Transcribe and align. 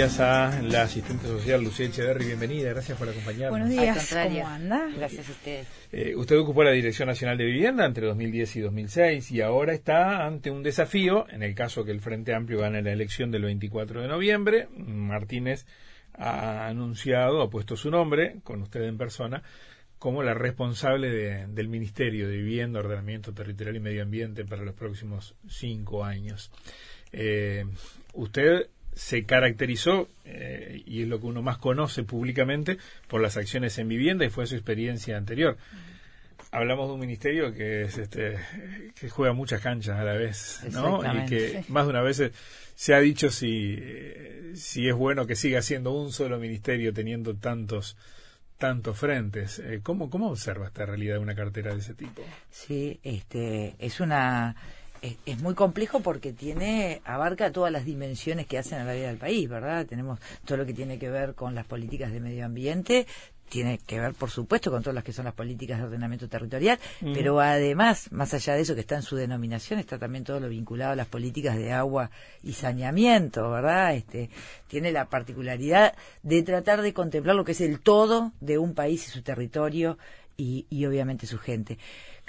Días 0.00 0.18
a 0.20 0.62
la 0.62 0.84
asistente 0.84 1.26
social 1.26 1.62
Lucía 1.62 1.84
Echeverri. 1.84 2.24
Bienvenida, 2.24 2.70
gracias 2.70 2.96
por 2.96 3.10
acompañarnos. 3.10 3.50
Buenos 3.50 3.68
días, 3.68 4.10
¿cómo 4.10 4.48
anda? 4.48 4.88
Gracias 4.96 5.28
a 5.28 5.32
usted. 5.32 5.66
Eh, 5.92 6.16
usted 6.16 6.38
ocupó 6.38 6.64
la 6.64 6.70
Dirección 6.70 7.08
Nacional 7.08 7.36
de 7.36 7.44
Vivienda 7.44 7.84
entre 7.84 8.06
2010 8.06 8.56
y 8.56 8.60
2006 8.60 9.30
y 9.30 9.42
ahora 9.42 9.74
está 9.74 10.24
ante 10.24 10.50
un 10.50 10.62
desafío, 10.62 11.26
en 11.28 11.42
el 11.42 11.54
caso 11.54 11.84
que 11.84 11.90
el 11.90 12.00
Frente 12.00 12.34
Amplio 12.34 12.60
gane 12.60 12.80
la 12.80 12.92
elección 12.92 13.30
del 13.30 13.42
24 13.42 14.00
de 14.00 14.08
noviembre. 14.08 14.68
Martínez 14.74 15.66
ha 16.14 16.66
anunciado, 16.68 17.42
ha 17.42 17.50
puesto 17.50 17.76
su 17.76 17.90
nombre, 17.90 18.36
con 18.42 18.62
usted 18.62 18.84
en 18.84 18.96
persona, 18.96 19.42
como 19.98 20.22
la 20.22 20.32
responsable 20.32 21.10
del 21.46 21.68
Ministerio 21.68 22.26
de 22.26 22.38
Vivienda, 22.38 22.80
Ordenamiento 22.80 23.34
Territorial 23.34 23.76
y 23.76 23.80
Medio 23.80 24.02
Ambiente 24.02 24.46
para 24.46 24.62
los 24.62 24.74
próximos 24.74 25.34
cinco 25.46 26.06
años. 26.06 26.50
Eh, 27.12 27.66
usted 28.14 28.70
se 29.00 29.24
caracterizó, 29.24 30.10
eh, 30.26 30.82
y 30.84 31.02
es 31.02 31.08
lo 31.08 31.20
que 31.20 31.26
uno 31.26 31.40
más 31.40 31.56
conoce 31.56 32.02
públicamente, 32.02 32.76
por 33.08 33.22
las 33.22 33.38
acciones 33.38 33.78
en 33.78 33.88
vivienda 33.88 34.26
y 34.26 34.28
fue 34.28 34.46
su 34.46 34.56
experiencia 34.56 35.16
anterior. 35.16 35.56
Hablamos 36.50 36.88
de 36.88 36.94
un 36.94 37.00
ministerio 37.00 37.54
que 37.54 37.82
es 37.82 37.96
este 37.96 38.36
que 39.00 39.08
juega 39.08 39.32
muchas 39.32 39.62
canchas 39.62 39.98
a 39.98 40.04
la 40.04 40.12
vez, 40.12 40.60
¿no? 40.72 41.00
Y 41.14 41.26
que 41.26 41.64
más 41.68 41.86
de 41.86 41.90
una 41.90 42.02
vez 42.02 42.30
se 42.74 42.94
ha 42.94 43.00
dicho 43.00 43.30
si, 43.30 43.78
si 44.54 44.86
es 44.86 44.94
bueno 44.94 45.26
que 45.26 45.34
siga 45.34 45.62
siendo 45.62 45.92
un 45.92 46.12
solo 46.12 46.38
ministerio 46.38 46.92
teniendo 46.92 47.34
tantos 47.34 47.96
tantos 48.58 48.98
frentes. 48.98 49.60
Eh, 49.60 49.80
¿Cómo, 49.82 50.10
¿Cómo 50.10 50.28
observa 50.28 50.66
esta 50.66 50.84
realidad 50.84 51.14
de 51.14 51.20
una 51.20 51.34
cartera 51.34 51.72
de 51.72 51.80
ese 51.80 51.94
tipo? 51.94 52.22
Sí, 52.50 53.00
este, 53.02 53.76
es 53.78 53.98
una 54.00 54.54
es, 55.02 55.40
muy 55.40 55.54
complejo 55.54 56.00
porque 56.00 56.32
tiene 56.32 57.00
abarca 57.04 57.52
todas 57.52 57.72
las 57.72 57.84
dimensiones 57.84 58.46
que 58.46 58.58
hacen 58.58 58.80
a 58.80 58.84
la 58.84 58.92
vida 58.92 59.08
del 59.08 59.16
país, 59.16 59.48
¿verdad? 59.48 59.86
Tenemos 59.86 60.18
todo 60.44 60.58
lo 60.58 60.66
que 60.66 60.74
tiene 60.74 60.98
que 60.98 61.10
ver 61.10 61.34
con 61.34 61.54
las 61.54 61.66
políticas 61.66 62.12
de 62.12 62.20
medio 62.20 62.44
ambiente, 62.44 63.06
tiene 63.48 63.78
que 63.78 63.98
ver, 63.98 64.14
por 64.14 64.30
supuesto, 64.30 64.70
con 64.70 64.82
todas 64.82 64.94
las 64.94 65.02
que 65.02 65.12
son 65.12 65.24
las 65.24 65.34
políticas 65.34 65.78
de 65.78 65.84
ordenamiento 65.84 66.28
territorial, 66.28 66.78
pero 67.00 67.40
además, 67.40 68.12
más 68.12 68.32
allá 68.32 68.54
de 68.54 68.60
eso 68.60 68.74
que 68.74 68.82
está 68.82 68.94
en 68.94 69.02
su 69.02 69.16
denominación, 69.16 69.80
está 69.80 69.98
también 69.98 70.22
todo 70.22 70.38
lo 70.38 70.48
vinculado 70.48 70.92
a 70.92 70.96
las 70.96 71.08
políticas 71.08 71.56
de 71.56 71.72
agua 71.72 72.10
y 72.44 72.52
saneamiento, 72.52 73.50
¿verdad? 73.50 73.94
Este, 73.94 74.30
tiene 74.68 74.92
la 74.92 75.06
particularidad 75.06 75.94
de 76.22 76.42
tratar 76.44 76.80
de 76.80 76.94
contemplar 76.94 77.34
lo 77.34 77.44
que 77.44 77.52
es 77.52 77.60
el 77.60 77.80
todo 77.80 78.32
de 78.40 78.56
un 78.56 78.74
país 78.74 79.08
y 79.08 79.10
su 79.10 79.22
territorio 79.22 79.98
y, 80.36 80.66
y 80.70 80.86
obviamente 80.86 81.26
su 81.26 81.38
gente. 81.38 81.76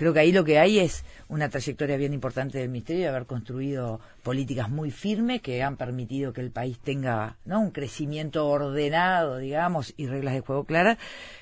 Creo 0.01 0.13
que 0.13 0.19
ahí 0.19 0.31
lo 0.31 0.43
que 0.43 0.57
hay 0.57 0.79
es 0.79 1.05
una 1.27 1.49
trayectoria 1.49 1.95
bien 1.95 2.11
importante 2.11 2.57
del 2.57 2.69
Ministerio 2.69 3.03
de 3.03 3.09
haber 3.09 3.27
construido 3.27 3.99
políticas 4.23 4.67
muy 4.67 4.89
firmes 4.89 5.43
que 5.43 5.61
han 5.61 5.77
permitido 5.77 6.33
que 6.33 6.41
el 6.41 6.49
país 6.49 6.79
tenga 6.79 7.37
¿no? 7.45 7.59
un 7.59 7.69
crecimiento 7.69 8.47
ordenado, 8.47 9.37
digamos, 9.37 9.93
y 9.97 10.07
reglas 10.07 10.33
de 10.33 10.41
juego 10.41 10.63
claras, 10.63 10.97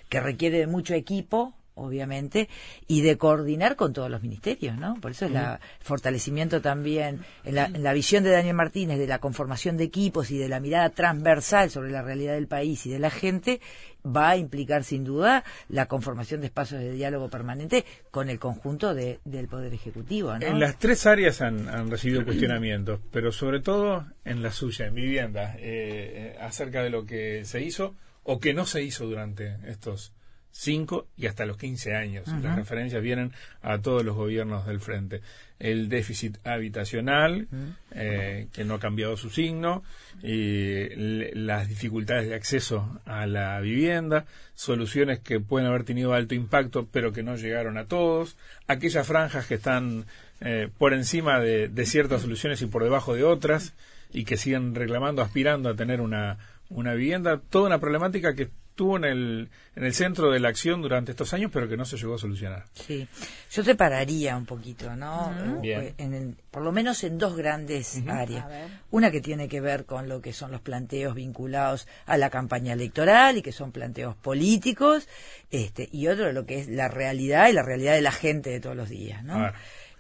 que 0.10 0.20
requiere 0.20 0.58
de 0.58 0.68
mucho 0.68 0.94
equipo, 0.94 1.54
obviamente, 1.76 2.50
y 2.86 3.00
de 3.00 3.18
coordinar 3.18 3.78
con 3.78 3.94
todos 3.94 4.12
los 4.12 4.22
ministerios, 4.22 4.78
¿no? 4.78 4.96
Por 5.00 5.12
eso 5.12 5.28
es 5.28 5.32
el 5.32 5.42
fortalecimiento 5.80 6.60
también 6.60 7.22
en 7.46 7.56
la, 7.56 7.68
en 7.68 7.82
la, 7.82 7.94
visión 7.94 8.26
de 8.26 8.32
Daniel 8.32 8.56
Martínez 8.56 9.00
de 9.00 9.08
la 9.08 9.20
conformación 9.20 9.78
de 9.78 9.86
equipos 9.86 10.32
y 10.32 10.38
de 10.38 10.50
la 10.50 10.60
mirada 10.60 10.90
transversal 10.90 11.70
sobre 11.70 11.92
la 11.92 12.02
realidad 12.02 12.34
del 12.34 12.48
país 12.48 12.86
y 12.86 12.90
de 12.90 13.00
la 13.00 13.10
gente, 13.10 13.62
va 14.06 14.30
a 14.30 14.38
implicar 14.38 14.84
sin 14.84 15.04
duda 15.04 15.44
la 15.68 15.88
conformación 15.88 16.42
de 16.42 16.48
espacios 16.48 16.82
de 16.82 16.92
diálogo 16.92 17.30
permanente 17.30 17.86
con 18.12 18.30
el 18.30 18.40
conjunto 18.40 18.94
de, 18.94 19.20
del 19.26 19.48
Poder 19.48 19.74
Ejecutivo. 19.74 20.38
¿no? 20.38 20.46
En 20.46 20.60
las 20.60 20.78
tres 20.78 21.06
áreas 21.06 21.42
han, 21.42 21.90
recibido 21.90 22.24
cuestionamientos, 22.24 23.00
pero 23.12 23.32
sobre 23.32 23.60
todo 23.60 24.06
en 24.26 24.42
la 24.42 24.52
suya, 24.52 24.88
en 24.88 24.96
vivienda, 24.96 25.56
eh, 25.60 26.38
acerca 26.40 26.84
de 26.84 26.90
lo 26.90 27.06
que 27.06 27.46
se 27.46 27.62
hizo 27.62 27.96
o 28.24 28.40
que 28.40 28.54
no 28.54 28.66
se 28.66 28.84
hizo 28.84 29.06
durante 29.06 29.58
estos 29.68 30.14
5 30.52 31.08
y 31.18 31.28
hasta 31.28 31.46
los 31.46 31.58
15 31.58 31.96
años. 31.96 32.28
Las 32.42 32.56
referencias 32.56 33.02
vienen 33.02 33.32
a 33.62 33.80
todos 33.80 34.04
los 34.04 34.16
gobiernos 34.16 34.66
del 34.66 34.80
frente. 34.80 35.22
El 35.60 35.90
déficit 35.90 36.38
habitacional, 36.46 37.48
eh, 37.92 38.48
que 38.52 38.66
no 38.66 38.76
ha 38.76 38.80
cambiado 38.80 39.16
su 39.18 39.30
signo, 39.30 39.84
y 40.22 40.90
las 41.36 41.68
dificultades 41.68 42.28
de 42.28 42.36
acceso 42.36 43.00
a 43.06 43.26
la 43.26 43.60
vivienda, 43.62 44.26
soluciones 44.56 45.20
que 45.20 45.40
pueden 45.40 45.68
haber 45.68 45.84
tenido 45.84 46.14
alto 46.14 46.36
impacto 46.36 46.88
pero 46.92 47.14
que 47.14 47.24
no 47.24 47.36
llegaron 47.36 47.78
a 47.78 47.86
todos, 47.86 48.38
aquellas 48.68 49.08
franjas 49.08 49.48
que 49.48 49.56
están 49.56 50.06
eh, 50.42 50.70
por 50.78 50.94
encima 50.94 51.40
de, 51.40 51.68
de 51.68 51.86
ciertas 51.86 52.22
soluciones 52.22 52.62
y 52.62 52.66
por 52.66 52.84
debajo 52.84 53.14
de 53.14 53.24
otras 53.24 53.74
y 54.12 54.24
que 54.26 54.38
siguen 54.38 54.76
reclamando, 54.76 55.22
aspirando 55.22 55.70
a 55.70 55.76
tener 55.76 56.02
una, 56.02 56.38
una 56.70 56.94
vivienda, 56.94 57.40
toda 57.50 57.68
una 57.68 57.80
problemática 57.80 58.36
que 58.36 58.50
estuvo 58.80 58.96
en 58.96 59.04
el, 59.04 59.50
en 59.76 59.84
el 59.84 59.94
centro 59.94 60.32
de 60.32 60.40
la 60.40 60.48
acción 60.48 60.82
durante 60.82 61.12
estos 61.12 61.34
años, 61.34 61.52
pero 61.54 61.68
que 61.68 61.76
no 61.76 61.84
se 61.84 61.98
llegó 61.98 62.16
a 62.16 62.18
solucionar. 62.18 62.64
Sí, 62.72 63.06
yo 63.52 63.62
separaría 63.62 64.38
un 64.38 64.46
poquito, 64.46 64.96
¿no? 64.96 65.34
Eh, 65.62 65.96
en 65.98 66.38
por 66.50 66.64
lo 66.64 66.72
menos 66.72 67.04
en 67.04 67.18
dos 67.18 67.36
grandes 67.36 68.02
áreas. 68.08 68.46
Una 68.90 69.12
que 69.12 69.20
tiene 69.20 69.50
que 69.50 69.60
ver 69.60 69.84
con 69.84 70.08
lo 70.08 70.22
que 70.22 70.32
son 70.32 70.52
los 70.52 70.62
planteos 70.62 71.14
vinculados 71.14 71.90
a 72.06 72.16
la 72.16 72.30
campaña 72.30 72.72
electoral 72.72 73.38
y 73.38 73.42
que 73.42 73.52
son 73.52 73.74
planteos 73.74 74.16
políticos, 74.16 75.10
este, 75.52 75.90
y 75.92 76.08
otro 76.08 76.32
lo 76.32 76.46
que 76.46 76.60
es 76.60 76.70
la 76.70 76.88
realidad 76.88 77.50
y 77.50 77.54
la 77.54 77.64
realidad 77.64 77.96
de 77.96 78.02
la 78.02 78.14
gente 78.14 78.50
de 78.50 78.62
todos 78.62 78.78
los 78.78 78.88
días, 78.88 79.26
¿no? 79.26 79.52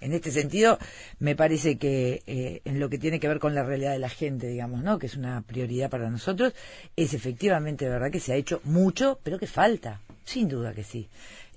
En 0.02 0.14
este 0.14 0.32
sentido, 0.32 0.80
me 1.20 1.36
parece 1.36 1.78
que 1.78 2.24
eh, 2.26 2.62
en 2.66 2.80
lo 2.80 2.90
que 2.90 2.98
tiene 2.98 3.20
que 3.20 3.28
ver 3.28 3.40
con 3.40 3.56
la 3.56 3.64
realidad 3.64 3.92
de 3.92 4.00
la 4.00 4.10
gente, 4.10 4.48
digamos, 4.48 4.84
¿no? 4.84 4.98
Que 5.00 5.08
es 5.08 5.16
una 5.16 5.42
prioridad 5.42 5.90
para 5.90 6.10
nosotros, 6.10 6.54
es 6.96 7.14
efectivamente 7.14 7.88
verdad 7.88 8.12
que 8.12 8.20
se 8.20 8.34
ha 8.34 8.36
hecho 8.36 8.62
mucho, 8.64 9.20
pero 9.24 9.38
que 9.38 9.48
falta, 9.48 10.02
sin 10.24 10.48
duda 10.48 10.74
que 10.74 10.84
sí. 10.84 11.10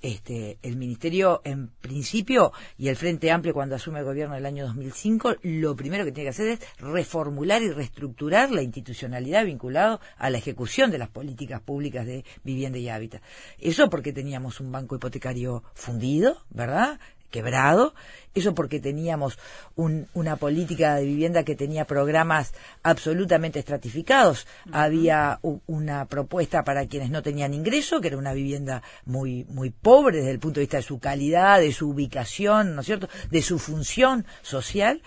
Este, 0.03 0.59
el 0.63 0.77
Ministerio, 0.77 1.43
en 1.45 1.69
principio, 1.69 2.53
y 2.77 2.89
el 2.89 2.97
Frente 2.97 3.31
Amplio, 3.31 3.55
cuando 3.55 3.77
asume 3.77 4.01
el 4.01 4.05
gobierno 4.05 4.35
en 4.35 4.41
el 4.41 4.47
año 4.47 4.67
2005, 4.67 5.37
lo 5.43 5.77
primero 5.77 6.05
que 6.05 6.11
tiene 6.11 6.25
que 6.25 6.31
hacer 6.31 6.49
es 6.49 6.59
reformular 6.79 7.63
y 7.63 7.71
reestructurar 7.71 8.51
la 8.51 8.63
institucionalidad 8.63 9.45
vinculada 9.45 10.01
a 10.19 10.29
la 10.29 10.39
ejecución 10.39 10.91
de 10.91 10.99
las 10.99 11.09
políticas 11.09 11.61
públicas 11.61 12.05
de 12.05 12.25
vivienda 12.43 12.79
y 12.79 12.89
hábitat. 12.89 13.23
Eso 13.61 13.89
porque 13.89 14.13
teníamos 14.13 14.59
un 14.59 14.73
banco 14.73 14.97
hipotecario 14.97 15.63
fundido, 15.75 16.37
¿verdad? 16.51 16.99
Quebrado, 17.33 17.95
eso 18.35 18.55
porque 18.55 18.79
teníamos 18.79 19.39
una 19.75 20.37
política 20.37 20.95
de 20.95 21.05
vivienda 21.05 21.43
que 21.43 21.57
tenía 21.57 21.85
programas 21.85 22.53
absolutamente 22.85 23.59
estratificados. 23.59 24.47
Había 24.71 25.41
una 25.67 26.07
propuesta 26.07 26.63
para 26.63 26.87
quienes 26.87 27.11
no 27.11 27.23
tenían 27.23 27.55
ingreso, 27.55 28.01
que 28.01 28.09
era 28.09 28.17
una 28.17 28.33
vivienda 28.33 28.83
muy, 29.05 29.45
muy 29.49 29.71
pobre 29.71 30.19
desde 30.19 30.31
el 30.31 30.39
punto 30.39 30.61
de 30.61 30.65
vista 30.67 30.77
de 30.77 30.85
su 30.85 31.01
calidad, 31.01 31.59
de 31.59 31.73
su 31.73 31.91
ubicación, 31.91 32.77
¿no 32.77 32.83
es 32.83 32.87
cierto?, 32.87 33.09
de 33.31 33.43
su 33.43 33.59
función 33.59 34.25
social 34.43 35.03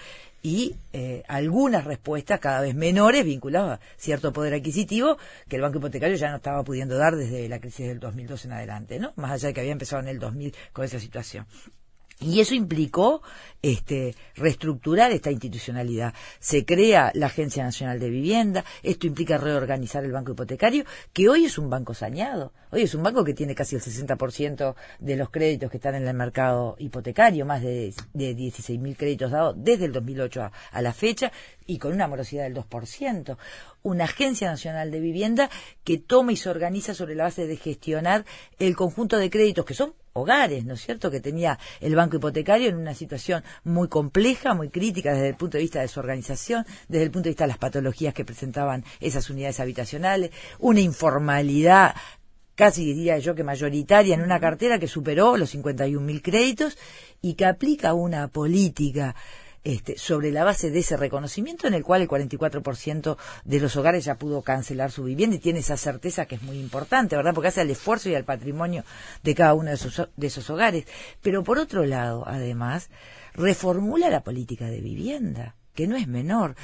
y 0.45 0.75
eh, 0.93 1.23
algunas 1.27 1.85
respuestas 1.85 2.39
cada 2.39 2.61
vez 2.61 2.75
menores 2.75 3.25
vinculadas 3.25 3.79
a 3.79 3.83
cierto 3.97 4.31
poder 4.31 4.53
adquisitivo 4.53 5.17
que 5.49 5.55
el 5.55 5.63
Banco 5.63 5.79
Hipotecario 5.79 6.17
ya 6.17 6.29
no 6.29 6.35
estaba 6.35 6.63
pudiendo 6.63 6.95
dar 6.97 7.15
desde 7.15 7.49
la 7.49 7.59
crisis 7.59 7.87
del 7.87 7.99
2002 7.99 8.45
en 8.45 8.51
adelante, 8.51 8.99
¿no? 8.99 9.11
Más 9.15 9.31
allá 9.31 9.47
de 9.47 9.53
que 9.55 9.61
había 9.61 9.71
empezado 9.71 10.03
en 10.03 10.09
el 10.09 10.19
2000 10.19 10.53
con 10.71 10.85
esa 10.85 10.99
situación. 10.99 11.47
Y 12.21 12.39
eso 12.39 12.55
implicó 12.55 13.21
este, 13.61 14.15
reestructurar 14.35 15.11
esta 15.11 15.31
institucionalidad. 15.31 16.13
Se 16.39 16.63
crea 16.63 17.11
la 17.13 17.25
Agencia 17.25 17.63
Nacional 17.63 17.99
de 17.99 18.09
Vivienda, 18.09 18.63
esto 18.83 19.05
implica 19.05 19.37
reorganizar 19.37 20.05
el 20.05 20.13
banco 20.13 20.31
hipotecario, 20.31 20.85
que 21.11 21.27
hoy 21.27 21.43
es 21.43 21.57
un 21.57 21.69
banco 21.69 21.93
sañado, 21.93 22.53
hoy 22.71 22.83
es 22.83 22.95
un 22.95 23.03
banco 23.03 23.25
que 23.25 23.33
tiene 23.33 23.53
casi 23.53 23.75
el 23.75 23.81
60% 23.81 24.75
de 24.99 25.15
los 25.17 25.29
créditos 25.29 25.69
que 25.69 25.77
están 25.77 25.95
en 25.95 26.07
el 26.07 26.13
mercado 26.13 26.77
hipotecario, 26.79 27.45
más 27.45 27.61
de, 27.61 27.93
de 28.13 28.35
16.000 28.35 28.95
créditos 28.95 29.31
dados 29.31 29.55
desde 29.57 29.85
el 29.85 29.91
2008 29.91 30.41
a, 30.41 30.51
a 30.71 30.81
la 30.81 30.93
fecha, 30.93 31.33
y 31.65 31.79
con 31.79 31.91
una 31.91 32.07
morosidad 32.07 32.43
del 32.43 32.55
2%. 32.55 33.37
Una 33.83 34.05
Agencia 34.05 34.49
Nacional 34.49 34.89
de 34.89 34.99
Vivienda 35.01 35.49
que 35.83 35.97
toma 35.97 36.31
y 36.31 36.37
se 36.37 36.49
organiza 36.49 36.93
sobre 36.93 37.15
la 37.15 37.25
base 37.25 37.45
de 37.45 37.57
gestionar 37.57 38.23
el 38.57 38.75
conjunto 38.75 39.17
de 39.17 39.29
créditos 39.29 39.65
que 39.65 39.73
son 39.73 39.95
hogares, 40.15 40.65
¿no 40.65 40.75
es 40.75 40.81
cierto?, 40.81 41.11
que 41.11 41.19
tenía 41.19 41.59
el 41.81 41.95
banco 41.95 42.15
hipotecario 42.15 42.69
en 42.69 42.77
una 42.77 42.93
situación 42.93 43.43
muy 43.65 43.89
compleja, 43.89 44.53
muy 44.53 44.69
crítica 44.69 45.13
desde 45.13 45.29
el 45.29 45.35
punto 45.35 45.57
de 45.57 45.63
vista 45.63 45.81
de 45.81 45.89
su 45.89 45.99
organización, 45.99 46.65
desde 46.87 47.03
el 47.03 47.11
punto 47.11 47.25
de 47.25 47.31
vista 47.31 47.43
de 47.43 47.49
las 47.49 47.57
patologías 47.57 48.13
que 48.13 48.23
presentaban 48.23 48.85
esas 49.01 49.29
unidades 49.29 49.59
habitacionales, 49.59 50.31
una 50.59 50.79
informalidad 50.79 51.95
casi 52.55 52.85
diría 52.85 53.17
yo 53.19 53.35
que 53.35 53.43
mayoritaria 53.43 54.15
en 54.15 54.21
una 54.21 54.39
cartera 54.39 54.79
que 54.79 54.87
superó 54.87 55.35
los 55.35 55.53
51.000 55.53 56.21
créditos 56.21 56.77
y 57.21 57.33
que 57.33 57.45
aplica 57.45 57.93
una 57.93 58.29
política 58.29 59.15
este, 59.65 59.97
sobre 59.97 60.31
la 60.31 60.43
base 60.43 60.69
de 60.69 60.79
ese 60.79 60.95
reconocimiento 60.95 61.67
en 61.67 61.73
el 61.73 61.83
cual 61.83 62.03
el 62.03 62.07
44% 62.07 63.17
de 63.43 63.59
los 63.59 63.75
hogares 63.75 64.05
ya 64.05 64.15
pudo 64.15 64.43
cancelar 64.43 64.91
su 64.91 65.03
vivienda 65.03 65.37
y 65.37 65.39
tiene 65.39 65.59
esa 65.59 65.75
certeza 65.75 66.27
que 66.27 66.35
es 66.35 66.43
muy 66.43 66.59
importante, 66.59 67.15
¿verdad? 67.15 67.33
Porque 67.33 67.47
hace 67.47 67.61
el 67.61 67.71
esfuerzo 67.71 68.07
y 68.07 68.13
el 68.13 68.23
patrimonio 68.23 68.83
de 69.23 69.33
cada 69.33 69.55
uno 69.55 69.69
de 69.69 69.75
esos, 69.75 70.07
de 70.15 70.27
esos 70.27 70.47
hogares. 70.51 70.85
Pero 71.23 71.43
por 71.43 71.57
otro 71.57 71.83
lado, 71.83 72.23
además, 72.27 72.91
reformula 73.33 74.11
la 74.11 74.23
política 74.23 74.67
de 74.67 74.81
vivienda, 74.81 75.55
que 75.73 75.87
no 75.87 75.95
es 75.95 76.07
menor. 76.07 76.55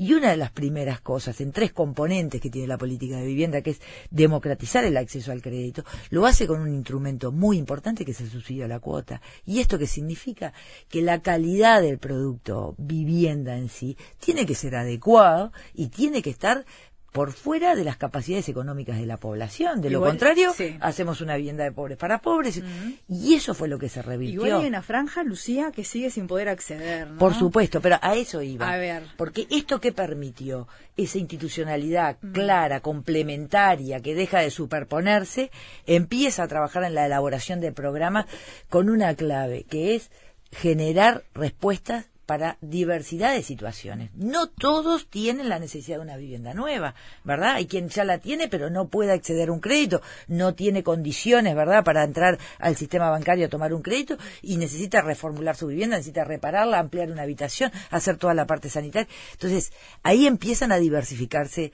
Y 0.00 0.14
una 0.14 0.30
de 0.30 0.38
las 0.38 0.50
primeras 0.50 1.02
cosas, 1.02 1.42
en 1.42 1.52
tres 1.52 1.74
componentes 1.74 2.40
que 2.40 2.48
tiene 2.48 2.66
la 2.66 2.78
política 2.78 3.18
de 3.18 3.26
vivienda, 3.26 3.60
que 3.60 3.72
es 3.72 3.82
democratizar 4.10 4.82
el 4.82 4.96
acceso 4.96 5.30
al 5.30 5.42
crédito, 5.42 5.84
lo 6.08 6.24
hace 6.24 6.46
con 6.46 6.58
un 6.58 6.72
instrumento 6.72 7.32
muy 7.32 7.58
importante 7.58 8.06
que 8.06 8.12
es 8.12 8.20
el 8.22 8.30
subsidio 8.30 8.64
a 8.64 8.68
la 8.68 8.80
cuota. 8.80 9.20
¿Y 9.44 9.60
esto 9.60 9.78
qué 9.78 9.86
significa? 9.86 10.54
Que 10.88 11.02
la 11.02 11.20
calidad 11.20 11.82
del 11.82 11.98
producto 11.98 12.74
vivienda 12.78 13.58
en 13.58 13.68
sí 13.68 13.98
tiene 14.20 14.46
que 14.46 14.54
ser 14.54 14.74
adecuado 14.74 15.52
y 15.74 15.88
tiene 15.88 16.22
que 16.22 16.30
estar 16.30 16.64
por 17.12 17.32
fuera 17.32 17.74
de 17.74 17.84
las 17.84 17.96
capacidades 17.96 18.48
económicas 18.48 18.98
de 18.98 19.06
la 19.06 19.16
población. 19.16 19.80
De 19.80 19.90
lo 19.90 20.00
contrario, 20.00 20.52
hacemos 20.80 21.20
una 21.20 21.36
vivienda 21.36 21.64
de 21.64 21.72
pobres 21.72 21.98
para 21.98 22.18
pobres. 22.18 22.62
Y 23.08 23.34
eso 23.34 23.54
fue 23.54 23.68
lo 23.68 23.78
que 23.78 23.88
se 23.88 24.02
revirtió. 24.02 24.46
Igual 24.46 24.62
hay 24.62 24.68
una 24.68 24.82
franja, 24.82 25.24
Lucía, 25.24 25.72
que 25.72 25.84
sigue 25.84 26.10
sin 26.10 26.26
poder 26.26 26.48
acceder. 26.48 27.08
Por 27.18 27.34
supuesto, 27.34 27.80
pero 27.80 27.96
a 28.00 28.14
eso 28.14 28.42
iba. 28.42 28.70
A 28.70 28.76
ver. 28.76 29.02
Porque 29.16 29.46
esto 29.50 29.80
que 29.80 29.92
permitió, 29.92 30.68
esa 30.96 31.18
institucionalidad 31.18 32.18
clara, 32.32 32.80
complementaria, 32.80 34.00
que 34.00 34.14
deja 34.14 34.40
de 34.40 34.50
superponerse, 34.50 35.50
empieza 35.86 36.44
a 36.44 36.48
trabajar 36.48 36.84
en 36.84 36.94
la 36.94 37.06
elaboración 37.06 37.60
de 37.60 37.72
programas 37.72 38.26
con 38.68 38.88
una 38.88 39.14
clave, 39.14 39.64
que 39.64 39.96
es 39.96 40.10
generar 40.52 41.24
respuestas 41.34 42.09
para 42.30 42.58
diversidad 42.60 43.34
de 43.34 43.42
situaciones. 43.42 44.12
No 44.14 44.46
todos 44.46 45.08
tienen 45.08 45.48
la 45.48 45.58
necesidad 45.58 45.96
de 45.96 46.04
una 46.04 46.16
vivienda 46.16 46.54
nueva, 46.54 46.94
¿verdad? 47.24 47.54
Hay 47.54 47.66
quien 47.66 47.88
ya 47.88 48.04
la 48.04 48.18
tiene, 48.18 48.46
pero 48.46 48.70
no 48.70 48.86
puede 48.86 49.10
acceder 49.10 49.48
a 49.48 49.52
un 49.52 49.58
crédito, 49.58 50.00
no 50.28 50.54
tiene 50.54 50.84
condiciones, 50.84 51.56
¿verdad?, 51.56 51.82
para 51.82 52.04
entrar 52.04 52.38
al 52.60 52.76
sistema 52.76 53.10
bancario 53.10 53.46
a 53.46 53.48
tomar 53.48 53.74
un 53.74 53.82
crédito 53.82 54.16
y 54.42 54.58
necesita 54.58 55.00
reformular 55.00 55.56
su 55.56 55.66
vivienda, 55.66 55.96
necesita 55.96 56.22
repararla, 56.22 56.78
ampliar 56.78 57.10
una 57.10 57.22
habitación, 57.22 57.72
hacer 57.90 58.16
toda 58.16 58.32
la 58.32 58.46
parte 58.46 58.70
sanitaria. 58.70 59.08
Entonces, 59.32 59.72
ahí 60.04 60.28
empiezan 60.28 60.70
a 60.70 60.78
diversificarse 60.78 61.72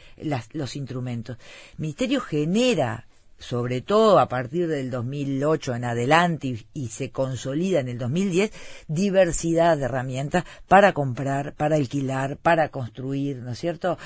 los 0.55 0.75
instrumentos. 0.75 1.37
El 1.73 1.81
Ministerio 1.81 2.23
genera 2.23 3.07
sobre 3.39 3.81
todo 3.81 4.19
a 4.19 4.29
partir 4.29 4.69
del 4.69 4.91
2008 4.91 5.75
en 5.75 5.85
adelante 5.85 6.65
y, 6.73 6.89
se 6.89 7.11
consolida 7.11 7.81
en 7.81 7.89
el 7.89 7.99
2010, 7.99 8.53
diversidad 8.89 9.77
de 9.77 9.85
herramientas 9.85 10.45
para 10.69 10.93
comprar, 10.93 11.55
para 11.55 11.77
alquilar, 11.77 12.39
para 12.39 12.71
construir, 12.71 13.39
¿no 13.39 13.53
es 13.53 13.59
cierto? 13.59 13.99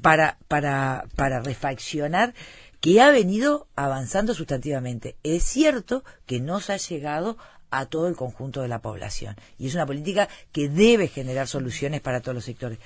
Para, 0.00 0.38
para, 0.48 1.04
para 1.14 1.40
refaccionar 1.40 2.34
que 2.80 3.00
ha 3.00 3.12
venido 3.12 3.68
avanzando 3.76 4.34
sustantivamente. 4.34 5.16
Es 5.22 5.44
cierto 5.44 6.02
que 6.26 6.40
no 6.40 6.58
se 6.60 6.72
ha 6.72 6.76
llegado 6.78 7.38
a 7.70 7.86
todo 7.86 8.08
el 8.08 8.16
conjunto 8.16 8.60
de 8.60 8.68
la 8.68 8.82
población 8.82 9.36
y 9.58 9.68
es 9.68 9.74
una 9.74 9.86
política 9.86 10.28
que 10.50 10.68
debe 10.68 11.08
generar 11.08 11.46
soluciones 11.46 12.00
para 12.00 12.20
todos 12.20 12.34
los 12.34 12.44
sectores. 12.44 12.78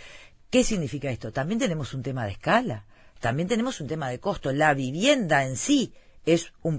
¿Qué 0.51 0.63
significa 0.63 1.11
esto? 1.11 1.33
También 1.33 1.59
tenemos 1.59 1.95
un 1.95 2.03
tema 2.03 2.25
de 2.25 2.33
escala 2.33 2.85
también 3.21 3.49
tenemos 3.49 3.81
un 3.81 3.87
tema 3.87 4.09
de 4.09 4.21
costo. 4.21 4.53
La 4.53 4.75
vivienda 4.75 5.45
en 5.45 5.57
sí 5.57 5.93
es 6.27 6.53
un, 6.63 6.79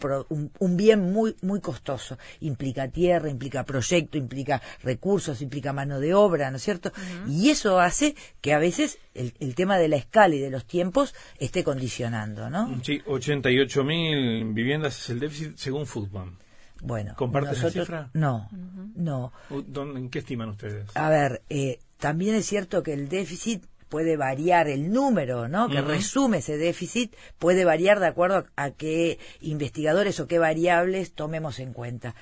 un, 0.60 0.78
bien 0.78 1.14
muy, 1.14 1.36
muy 1.42 1.62
costoso. 1.62 2.18
Implica 2.42 2.90
tierra, 2.90 3.30
implica 3.30 3.64
proyecto, 3.64 4.18
implica 4.18 4.62
recursos, 4.84 5.42
implica 5.42 5.72
mano 5.72 6.00
de 6.02 6.14
obra, 6.14 6.52
¿no 6.52 6.58
es 6.58 6.64
cierto? 6.64 6.92
Y 7.28 7.50
eso 7.50 7.80
hace 7.80 8.14
que 8.42 8.54
a 8.54 8.60
veces 8.60 9.00
el, 9.14 9.56
tema 9.56 9.78
de 9.78 9.88
la 9.88 9.96
escala 9.96 10.36
y 10.36 10.40
de 10.40 10.50
los 10.50 10.66
tiempos 10.66 11.16
esté 11.40 11.64
condicionando, 11.64 12.50
¿no? 12.50 12.80
Sí, 12.84 13.02
88.000 13.08 14.54
viviendas 14.54 15.00
es 15.02 15.10
el 15.10 15.20
déficit 15.22 15.56
según 15.56 15.88
Foodbank. 15.88 16.34
Bueno, 16.82 17.16
¿comparten 17.16 17.54
esa 17.54 17.72
cifra? 17.72 18.10
No, 18.14 18.50
no. 18.96 19.32
¿En 19.50 20.10
qué 20.10 20.20
estiman 20.20 20.50
ustedes? 20.50 20.86
A 20.96 21.10
ver, 21.10 21.42
eh, 21.50 21.80
también 21.98 22.36
es 22.36 22.46
cierto 22.46 22.84
que 22.84 22.94
el 22.94 23.10
déficit 23.10 23.64
puede 23.90 24.18
variar 24.18 24.68
el 24.68 24.92
número, 24.92 25.48
¿no? 25.48 25.70
Que 25.70 25.82
resume 25.82 26.40
ese 26.40 26.58
déficit, 26.58 27.16
puede 27.38 27.66
variar 27.66 28.00
de 28.00 28.08
acuerdo 28.08 28.46
a, 28.56 28.72
qué 28.72 29.20
investigadores 29.42 30.20
o 30.20 30.28
qué 30.28 30.40
variables 30.40 31.14
tomemos 31.14 31.60
en 31.60 31.74
cuenta. 31.74 32.16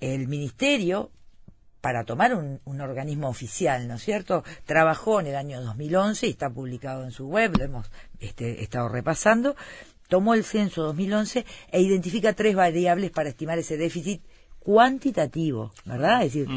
El 0.00 0.28
ministerio, 0.28 1.10
para 1.80 2.04
tomar 2.04 2.34
un, 2.34 2.60
organismo 2.80 3.28
oficial, 3.28 3.88
¿no 3.88 3.94
es 3.94 4.02
cierto? 4.02 4.44
Trabajó 4.64 5.20
en 5.20 5.26
el 5.26 5.36
año 5.36 5.60
2011 5.60 6.26
y 6.26 6.30
está 6.30 6.50
publicado 6.50 7.04
en 7.04 7.10
su 7.10 7.26
web, 7.26 7.56
lo 7.58 7.64
hemos 7.64 7.90
este, 8.20 8.62
estado 8.62 8.88
repasando. 8.88 9.56
Tomó 10.08 10.34
el 10.34 10.44
censo 10.44 10.82
2011 10.82 11.44
e 11.70 11.80
identifica 11.80 12.32
tres 12.32 12.56
variables 12.56 13.10
para 13.10 13.28
estimar 13.28 13.58
ese 13.58 13.76
déficit 13.76 14.22
cuantitativo, 14.58 15.72
¿verdad? 15.84 16.24
Es 16.24 16.34
decir, 16.34 16.48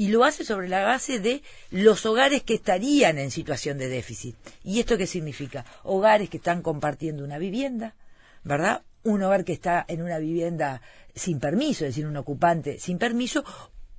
y 0.00 0.08
lo 0.08 0.24
hace 0.24 0.46
sobre 0.46 0.66
la 0.66 0.82
base 0.82 1.20
de 1.20 1.42
los 1.70 2.06
hogares 2.06 2.42
que 2.42 2.54
estarían 2.54 3.18
en 3.18 3.30
situación 3.30 3.76
de 3.76 3.90
déficit. 3.90 4.34
¿Y 4.64 4.80
esto 4.80 4.96
qué 4.96 5.06
significa? 5.06 5.66
Hogares 5.82 6.30
que 6.30 6.38
están 6.38 6.62
compartiendo 6.62 7.22
una 7.22 7.36
vivienda, 7.36 7.94
¿verdad? 8.42 8.80
Un 9.02 9.22
hogar 9.22 9.44
que 9.44 9.52
está 9.52 9.84
en 9.88 10.00
una 10.00 10.18
vivienda 10.18 10.80
sin 11.14 11.38
permiso, 11.38 11.84
es 11.84 11.90
decir, 11.90 12.06
un 12.06 12.16
ocupante 12.16 12.80
sin 12.80 12.96
permiso, 12.96 13.44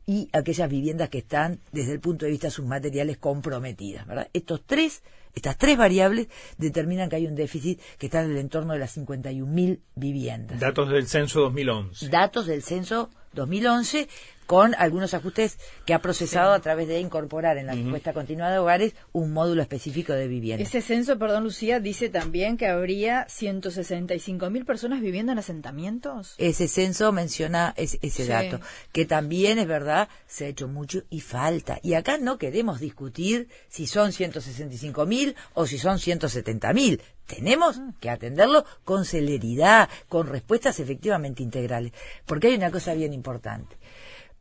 y 0.07 0.27
aquellas 0.33 0.67
viviendas 0.71 1.09
que 1.09 1.19
están, 1.19 1.59
desde 1.71 1.91
el 1.91 1.99
punto 1.99 2.25
de 2.25 2.31
vista 2.31 2.47
de 2.47 2.51
sus 2.51 2.65
materiales, 2.65 3.19
comprometidas, 3.19 4.07
¿verdad? 4.07 4.27
Estos 4.33 4.63
tres, 4.65 5.03
estas 5.35 5.55
tres 5.59 5.77
variables 5.77 6.29
determinan 6.57 7.09
que 7.09 7.17
hay 7.17 7.27
un 7.27 7.35
déficit 7.35 7.79
que 7.99 8.07
está 8.07 8.23
en 8.23 8.31
el 8.31 8.37
entorno 8.37 8.73
de 8.73 8.79
las 8.79 8.97
51.000 8.97 9.79
viviendas. 9.93 10.59
Datos 10.59 10.89
del 10.89 11.07
censo 11.07 11.41
2011. 11.41 12.09
Datos 12.09 12.47
del 12.47 12.63
censo 12.63 13.11
2011 13.33 14.09
con 14.51 14.75
algunos 14.77 15.13
ajustes 15.13 15.57
que 15.85 15.93
ha 15.93 16.01
procesado 16.01 16.51
a 16.51 16.59
través 16.59 16.89
de 16.89 16.99
incorporar 16.99 17.57
en 17.57 17.67
la 17.67 17.73
respuesta 17.73 18.11
continua 18.11 18.51
de 18.51 18.57
hogares 18.57 18.93
un 19.13 19.31
módulo 19.31 19.61
específico 19.61 20.11
de 20.11 20.27
vivienda. 20.27 20.61
Ese 20.61 20.81
censo, 20.81 21.17
perdón 21.17 21.45
Lucía, 21.45 21.79
dice 21.79 22.09
también 22.09 22.57
que 22.57 22.67
habría 22.67 23.25
165.000 23.27 24.65
personas 24.65 24.99
viviendo 24.99 25.31
en 25.31 25.39
asentamientos. 25.39 26.35
Ese 26.37 26.67
censo 26.67 27.13
menciona 27.13 27.73
ese, 27.77 28.25
dato, 28.25 28.59
que 28.91 29.05
también 29.05 29.57
es 29.57 29.67
verdad, 29.67 30.09
se 30.27 30.47
ha 30.47 30.47
hecho 30.49 30.67
mucho 30.67 31.03
y 31.09 31.21
falta. 31.21 31.79
Y 31.81 31.93
acá 31.93 32.17
no 32.17 32.37
queremos 32.37 32.81
discutir 32.81 33.47
si 33.69 33.87
son 33.87 34.11
165.000 34.11 35.33
o 35.53 35.65
si 35.65 35.77
son 35.77 35.97
170.000 35.97 36.99
tenemos 37.27 37.77
ah. 37.77 37.93
que 38.01 38.09
atenderlo 38.09 38.65
con 38.83 39.05
celeridad, 39.05 39.87
con 40.09 40.27
respuestas 40.27 40.81
efectivamente 40.81 41.41
integrales. 41.41 41.93
Porque 42.25 42.47
hay 42.47 42.55
una 42.55 42.71
cosa 42.71 42.93
bien 42.93 43.13
importante 43.13 43.77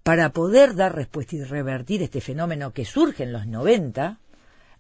para 0.02 0.30
poder 0.32 0.74
dar 0.74 0.94
respuesta 0.94 1.36
y 1.36 1.44
revertir 1.44 2.02
este 2.02 2.20
fenómeno 2.20 2.72
que 2.72 2.84
surge 2.84 3.24
en 3.24 3.32
los 3.32 3.46
90, 3.46 4.18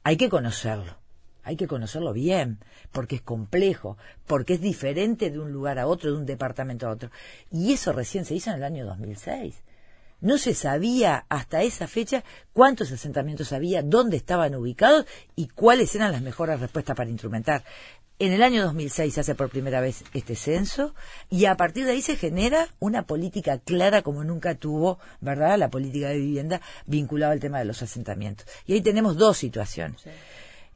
hay 0.02 0.16
que 0.16 0.28
conocerlo. 0.28 0.98
Hay 1.42 1.56
que 1.56 1.66
conocerlo 1.66 2.12
bien, 2.12 2.58
porque 2.92 3.16
es 3.16 3.22
complejo, 3.22 3.96
porque 4.26 4.54
es 4.54 4.60
diferente 4.60 5.30
de 5.30 5.38
un 5.38 5.52
lugar 5.52 5.78
a 5.78 5.86
otro, 5.86 6.10
de 6.10 6.18
un 6.18 6.26
departamento 6.26 6.86
a 6.86 6.90
otro. 6.90 7.10
Y 7.50 7.72
eso 7.72 7.92
recién 7.92 8.24
se 8.24 8.34
hizo 8.34 8.50
en 8.50 8.56
el 8.56 8.64
año 8.64 8.84
2006. 8.86 9.62
No 10.20 10.36
se 10.36 10.54
sabía 10.54 11.24
hasta 11.30 11.62
esa 11.62 11.88
fecha 11.88 12.24
cuántos 12.52 12.92
asentamientos 12.92 13.54
había, 13.54 13.82
dónde 13.82 14.18
estaban 14.18 14.54
ubicados 14.54 15.06
y 15.34 15.48
cuáles 15.48 15.94
eran 15.94 16.12
las 16.12 16.20
mejores 16.20 16.60
respuestas 16.60 16.94
para 16.94 17.08
instrumentar. 17.08 17.64
En 18.20 18.34
el 18.34 18.42
año 18.42 18.62
2006 18.64 19.14
se 19.14 19.20
hace 19.22 19.34
por 19.34 19.48
primera 19.48 19.80
vez 19.80 20.04
este 20.12 20.36
censo 20.36 20.94
y 21.30 21.46
a 21.46 21.56
partir 21.56 21.86
de 21.86 21.92
ahí 21.92 22.02
se 22.02 22.16
genera 22.16 22.68
una 22.78 23.06
política 23.06 23.58
clara 23.58 24.02
como 24.02 24.24
nunca 24.24 24.54
tuvo, 24.56 24.98
¿verdad? 25.22 25.56
La 25.58 25.70
política 25.70 26.10
de 26.10 26.18
vivienda 26.18 26.60
vinculada 26.84 27.32
al 27.32 27.40
tema 27.40 27.60
de 27.60 27.64
los 27.64 27.80
asentamientos. 27.80 28.46
Y 28.66 28.74
ahí 28.74 28.82
tenemos 28.82 29.16
dos 29.16 29.38
situaciones. 29.38 30.02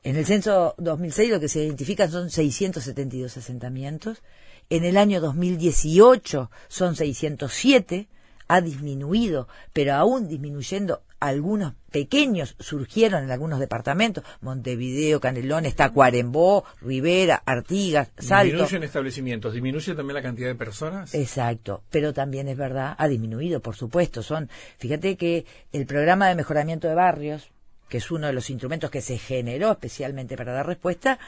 En 0.02 0.16
el 0.16 0.24
censo 0.24 0.74
2006 0.78 1.30
lo 1.32 1.38
que 1.38 1.50
se 1.50 1.62
identifica 1.62 2.08
son 2.08 2.30
672 2.30 3.36
asentamientos. 3.36 4.22
En 4.70 4.86
el 4.86 4.96
año 4.96 5.20
2018 5.20 6.50
son 6.68 6.96
607 6.96 8.08
ha 8.48 8.60
disminuido, 8.60 9.48
pero 9.72 9.94
aún 9.94 10.28
disminuyendo, 10.28 11.02
algunos 11.28 11.74
pequeños 11.90 12.54
surgieron 12.58 13.24
en 13.24 13.30
algunos 13.30 13.58
departamentos, 13.58 14.24
Montevideo, 14.40 15.20
Canelones, 15.20 15.74
Tacuarembó, 15.74 16.64
Rivera, 16.82 17.42
Artigas, 17.46 18.10
Salto. 18.18 18.52
¿Disminuyen 18.52 18.82
establecimientos? 18.82 19.52
¿Disminuye 19.54 19.94
también 19.94 20.14
la 20.14 20.22
cantidad 20.22 20.48
de 20.48 20.54
personas? 20.54 21.14
Exacto, 21.14 21.82
pero 21.90 22.12
también 22.12 22.48
es 22.48 22.56
verdad, 22.56 22.94
ha 22.98 23.08
disminuido, 23.08 23.60
por 23.60 23.74
supuesto. 23.74 24.22
Son, 24.22 24.50
fíjate 24.78 25.16
que 25.16 25.46
el 25.72 25.86
programa 25.86 26.28
de 26.28 26.34
mejoramiento 26.34 26.88
de 26.88 26.94
barrios, 26.94 27.48
que 27.88 27.98
es 27.98 28.10
uno 28.10 28.26
de 28.26 28.32
los 28.32 28.50
instrumentos 28.50 28.90
que 28.90 29.00
se 29.00 29.16
generó 29.16 29.72
especialmente 29.72 30.36
para 30.36 30.52
dar 30.52 30.66
respuesta, 30.66 31.18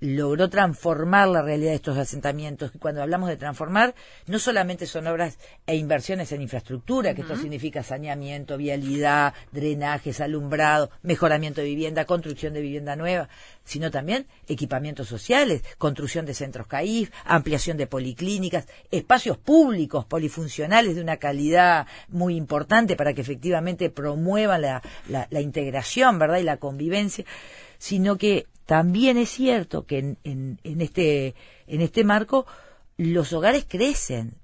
logró 0.00 0.50
transformar 0.50 1.28
la 1.28 1.42
realidad 1.42 1.70
de 1.70 1.76
estos 1.76 1.96
asentamientos. 1.96 2.70
Y 2.74 2.78
cuando 2.78 3.02
hablamos 3.02 3.28
de 3.28 3.36
transformar, 3.36 3.94
no 4.26 4.38
solamente 4.38 4.86
son 4.86 5.06
obras 5.06 5.38
e 5.66 5.76
inversiones 5.76 6.32
en 6.32 6.42
infraestructura, 6.42 7.14
que 7.14 7.22
esto 7.22 7.36
significa 7.36 7.82
saneamiento, 7.82 8.56
vialidad, 8.56 9.34
drenajes, 9.52 10.20
alumbrado, 10.20 10.90
mejoramiento 11.02 11.60
de 11.60 11.68
vivienda, 11.68 12.04
construcción 12.04 12.52
de 12.52 12.60
vivienda 12.60 12.96
nueva, 12.96 13.28
sino 13.64 13.90
también 13.90 14.26
equipamientos 14.48 15.08
sociales, 15.08 15.62
construcción 15.78 16.26
de 16.26 16.34
centros 16.34 16.66
CAIF, 16.66 17.10
ampliación 17.24 17.76
de 17.76 17.86
policlínicas, 17.86 18.66
espacios 18.90 19.38
públicos 19.38 20.04
polifuncionales 20.04 20.96
de 20.96 21.02
una 21.02 21.16
calidad 21.16 21.86
muy 22.08 22.36
importante 22.36 22.96
para 22.96 23.14
que 23.14 23.22
efectivamente 23.22 23.90
promuevan 23.90 24.60
la, 24.60 24.82
la 25.08 25.40
integración, 25.40 26.18
¿verdad? 26.18 26.38
Y 26.38 26.42
la 26.44 26.58
convivencia, 26.58 27.24
sino 27.78 28.16
que 28.16 28.46
también 28.66 29.16
es 29.16 29.30
cierto 29.30 29.86
que 29.86 29.98
en, 29.98 30.18
en, 30.24 30.80
este, 30.80 31.34
en 31.66 31.80
este 31.80 32.04
marco 32.04 32.46
los 32.96 33.32
hogares 33.32 33.64
crecen. 33.68 34.34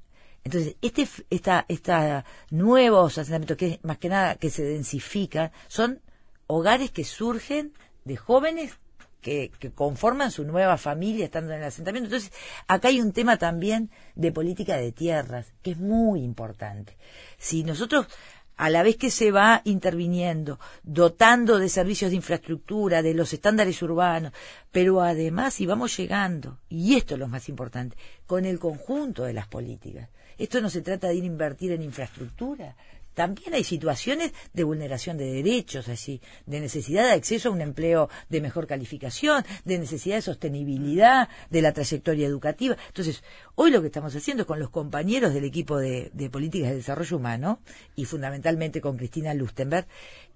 Entonces, 0.44 0.76
este, 0.80 1.08
esta, 1.30 1.64
esta 1.68 2.24
nuevos 2.50 3.18
asentamientos 3.18 3.56
que 3.56 3.80
más 3.82 3.98
que 3.98 4.08
nada 4.08 4.36
que 4.36 4.50
se 4.50 4.64
densifican 4.64 5.50
son 5.68 6.00
hogares 6.46 6.90
que 6.90 7.04
surgen 7.04 7.72
de 8.04 8.16
jóvenes 8.16 8.78
que, 9.20 9.52
que, 9.58 9.70
conforman 9.70 10.32
su 10.32 10.44
nueva 10.44 10.78
familia 10.78 11.24
estando 11.24 11.52
en 11.52 11.60
el 11.60 11.66
asentamiento. 11.66 12.06
Entonces, 12.06 12.32
acá 12.66 12.88
hay 12.88 13.00
un 13.00 13.12
tema 13.12 13.36
también 13.36 13.90
de 14.16 14.32
política 14.32 14.76
de 14.76 14.90
tierras, 14.90 15.52
que 15.62 15.72
es 15.72 15.78
muy 15.78 16.22
importante. 16.22 16.96
Si 17.38 17.62
nosotros 17.62 18.08
a 18.56 18.70
la 18.70 18.82
vez 18.82 18.96
que 18.96 19.10
se 19.10 19.30
va 19.30 19.62
interviniendo, 19.64 20.58
dotando 20.82 21.58
de 21.58 21.68
servicios 21.68 22.10
de 22.10 22.16
infraestructura, 22.16 23.02
de 23.02 23.14
los 23.14 23.32
estándares 23.32 23.82
urbanos, 23.82 24.32
pero 24.70 25.00
además, 25.00 25.60
y 25.60 25.66
vamos 25.66 25.96
llegando, 25.96 26.58
y 26.68 26.96
esto 26.96 27.14
es 27.14 27.20
lo 27.20 27.28
más 27.28 27.48
importante, 27.48 27.96
con 28.26 28.44
el 28.44 28.58
conjunto 28.58 29.24
de 29.24 29.32
las 29.32 29.48
políticas. 29.48 30.08
Esto 30.38 30.60
no 30.60 30.70
se 30.70 30.82
trata 30.82 31.08
de 31.08 31.14
ir 31.14 31.24
a 31.24 31.26
invertir 31.26 31.72
en 31.72 31.82
infraestructura, 31.82 32.76
también 33.14 33.54
hay 33.54 33.64
situaciones 33.64 34.32
de 34.52 34.64
vulneración 34.64 35.16
de 35.16 35.32
derechos, 35.32 35.88
así, 35.88 36.20
de 36.46 36.60
necesidad 36.60 37.04
de 37.04 37.12
acceso 37.12 37.48
a 37.48 37.52
un 37.52 37.60
empleo 37.60 38.08
de 38.28 38.40
mejor 38.40 38.66
calificación, 38.66 39.44
de 39.64 39.78
necesidad 39.78 40.16
de 40.16 40.22
sostenibilidad 40.22 41.28
de 41.50 41.62
la 41.62 41.72
trayectoria 41.72 42.26
educativa. 42.26 42.76
Entonces, 42.88 43.22
hoy 43.54 43.70
lo 43.70 43.80
que 43.80 43.88
estamos 43.88 44.14
haciendo 44.14 44.46
con 44.46 44.58
los 44.58 44.70
compañeros 44.70 45.34
del 45.34 45.44
equipo 45.44 45.78
de, 45.78 46.10
políticas 46.30 46.70
de 46.70 46.76
desarrollo 46.76 47.16
humano 47.16 47.60
y 47.96 48.04
fundamentalmente 48.04 48.80
con 48.80 48.96
Cristina 48.96 49.34
Lustenberg, 49.34 49.86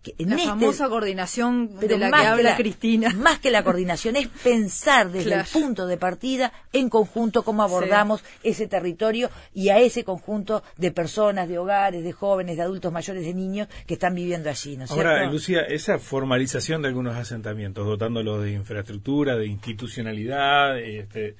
que 0.03 0.15
en 0.19 0.31
la 0.31 0.37
este 0.37 0.49
famosa 0.49 0.89
coordinación 0.89 1.79
de 1.81 1.99
la 1.99 2.11
que 2.11 2.27
habla 2.27 2.57
Cristina. 2.57 3.13
Más 3.15 3.39
que 3.39 3.51
la 3.51 3.65
coordinación 3.65 4.17
es 4.17 4.29
pensar 4.29 5.11
desde 5.11 5.35
el 5.35 5.45
punto 5.45 5.87
de 5.87 5.97
partida 5.97 6.53
en 6.73 6.89
conjunto 6.89 7.43
cómo 7.43 7.63
abordamos 7.63 8.23
ese 8.43 8.67
territorio 8.69 9.31
y 9.55 9.71
a 9.71 9.79
ese 9.79 10.05
conjunto 10.05 10.63
de 10.77 10.93
personas, 10.93 11.49
de 11.49 11.59
hogares, 11.59 12.05
de 12.05 12.13
jóvenes, 12.13 12.57
de 12.57 12.63
adultos 12.67 12.93
mayores, 12.93 13.25
de 13.25 13.35
niños 13.35 13.69
que 13.87 13.95
están 13.95 14.15
viviendo 14.15 14.51
allí, 14.51 14.77
¿no 14.77 14.85
es 14.85 14.91
Ahora, 14.91 15.31
Lucía, 15.31 15.63
esa 15.63 15.99
formalización 15.99 16.83
de 16.83 16.89
algunos 16.89 17.17
asentamientos, 17.17 17.87
dotándolos 17.87 18.43
de 18.43 18.53
infraestructura, 18.53 19.37
de 19.37 19.47
institucionalidad, 19.47 20.79
este, 20.79 21.37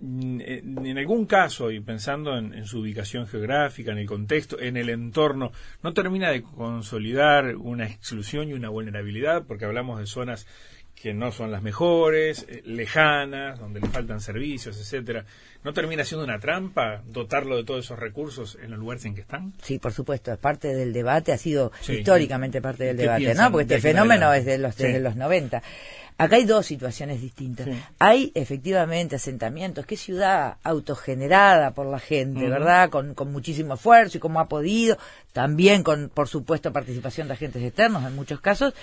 en 0.00 0.96
algún 0.96 1.26
caso, 1.26 1.72
y 1.72 1.80
pensando 1.80 2.38
en, 2.38 2.64
su 2.66 2.80
ubicación 2.80 3.26
geográfica, 3.26 3.90
en 3.90 3.98
el 3.98 4.06
contexto, 4.06 4.60
en 4.60 4.76
el 4.76 4.90
entorno, 4.90 5.50
no 5.82 5.92
termina 5.92 6.30
de 6.30 6.42
consolidar 6.42 7.56
una 7.56 7.86
exclusión 7.86 8.48
y 8.48 8.52
una 8.52 8.68
vulnerabilidad, 8.68 9.44
porque 9.44 9.64
hablamos 9.64 9.98
de 9.98 10.06
zonas 10.06 10.46
que 11.00 11.14
no 11.14 11.32
son 11.32 11.50
las 11.50 11.62
mejores, 11.62 12.44
eh, 12.48 12.62
lejanas, 12.64 13.58
donde 13.58 13.80
le 13.80 13.88
faltan 13.88 14.20
servicios, 14.20 14.78
etcétera. 14.78 15.24
¿No 15.64 15.72
termina 15.72 16.04
siendo 16.04 16.24
una 16.24 16.38
trampa 16.38 17.02
dotarlo 17.06 17.56
de 17.56 17.64
todos 17.64 17.84
esos 17.84 17.98
recursos 17.98 18.58
en 18.62 18.70
los 18.70 18.78
lugares 18.78 19.04
en 19.04 19.14
que 19.14 19.20
están? 19.20 19.52
Sí, 19.62 19.78
por 19.78 19.92
supuesto, 19.92 20.32
es 20.32 20.38
parte 20.38 20.74
del 20.74 20.92
debate, 20.92 21.32
ha 21.32 21.38
sido 21.38 21.72
históricamente 21.86 22.60
parte 22.60 22.84
del 22.84 22.96
debate, 22.96 23.34
¿no? 23.34 23.50
Porque 23.50 23.74
este 23.74 23.80
fenómeno 23.80 24.32
es 24.32 24.44
de 24.44 24.58
los, 24.58 24.76
desde 24.76 25.00
los 25.00 25.16
90. 25.16 25.62
Acá 26.20 26.34
hay 26.34 26.44
dos 26.44 26.66
situaciones 26.66 27.20
distintas. 27.20 27.68
Hay 28.00 28.32
efectivamente 28.34 29.14
asentamientos, 29.14 29.86
que 29.86 29.96
ciudad 29.96 30.56
autogenerada 30.64 31.70
por 31.74 31.86
la 31.86 32.00
gente, 32.00 32.48
¿verdad? 32.48 32.90
Con, 32.90 33.14
con 33.14 33.30
muchísimo 33.30 33.74
esfuerzo 33.74 34.18
y 34.18 34.20
como 34.20 34.40
ha 34.40 34.48
podido, 34.48 34.98
también 35.32 35.84
con, 35.84 36.08
por 36.08 36.26
supuesto, 36.26 36.72
participación 36.72 37.28
de 37.28 37.34
agentes 37.34 37.62
externos 37.62 38.04
en 38.04 38.16
muchos 38.16 38.40
casos, 38.40 38.74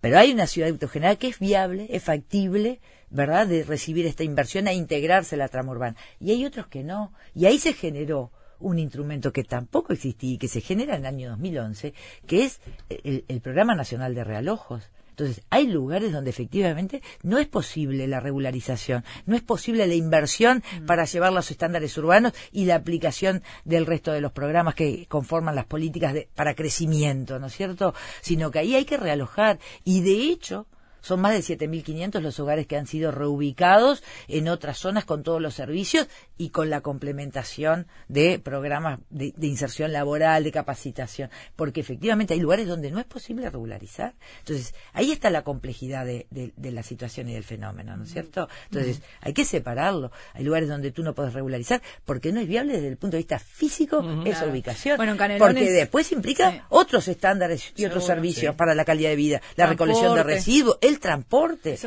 pero 0.00 0.18
hay 0.18 0.32
una 0.32 0.46
ciudad 0.46 0.70
autogenerada 0.70 1.16
que 1.16 1.28
es 1.28 1.38
viable, 1.38 1.86
es 1.90 2.02
factible, 2.02 2.80
¿verdad?, 3.10 3.46
de 3.46 3.64
recibir 3.64 4.06
esta 4.06 4.24
inversión 4.24 4.68
e 4.68 4.74
integrarse 4.74 5.34
a 5.34 5.38
la 5.38 5.48
trama 5.48 5.72
urbana. 5.72 5.96
Y 6.20 6.30
hay 6.30 6.44
otros 6.44 6.66
que 6.66 6.84
no. 6.84 7.12
Y 7.34 7.46
ahí 7.46 7.58
se 7.58 7.72
generó 7.72 8.30
un 8.58 8.78
instrumento 8.78 9.32
que 9.32 9.44
tampoco 9.44 9.92
existía 9.92 10.34
y 10.34 10.38
que 10.38 10.48
se 10.48 10.60
genera 10.60 10.94
en 10.94 11.02
el 11.02 11.06
año 11.06 11.30
2011, 11.30 11.94
que 12.26 12.44
es 12.44 12.60
el 12.88 13.40
Programa 13.40 13.74
Nacional 13.74 14.14
de 14.14 14.24
Realojos. 14.24 14.90
Entonces, 15.18 15.42
hay 15.48 15.66
lugares 15.66 16.12
donde 16.12 16.28
efectivamente 16.28 17.00
no 17.22 17.38
es 17.38 17.48
posible 17.48 18.06
la 18.06 18.20
regularización, 18.20 19.02
no 19.24 19.34
es 19.34 19.40
posible 19.40 19.86
la 19.86 19.94
inversión 19.94 20.62
mm. 20.82 20.84
para 20.84 21.06
llevar 21.06 21.32
los 21.32 21.50
estándares 21.50 21.96
urbanos 21.96 22.34
y 22.52 22.66
la 22.66 22.74
aplicación 22.74 23.42
del 23.64 23.86
resto 23.86 24.12
de 24.12 24.20
los 24.20 24.32
programas 24.32 24.74
que 24.74 25.06
conforman 25.06 25.54
las 25.54 25.64
políticas 25.64 26.12
de, 26.12 26.28
para 26.34 26.54
crecimiento, 26.54 27.38
¿no 27.38 27.46
es 27.46 27.56
cierto? 27.56 27.94
Sino 28.20 28.50
que 28.50 28.58
ahí 28.58 28.74
hay 28.74 28.84
que 28.84 28.98
realojar. 28.98 29.58
Y 29.84 30.02
de 30.02 30.30
hecho, 30.30 30.66
son 31.06 31.20
más 31.20 31.32
de 31.32 31.56
7.500 31.56 32.20
los 32.20 32.40
hogares 32.40 32.66
que 32.66 32.76
han 32.76 32.88
sido 32.88 33.12
reubicados 33.12 34.02
en 34.26 34.48
otras 34.48 34.78
zonas 34.78 35.04
con 35.04 35.22
todos 35.22 35.40
los 35.40 35.54
servicios 35.54 36.08
y 36.36 36.48
con 36.50 36.68
la 36.68 36.80
complementación 36.80 37.86
de 38.08 38.40
programas 38.40 38.98
de, 39.10 39.32
inserción 39.40 39.92
laboral, 39.92 40.42
de 40.42 40.50
capacitación, 40.50 41.30
porque 41.54 41.80
efectivamente 41.80 42.34
hay 42.34 42.40
lugares 42.40 42.66
donde 42.66 42.90
no 42.90 42.98
es 42.98 43.04
posible 43.04 43.48
regularizar. 43.48 44.14
Entonces, 44.40 44.74
ahí 44.92 45.12
está 45.12 45.30
la 45.30 45.42
complejidad 45.42 46.04
de, 46.04 46.26
la 46.60 46.82
situación 46.82 47.28
y 47.28 47.34
del 47.34 47.44
fenómeno, 47.44 47.96
¿no 47.96 48.02
es 48.02 48.10
cierto? 48.10 48.48
Entonces, 48.64 49.00
hay 49.20 49.32
que 49.32 49.44
separarlo. 49.44 50.10
Hay 50.34 50.42
lugares 50.42 50.68
donde 50.68 50.90
tú 50.90 51.04
no 51.04 51.14
puedes 51.14 51.32
regularizar 51.32 51.82
porque 52.04 52.32
no 52.32 52.40
es 52.40 52.48
viable 52.48 52.72
desde 52.72 52.88
el 52.88 52.96
punto 52.96 53.16
de 53.16 53.18
vista 53.18 53.38
físico 53.38 54.04
esa 54.24 54.46
ubicación. 54.46 54.98
porque 55.38 55.70
después 55.70 56.10
implica 56.10 56.66
otros 56.70 57.06
estándares 57.06 57.72
y 57.76 57.84
otros 57.84 58.04
servicios 58.04 58.56
para 58.56 58.74
la 58.74 58.84
calidad 58.84 59.10
de 59.10 59.16
vida, 59.16 59.40
la 59.54 59.66
recolección 59.66 60.16
de 60.16 60.24
residuos, 60.24 60.78
el 60.80 60.95
transporte. 61.00 61.78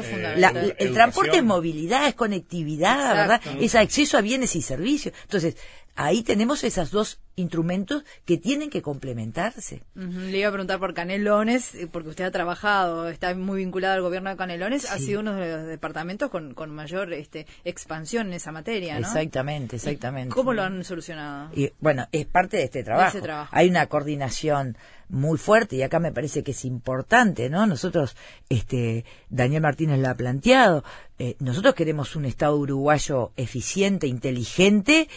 el 0.77 0.93
transporte 0.93 1.37
es 1.37 1.43
movilidad, 1.43 2.07
es 2.07 2.15
conectividad, 2.15 3.15
¿verdad? 3.15 3.41
Es 3.59 3.75
acceso 3.75 4.17
a 4.17 4.21
bienes 4.21 4.55
y 4.55 4.61
servicios. 4.61 5.13
Entonces, 5.23 5.55
ahí 5.99 6.23
tenemos 6.23 6.63
esos 6.63 6.91
dos 6.91 7.19
instrumentos 7.35 8.05
que 8.23 8.37
tienen 8.37 8.69
que 8.69 8.81
complementarse. 8.81 9.83
Le 9.95 10.37
iba 10.37 10.47
a 10.47 10.51
preguntar 10.51 10.79
por 10.79 10.93
Canelones, 10.93 11.75
eh, 11.75 11.87
porque 11.91 12.09
usted 12.09 12.23
ha 12.23 12.31
trabajado, 12.31 13.09
está 13.09 13.35
muy 13.35 13.57
vinculado 13.57 13.95
al 13.95 14.01
gobierno 14.01 14.29
de 14.29 14.37
Canelones, 14.37 14.89
ha 14.89 14.97
sido 14.97 15.19
uno 15.19 15.35
de 15.35 15.57
los 15.57 15.65
departamentos 15.65 16.29
con, 16.29 16.55
mayor 16.71 17.11
este, 17.11 17.47
expansión 17.65 18.27
en 18.27 18.33
esa 18.33 18.53
materia, 18.53 18.97
¿no? 18.97 19.07
Exactamente, 19.07 19.75
exactamente. 19.75 20.33
¿Cómo 20.33 20.53
lo 20.53 20.63
han 20.63 20.85
solucionado? 20.85 21.49
Y, 21.53 21.73
bueno, 21.81 22.07
es 22.13 22.25
parte 22.25 22.57
de 22.57 22.63
este 22.63 22.83
trabajo. 22.83 23.19
Hay 23.51 23.69
una 23.69 23.87
coordinación 23.87 24.77
muy 25.09 25.37
fuerte 25.37 25.75
y 25.75 25.81
acá 25.81 25.99
me 25.99 26.13
parece 26.13 26.43
que 26.43 26.51
es 26.51 26.63
importante, 26.63 27.49
¿no? 27.49 27.65
Nosotros, 27.65 28.15
este, 28.47 29.03
Daniel 29.29 29.63
Martínez 29.63 29.99
lo 29.99 30.07
ha 30.07 30.13
planteado, 30.13 30.83
eh, 31.17 31.35
nosotros 31.39 31.73
queremos 31.73 32.15
un 32.15 32.25
Estado 32.25 32.55
uruguayo 32.55 33.33
eficiente, 33.35 34.07
inteligente, 34.07 35.09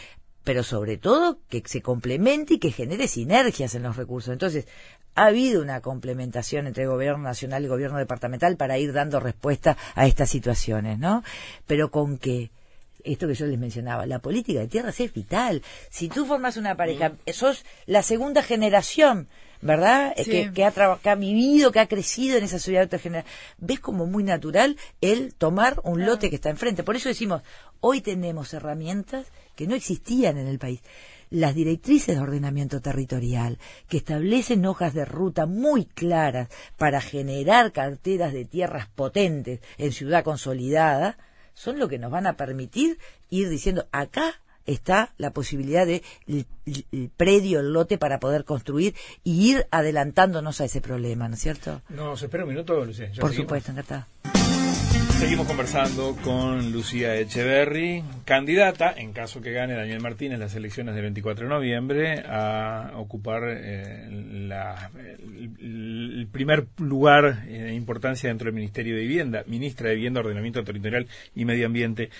pero 0.44 0.62
sobre 0.62 0.96
todo 0.96 1.38
que 1.48 1.62
se 1.66 1.82
complemente 1.82 2.54
y 2.54 2.58
que 2.58 2.72
genere 2.72 3.08
sinergias 3.08 3.74
en 3.74 3.84
los 3.84 3.96
recursos. 3.96 4.32
Entonces, 4.32 4.66
ha 5.14 5.26
habido 5.26 5.62
una 5.62 5.80
complementación 5.80 6.66
entre 6.66 6.84
el 6.84 6.88
gobierno 6.88 7.22
nacional 7.22 7.62
y 7.62 7.66
el 7.66 7.70
gobierno 7.70 7.98
departamental 7.98 8.56
para 8.56 8.78
ir 8.78 8.92
dando 8.92 9.20
respuesta 9.20 9.76
a 9.94 10.06
estas 10.06 10.30
situaciones, 10.30 10.98
¿no? 10.98 11.22
Pero 11.66 11.90
con 11.90 12.18
que 12.18 12.50
esto 13.04 13.26
que 13.26 13.34
yo 13.34 13.46
les 13.46 13.58
mencionaba, 13.58 14.06
la 14.06 14.20
política 14.20 14.60
de 14.60 14.68
tierras 14.68 14.98
es 15.00 15.12
vital. 15.12 15.62
Si 15.90 16.08
tú 16.08 16.24
formas 16.24 16.56
una 16.56 16.76
pareja, 16.76 17.10
mm. 17.10 17.32
sos 17.32 17.64
la 17.86 18.02
segunda 18.02 18.42
generación, 18.42 19.28
¿verdad? 19.60 20.14
Que, 20.16 20.52
que, 20.52 20.64
ha 20.64 20.72
que 20.72 21.10
ha 21.10 21.14
vivido, 21.14 21.72
que 21.72 21.80
ha 21.80 21.88
crecido 21.88 22.38
en 22.38 22.44
esa 22.44 22.58
sociedad 22.58 22.84
autogenerada. 22.84 23.28
Ves 23.58 23.80
como 23.80 24.06
muy 24.06 24.24
natural 24.24 24.76
el 25.00 25.34
tomar 25.34 25.80
un 25.84 26.04
lote 26.06 26.30
que 26.30 26.36
está 26.36 26.50
enfrente. 26.50 26.84
Por 26.84 26.96
eso 26.96 27.08
decimos, 27.08 27.42
hoy 27.80 28.00
tenemos 28.00 28.54
herramientas 28.54 29.26
que 29.54 29.66
no 29.66 29.74
existían 29.74 30.38
en 30.38 30.46
el 30.46 30.58
país. 30.58 30.80
Las 31.30 31.54
directrices 31.54 32.14
de 32.14 32.20
ordenamiento 32.20 32.80
territorial, 32.80 33.58
que 33.88 33.96
establecen 33.96 34.66
hojas 34.66 34.92
de 34.92 35.06
ruta 35.06 35.46
muy 35.46 35.86
claras 35.86 36.48
para 36.76 37.00
generar 37.00 37.72
carteras 37.72 38.32
de 38.32 38.44
tierras 38.44 38.86
potentes 38.88 39.60
en 39.78 39.92
ciudad 39.92 40.24
consolidada, 40.24 41.16
son 41.54 41.78
lo 41.78 41.88
que 41.88 41.98
nos 41.98 42.10
van 42.10 42.26
a 42.26 42.36
permitir 42.36 42.98
ir 43.30 43.48
diciendo 43.48 43.86
acá 43.92 44.34
está 44.66 45.12
la 45.18 45.32
posibilidad 45.32 45.86
de 45.86 46.02
el, 46.26 47.10
predio, 47.16 47.60
el 47.60 47.72
lote 47.72 47.98
para 47.98 48.20
poder 48.20 48.44
construir 48.44 48.94
y 49.24 49.50
ir 49.50 49.66
adelantándonos 49.70 50.60
a 50.60 50.64
ese 50.64 50.80
problema, 50.80 51.28
¿no 51.28 51.34
es 51.34 51.40
cierto? 51.40 51.82
No, 51.88 52.16
se 52.16 52.26
espera 52.26 52.44
un 52.44 52.50
minuto, 52.50 52.84
Lucía. 52.84 53.10
Por 53.18 53.34
supuesto, 53.34 53.72
encantada. 53.72 54.08
Seguimos 55.22 55.46
conversando 55.46 56.16
con 56.24 56.72
Lucía 56.72 57.14
Echeverry, 57.14 58.02
candidata, 58.24 58.92
en 58.92 59.12
caso 59.12 59.40
que 59.40 59.52
gane 59.52 59.74
Daniel 59.74 60.00
Martínez 60.00 60.40
las 60.40 60.56
elecciones 60.56 60.96
del 60.96 61.04
24 61.04 61.44
de 61.44 61.48
noviembre, 61.48 62.24
a 62.26 62.90
ocupar 62.96 63.44
eh, 63.46 64.08
el, 64.08 64.52
primer 66.32 66.66
lugar 66.78 67.46
de 67.46 67.72
importancia 67.72 68.30
dentro 68.30 68.46
del 68.46 68.56
Ministerio 68.56 68.96
de 68.96 69.02
Vivienda, 69.02 69.44
ministra 69.46 69.90
de 69.90 69.94
Vivienda, 69.94 70.18
Ordenamiento 70.18 70.64
Territorial 70.64 71.06
y 71.36 71.44
Medio 71.44 71.66
Ambiente. 71.66 72.10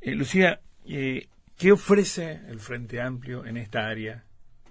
Eh, 0.00 0.14
Lucía, 0.14 0.60
eh, 0.86 1.26
¿qué 1.58 1.72
ofrece 1.72 2.42
el 2.48 2.60
Frente 2.60 3.00
Amplio 3.00 3.44
en 3.44 3.56
esta 3.56 3.88
área 3.88 4.22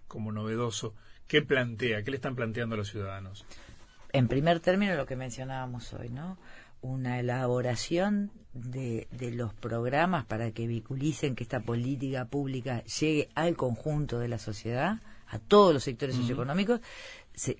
como 0.08 0.32
novedoso? 0.32 0.96
¿Qué 1.28 1.42
plantea? 1.42 2.04
¿Qué 2.04 2.12
le 2.12 2.16
están 2.16 2.38
planteando 2.38 2.76
a 2.76 2.78
los 2.78 2.90
ciudadanos? 2.90 3.46
En 4.14 4.30
primer 4.30 4.62
término, 4.62 4.96
lo 4.96 5.06
que 5.06 5.18
mencionábamos 5.18 5.94
hoy, 5.94 6.08
¿no? 6.08 6.38
Una 6.82 7.20
elaboración 7.20 8.32
de, 8.54 9.08
de, 9.12 9.32
los 9.32 9.54
programas 9.54 10.26
para 10.26 10.52
que 10.52 10.68
viculicen 10.68 11.36
que 11.36 11.44
esta 11.44 11.62
política 11.62 12.26
pública 12.26 12.84
llegue 12.84 13.30
al 13.36 13.56
conjunto 13.56 14.20
de 14.20 14.28
la 14.28 14.40
sociedad, 14.40 15.00
a 15.28 15.40
todos 15.40 15.74
los 15.74 15.84
sectores 15.84 16.16
socioeconómicos, 16.16 16.82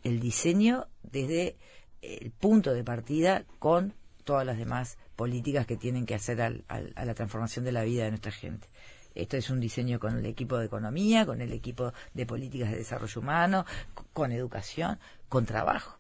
el 0.04 0.20
diseño 0.20 0.88
desde 1.04 1.56
el 2.02 2.32
punto 2.32 2.74
de 2.74 2.84
partida 2.84 3.46
con 3.60 3.94
todas 4.24 4.46
las 4.46 4.58
demás 4.58 4.98
políticas 5.16 5.66
que 5.66 5.78
tienen 5.78 6.06
que 6.06 6.16
hacer 6.16 6.42
al, 6.42 6.66
a 6.68 7.06
la 7.06 7.14
transformación 7.14 7.64
de 7.64 7.72
la 7.72 7.84
vida 7.84 8.04
de 8.04 8.12
nuestra 8.12 8.32
gente. 8.32 8.68
Esto 9.14 9.38
es 9.38 9.50
un 9.50 9.60
diseño 9.60 10.00
con 10.00 10.18
el 10.18 10.26
equipo 10.26 10.58
de 10.58 10.66
economía, 10.66 11.26
con 11.26 11.42
el 11.42 11.52
equipo 11.52 11.94
de 12.14 12.26
políticas 12.26 12.72
de 12.72 12.78
desarrollo 12.78 13.22
humano, 13.22 13.66
con 14.14 14.32
educación, 14.32 15.00
con 15.28 15.46
trabajo. 15.46 15.98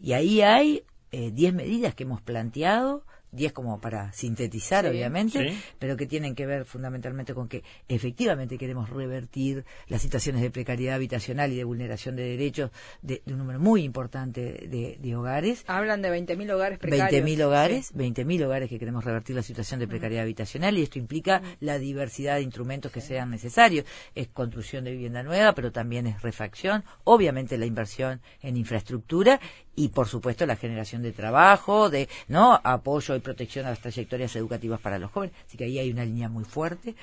Y 0.00 0.12
ahí 0.12 0.40
hay 0.40 0.84
10 1.32 1.52
eh, 1.52 1.52
medidas 1.52 1.94
que 1.94 2.04
hemos 2.04 2.20
planteado 2.20 3.04
10 3.34 3.52
como 3.52 3.80
para 3.80 4.12
sintetizar, 4.12 4.86
obviamente, 4.86 5.56
pero 5.78 5.96
que 5.96 6.06
tienen 6.06 6.34
que 6.34 6.46
ver 6.46 6.64
fundamentalmente 6.64 7.34
con 7.34 7.48
que 7.48 7.62
efectivamente 7.88 8.58
queremos 8.58 8.90
revertir 8.90 9.64
las 9.88 10.02
situaciones 10.02 10.42
de 10.42 10.50
precariedad 10.50 10.96
habitacional 10.96 11.52
y 11.52 11.56
de 11.56 11.64
vulneración 11.64 12.16
de 12.16 12.24
derechos 12.24 12.70
de, 13.02 13.22
un 13.26 13.38
número 13.38 13.60
muy 13.60 13.82
importante 13.82 14.68
de, 14.68 15.16
hogares. 15.16 15.64
Hablan 15.68 16.02
de 16.02 16.10
20.000 16.10 16.52
hogares 16.52 16.78
precarios. 16.78 17.24
20.000 17.24 17.42
hogares, 17.44 17.94
20.000 17.94 18.44
hogares 18.44 18.68
que 18.68 18.78
queremos 18.78 19.04
revertir 19.04 19.36
la 19.36 19.42
situación 19.42 19.78
de 19.80 19.86
precariedad 19.86 20.24
habitacional 20.24 20.76
y 20.76 20.82
esto 20.82 20.98
implica 20.98 21.40
la 21.60 21.78
diversidad 21.78 22.36
de 22.36 22.42
instrumentos 22.42 22.90
que 22.90 23.00
sean 23.00 23.30
necesarios. 23.30 23.84
Es 24.14 24.28
construcción 24.28 24.84
de 24.84 24.92
vivienda 24.92 25.22
nueva, 25.22 25.54
pero 25.54 25.70
también 25.70 26.06
es 26.06 26.22
refacción, 26.22 26.84
obviamente 27.04 27.58
la 27.58 27.66
inversión 27.66 28.20
en 28.42 28.56
infraestructura 28.56 29.40
y 29.76 29.88
por 29.88 30.08
supuesto 30.08 30.46
la 30.46 30.56
generación 30.56 31.02
de 31.02 31.12
trabajo, 31.12 31.90
de 31.90 32.08
no 32.28 32.60
apoyo 32.62 33.14
y 33.16 33.20
protección 33.24 33.66
a 33.66 33.70
las 33.70 33.80
trayectorias 33.80 34.36
educativas 34.36 34.80
para 34.80 35.00
los 35.00 35.10
jóvenes. 35.10 35.34
Así 35.48 35.56
que 35.56 35.64
ahí 35.64 35.80
hay 35.80 35.90
una 35.90 36.04
línea 36.04 36.28
muy 36.28 36.44
fuerte. 36.44 36.94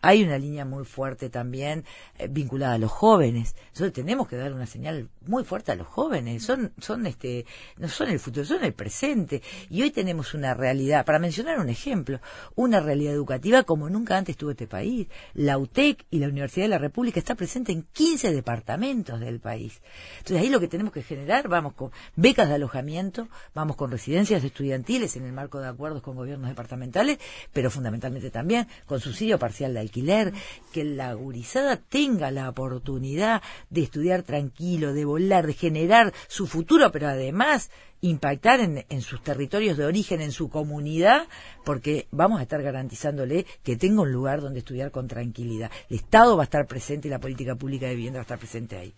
Hay 0.00 0.22
una 0.22 0.38
línea 0.38 0.64
muy 0.64 0.84
fuerte 0.84 1.28
también 1.30 1.84
eh, 2.18 2.28
vinculada 2.28 2.74
a 2.74 2.78
los 2.78 2.90
jóvenes. 2.90 3.56
Nosotros 3.70 3.92
tenemos 3.92 4.28
que 4.28 4.36
dar 4.36 4.52
una 4.52 4.66
señal 4.66 5.08
muy 5.26 5.44
fuerte 5.44 5.72
a 5.72 5.76
los 5.76 5.86
jóvenes. 5.86 6.44
Son, 6.44 6.72
son 6.78 7.06
este, 7.06 7.46
no 7.78 7.88
son 7.88 8.08
el 8.08 8.20
futuro, 8.20 8.46
son 8.46 8.64
el 8.64 8.72
presente. 8.72 9.42
Y 9.70 9.82
hoy 9.82 9.90
tenemos 9.90 10.34
una 10.34 10.54
realidad, 10.54 11.04
para 11.04 11.18
mencionar 11.18 11.58
un 11.58 11.68
ejemplo, 11.68 12.20
una 12.54 12.80
realidad 12.80 13.14
educativa 13.14 13.62
como 13.64 13.88
nunca 13.90 14.16
antes 14.16 14.36
tuvo 14.36 14.52
este 14.52 14.66
país. 14.66 15.08
La 15.34 15.58
UTEC 15.58 16.06
y 16.10 16.18
la 16.18 16.28
Universidad 16.28 16.64
de 16.64 16.70
la 16.70 16.78
República 16.78 17.18
está 17.18 17.34
presente 17.34 17.72
en 17.72 17.82
15 17.92 18.32
departamentos 18.32 19.20
del 19.20 19.40
país. 19.40 19.80
Entonces 20.18 20.38
ahí 20.38 20.48
lo 20.48 20.60
que 20.60 20.68
tenemos 20.68 20.92
que 20.92 21.02
generar, 21.02 21.48
vamos 21.48 21.74
con 21.74 21.90
becas 22.16 22.48
de 22.48 22.54
alojamiento, 22.54 23.28
vamos 23.54 23.76
con 23.76 23.90
residencias 23.90 24.44
estudiantiles 24.44 25.16
en 25.16 25.24
el 25.24 25.32
marco 25.32 25.60
de 25.60 25.68
acuerdos 25.68 26.02
con 26.02 26.16
gobiernos 26.16 26.48
departamentales, 26.48 27.18
pero 27.52 27.70
fundamentalmente 27.70 28.30
también 28.30 28.68
con 28.86 29.00
subsidio 29.00 29.38
parcial 29.38 29.74
de 29.74 29.80
alquiler, 29.88 30.32
que 30.72 30.84
la 30.84 31.12
gurizada 31.14 31.76
tenga 31.76 32.30
la 32.30 32.48
oportunidad 32.48 33.42
de 33.70 33.82
estudiar 33.82 34.22
tranquilo, 34.22 34.92
de 34.92 35.04
volar, 35.04 35.46
de 35.46 35.54
generar 35.54 36.12
su 36.28 36.46
futuro, 36.46 36.92
pero 36.92 37.08
además 37.08 37.70
impactar 38.00 38.60
en, 38.60 38.84
en, 38.88 39.02
sus 39.02 39.22
territorios 39.22 39.76
de 39.76 39.84
origen, 39.84 40.20
en 40.20 40.30
su 40.30 40.48
comunidad, 40.48 41.26
porque 41.64 42.06
vamos 42.10 42.38
a 42.38 42.42
estar 42.42 42.62
garantizándole 42.62 43.44
que 43.64 43.76
tenga 43.76 44.02
un 44.02 44.12
lugar 44.12 44.40
donde 44.40 44.60
estudiar 44.60 44.90
con 44.90 45.08
tranquilidad. 45.08 45.70
El 45.90 45.96
Estado 45.96 46.36
va 46.36 46.44
a 46.44 46.44
estar 46.44 46.66
presente 46.66 47.08
y 47.08 47.10
la 47.10 47.18
política 47.18 47.56
pública 47.56 47.86
de 47.86 47.96
vivienda 47.96 48.18
va 48.18 48.22
a 48.22 48.28
estar 48.28 48.38
presente 48.38 48.76
ahí. 48.76 48.94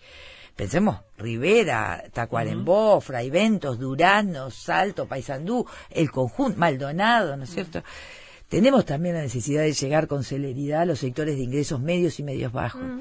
Pensemos, 0.56 0.98
Rivera, 1.16 2.04
Tacuarembó, 2.12 3.00
Fray 3.00 3.30
Ventos, 3.30 3.78
Durano, 3.78 4.50
Salto, 4.50 5.06
Paysandú, 5.06 5.64
el 5.88 6.10
conjunto, 6.10 6.58
Maldonado, 6.58 7.36
¿no 7.36 7.44
es 7.44 7.50
cierto? 7.50 7.82
Tenemos 8.50 8.84
también 8.84 9.14
la 9.14 9.22
necesidad 9.22 9.62
de 9.62 9.72
llegar 9.72 10.08
con 10.08 10.24
celeridad 10.24 10.82
a 10.82 10.84
los 10.84 10.98
sectores 10.98 11.36
de 11.36 11.42
ingresos 11.42 11.80
medios 11.80 12.18
y 12.18 12.24
medios 12.24 12.52
bajos. 12.52 12.82
Mm. 12.82 13.00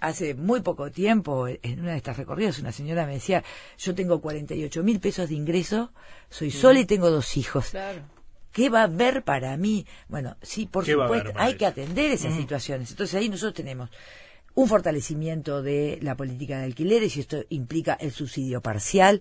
Hace 0.00 0.32
muy 0.32 0.62
poco 0.62 0.90
tiempo, 0.90 1.46
en 1.46 1.80
una 1.80 1.90
de 1.90 1.98
estas 1.98 2.16
recorridas, 2.16 2.58
una 2.58 2.72
señora 2.72 3.04
me 3.04 3.12
decía, 3.12 3.44
yo 3.78 3.94
tengo 3.94 4.22
48 4.22 4.82
mil 4.82 4.98
pesos 4.98 5.28
de 5.28 5.34
ingreso, 5.34 5.92
soy 6.30 6.48
mm. 6.48 6.52
sola 6.52 6.80
y 6.80 6.86
tengo 6.86 7.10
dos 7.10 7.36
hijos. 7.36 7.72
¿Qué 8.52 8.70
va 8.70 8.80
a 8.80 8.84
haber 8.84 9.22
para 9.22 9.54
mí? 9.58 9.86
Bueno, 10.08 10.38
sí, 10.40 10.64
por 10.64 10.86
supuesto, 10.86 11.32
hay 11.36 11.56
que 11.56 11.66
atender 11.66 12.10
esas 12.12 12.32
mm. 12.32 12.38
situaciones. 12.38 12.90
Entonces 12.90 13.14
ahí 13.16 13.28
nosotros 13.28 13.52
tenemos 13.52 13.90
un 14.54 14.66
fortalecimiento 14.66 15.62
de 15.62 15.98
la 16.00 16.16
política 16.16 16.58
de 16.58 16.64
alquileres 16.64 17.18
y 17.18 17.20
esto 17.20 17.44
implica 17.50 17.98
el 18.00 18.12
subsidio 18.12 18.62
parcial, 18.62 19.20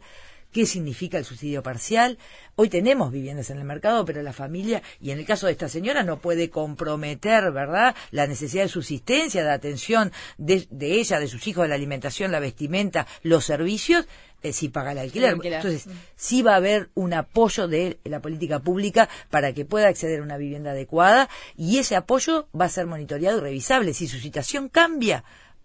qué 0.51 0.65
significa 0.65 1.17
el 1.17 1.25
subsidio 1.25 1.63
parcial. 1.63 2.17
Hoy 2.55 2.69
tenemos 2.69 3.11
viviendas 3.11 3.49
en 3.49 3.57
el 3.57 3.63
mercado, 3.63 4.05
pero 4.05 4.21
la 4.21 4.33
familia, 4.33 4.81
y 4.99 5.11
en 5.11 5.19
el 5.19 5.25
caso 5.25 5.45
de 5.45 5.53
esta 5.53 5.69
señora, 5.69 6.03
no 6.03 6.19
puede 6.19 6.49
comprometer, 6.49 7.51
¿verdad?, 7.51 7.95
la 8.11 8.27
necesidad 8.27 8.63
de 8.63 8.69
subsistencia, 8.69 9.43
de 9.43 9.51
atención 9.51 10.11
de, 10.37 10.67
ella, 10.81 11.19
de 11.19 11.27
sus 11.27 11.47
hijos, 11.47 11.63
de 11.63 11.69
la 11.69 11.75
alimentación, 11.75 12.31
la 12.31 12.39
vestimenta, 12.39 13.07
los 13.23 13.45
servicios, 13.45 14.07
eh, 14.41 14.53
si 14.53 14.69
paga 14.69 14.93
el 14.93 14.99
alquiler. 14.99 15.37
Entonces, 15.41 15.85
sí 16.15 16.41
va 16.41 16.53
a 16.53 16.57
haber 16.57 16.89
un 16.95 17.13
apoyo 17.13 17.67
de 17.67 17.99
la 18.05 18.21
política 18.21 18.59
pública 18.59 19.09
para 19.29 19.53
que 19.53 19.65
pueda 19.65 19.87
acceder 19.87 20.21
a 20.21 20.23
una 20.23 20.37
vivienda 20.37 20.71
adecuada 20.71 21.29
y 21.57 21.77
ese 21.77 21.95
apoyo 21.95 22.47
va 22.59 22.65
a 22.65 22.69
ser 22.69 22.85
monitoreado 22.85 23.37
y 23.39 23.41
revisable. 23.41 23.93
Si 23.93 24.07
su 24.07 24.17
situación 24.17 24.69
cambia, 24.69 25.23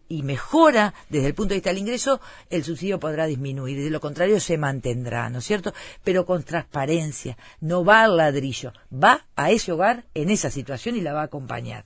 y 0.09 0.23
mejora 0.23 0.95
desde 1.09 1.29
el 1.29 1.35
punto 1.35 1.51
de 1.51 1.57
vista 1.57 1.71
del 1.71 1.79
ingreso, 1.79 2.21
el 2.51 2.65
subsidio 2.65 3.01
podrá 3.01 3.27
disminuir. 3.27 3.83
De 3.83 3.91
lo 3.91 4.01
contrario, 4.01 4.41
se 4.41 4.59
mantendrá, 4.59 5.31
¿no 5.31 5.39
es 5.39 5.45
cierto? 5.45 5.73
Pero 6.03 6.27
con 6.27 6.43
transparencia. 6.43 7.37
No 7.61 7.85
va 7.85 8.03
al 8.03 8.17
ladrillo, 8.17 8.73
va 8.93 9.27
a 9.37 9.51
ese 9.51 9.73
hogar 9.73 10.05
en 10.15 10.31
esa 10.31 10.51
situación 10.51 10.97
y 10.97 11.01
la 11.01 11.13
va 11.13 11.23
a 11.23 11.25
acompañar. 11.25 11.85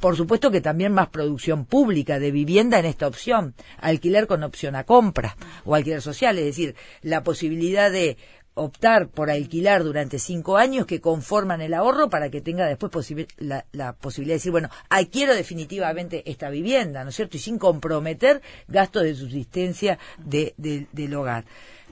Por 0.00 0.16
supuesto 0.16 0.52
que 0.52 0.60
también 0.60 0.92
más 0.92 1.08
producción 1.08 1.64
pública 1.64 2.20
de 2.20 2.30
vivienda 2.30 2.78
en 2.78 2.86
esta 2.86 3.08
opción, 3.08 3.54
alquiler 3.80 4.28
con 4.28 4.44
opción 4.44 4.76
a 4.76 4.84
compra 4.84 5.36
o 5.64 5.74
alquiler 5.74 6.02
social, 6.02 6.38
es 6.38 6.44
decir, 6.44 6.76
la 7.02 7.24
posibilidad 7.24 7.90
de 7.90 8.16
optar 8.58 9.08
por 9.08 9.30
alquilar 9.30 9.84
durante 9.84 10.18
cinco 10.18 10.56
años 10.56 10.86
que 10.86 11.00
conforman 11.00 11.60
el 11.60 11.74
ahorro 11.74 12.10
para 12.10 12.30
que 12.30 12.40
tenga 12.40 12.66
después 12.66 12.90
la, 13.38 13.92
posibilidad 13.94 14.34
de 14.34 14.38
decir, 14.38 14.52
bueno, 14.52 14.68
adquiero 14.90 15.34
definitivamente 15.34 16.28
esta 16.30 16.50
vivienda, 16.50 17.04
¿no 17.04 17.10
es 17.10 17.16
cierto? 17.16 17.36
Y 17.36 17.40
sin 17.40 17.58
comprometer 17.58 18.42
gastos 18.66 19.04
de 19.04 19.14
subsistencia 19.14 19.98
del 20.18 21.14
hogar. 21.14 21.44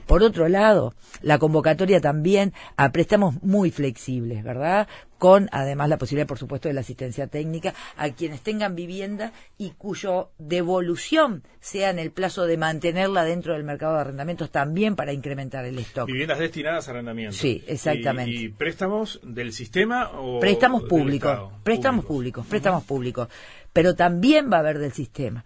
Por 0.07 0.23
otro 0.23 0.47
lado, 0.47 0.93
la 1.21 1.37
convocatoria 1.37 1.99
también 1.99 2.53
a 2.77 2.93
muy 3.41 3.71
flexibles, 3.71 4.41
¿verdad? 4.41 4.87
Con 5.17 5.49
además 5.51 5.89
la 5.89 5.97
posibilidad, 5.97 6.27
por 6.27 6.37
supuesto, 6.37 6.67
de 6.67 6.73
la 6.73 6.81
asistencia 6.81 7.27
técnica 7.27 7.73
a 7.95 8.09
quienes 8.09 8.41
tengan 8.41 8.75
vivienda 8.75 9.31
y 9.57 9.71
cuyo 9.71 10.29
devolución 10.37 11.43
sea 11.59 11.89
en 11.89 11.99
el 11.99 12.11
plazo 12.11 12.45
de 12.45 12.57
mantenerla 12.57 13.23
dentro 13.23 13.53
del 13.53 13.63
mercado 13.63 13.95
de 13.95 14.01
arrendamientos 14.01 14.51
también 14.51 14.95
para 14.95 15.13
incrementar 15.13 15.65
el 15.65 15.77
stock. 15.79 16.07
Viviendas 16.07 16.39
destinadas 16.39 16.87
a 16.87 16.91
arrendamiento. 16.91 17.35
Sí, 17.35 17.63
exactamente. 17.67 18.31
¿Y, 18.31 18.49
préstamos 18.49 19.19
del 19.23 19.53
sistema 19.53 20.11
o 20.11 20.39
préstamos 20.39 20.83
públicos? 20.83 21.51
Préstamos 21.63 22.05
públicos, 22.05 22.45
préstamos 22.45 22.83
públicos. 22.83 23.27
Pero 23.73 23.95
también 23.95 24.51
va 24.51 24.57
a 24.57 24.59
haber 24.59 24.79
del 24.79 24.91
sistema. 24.91 25.43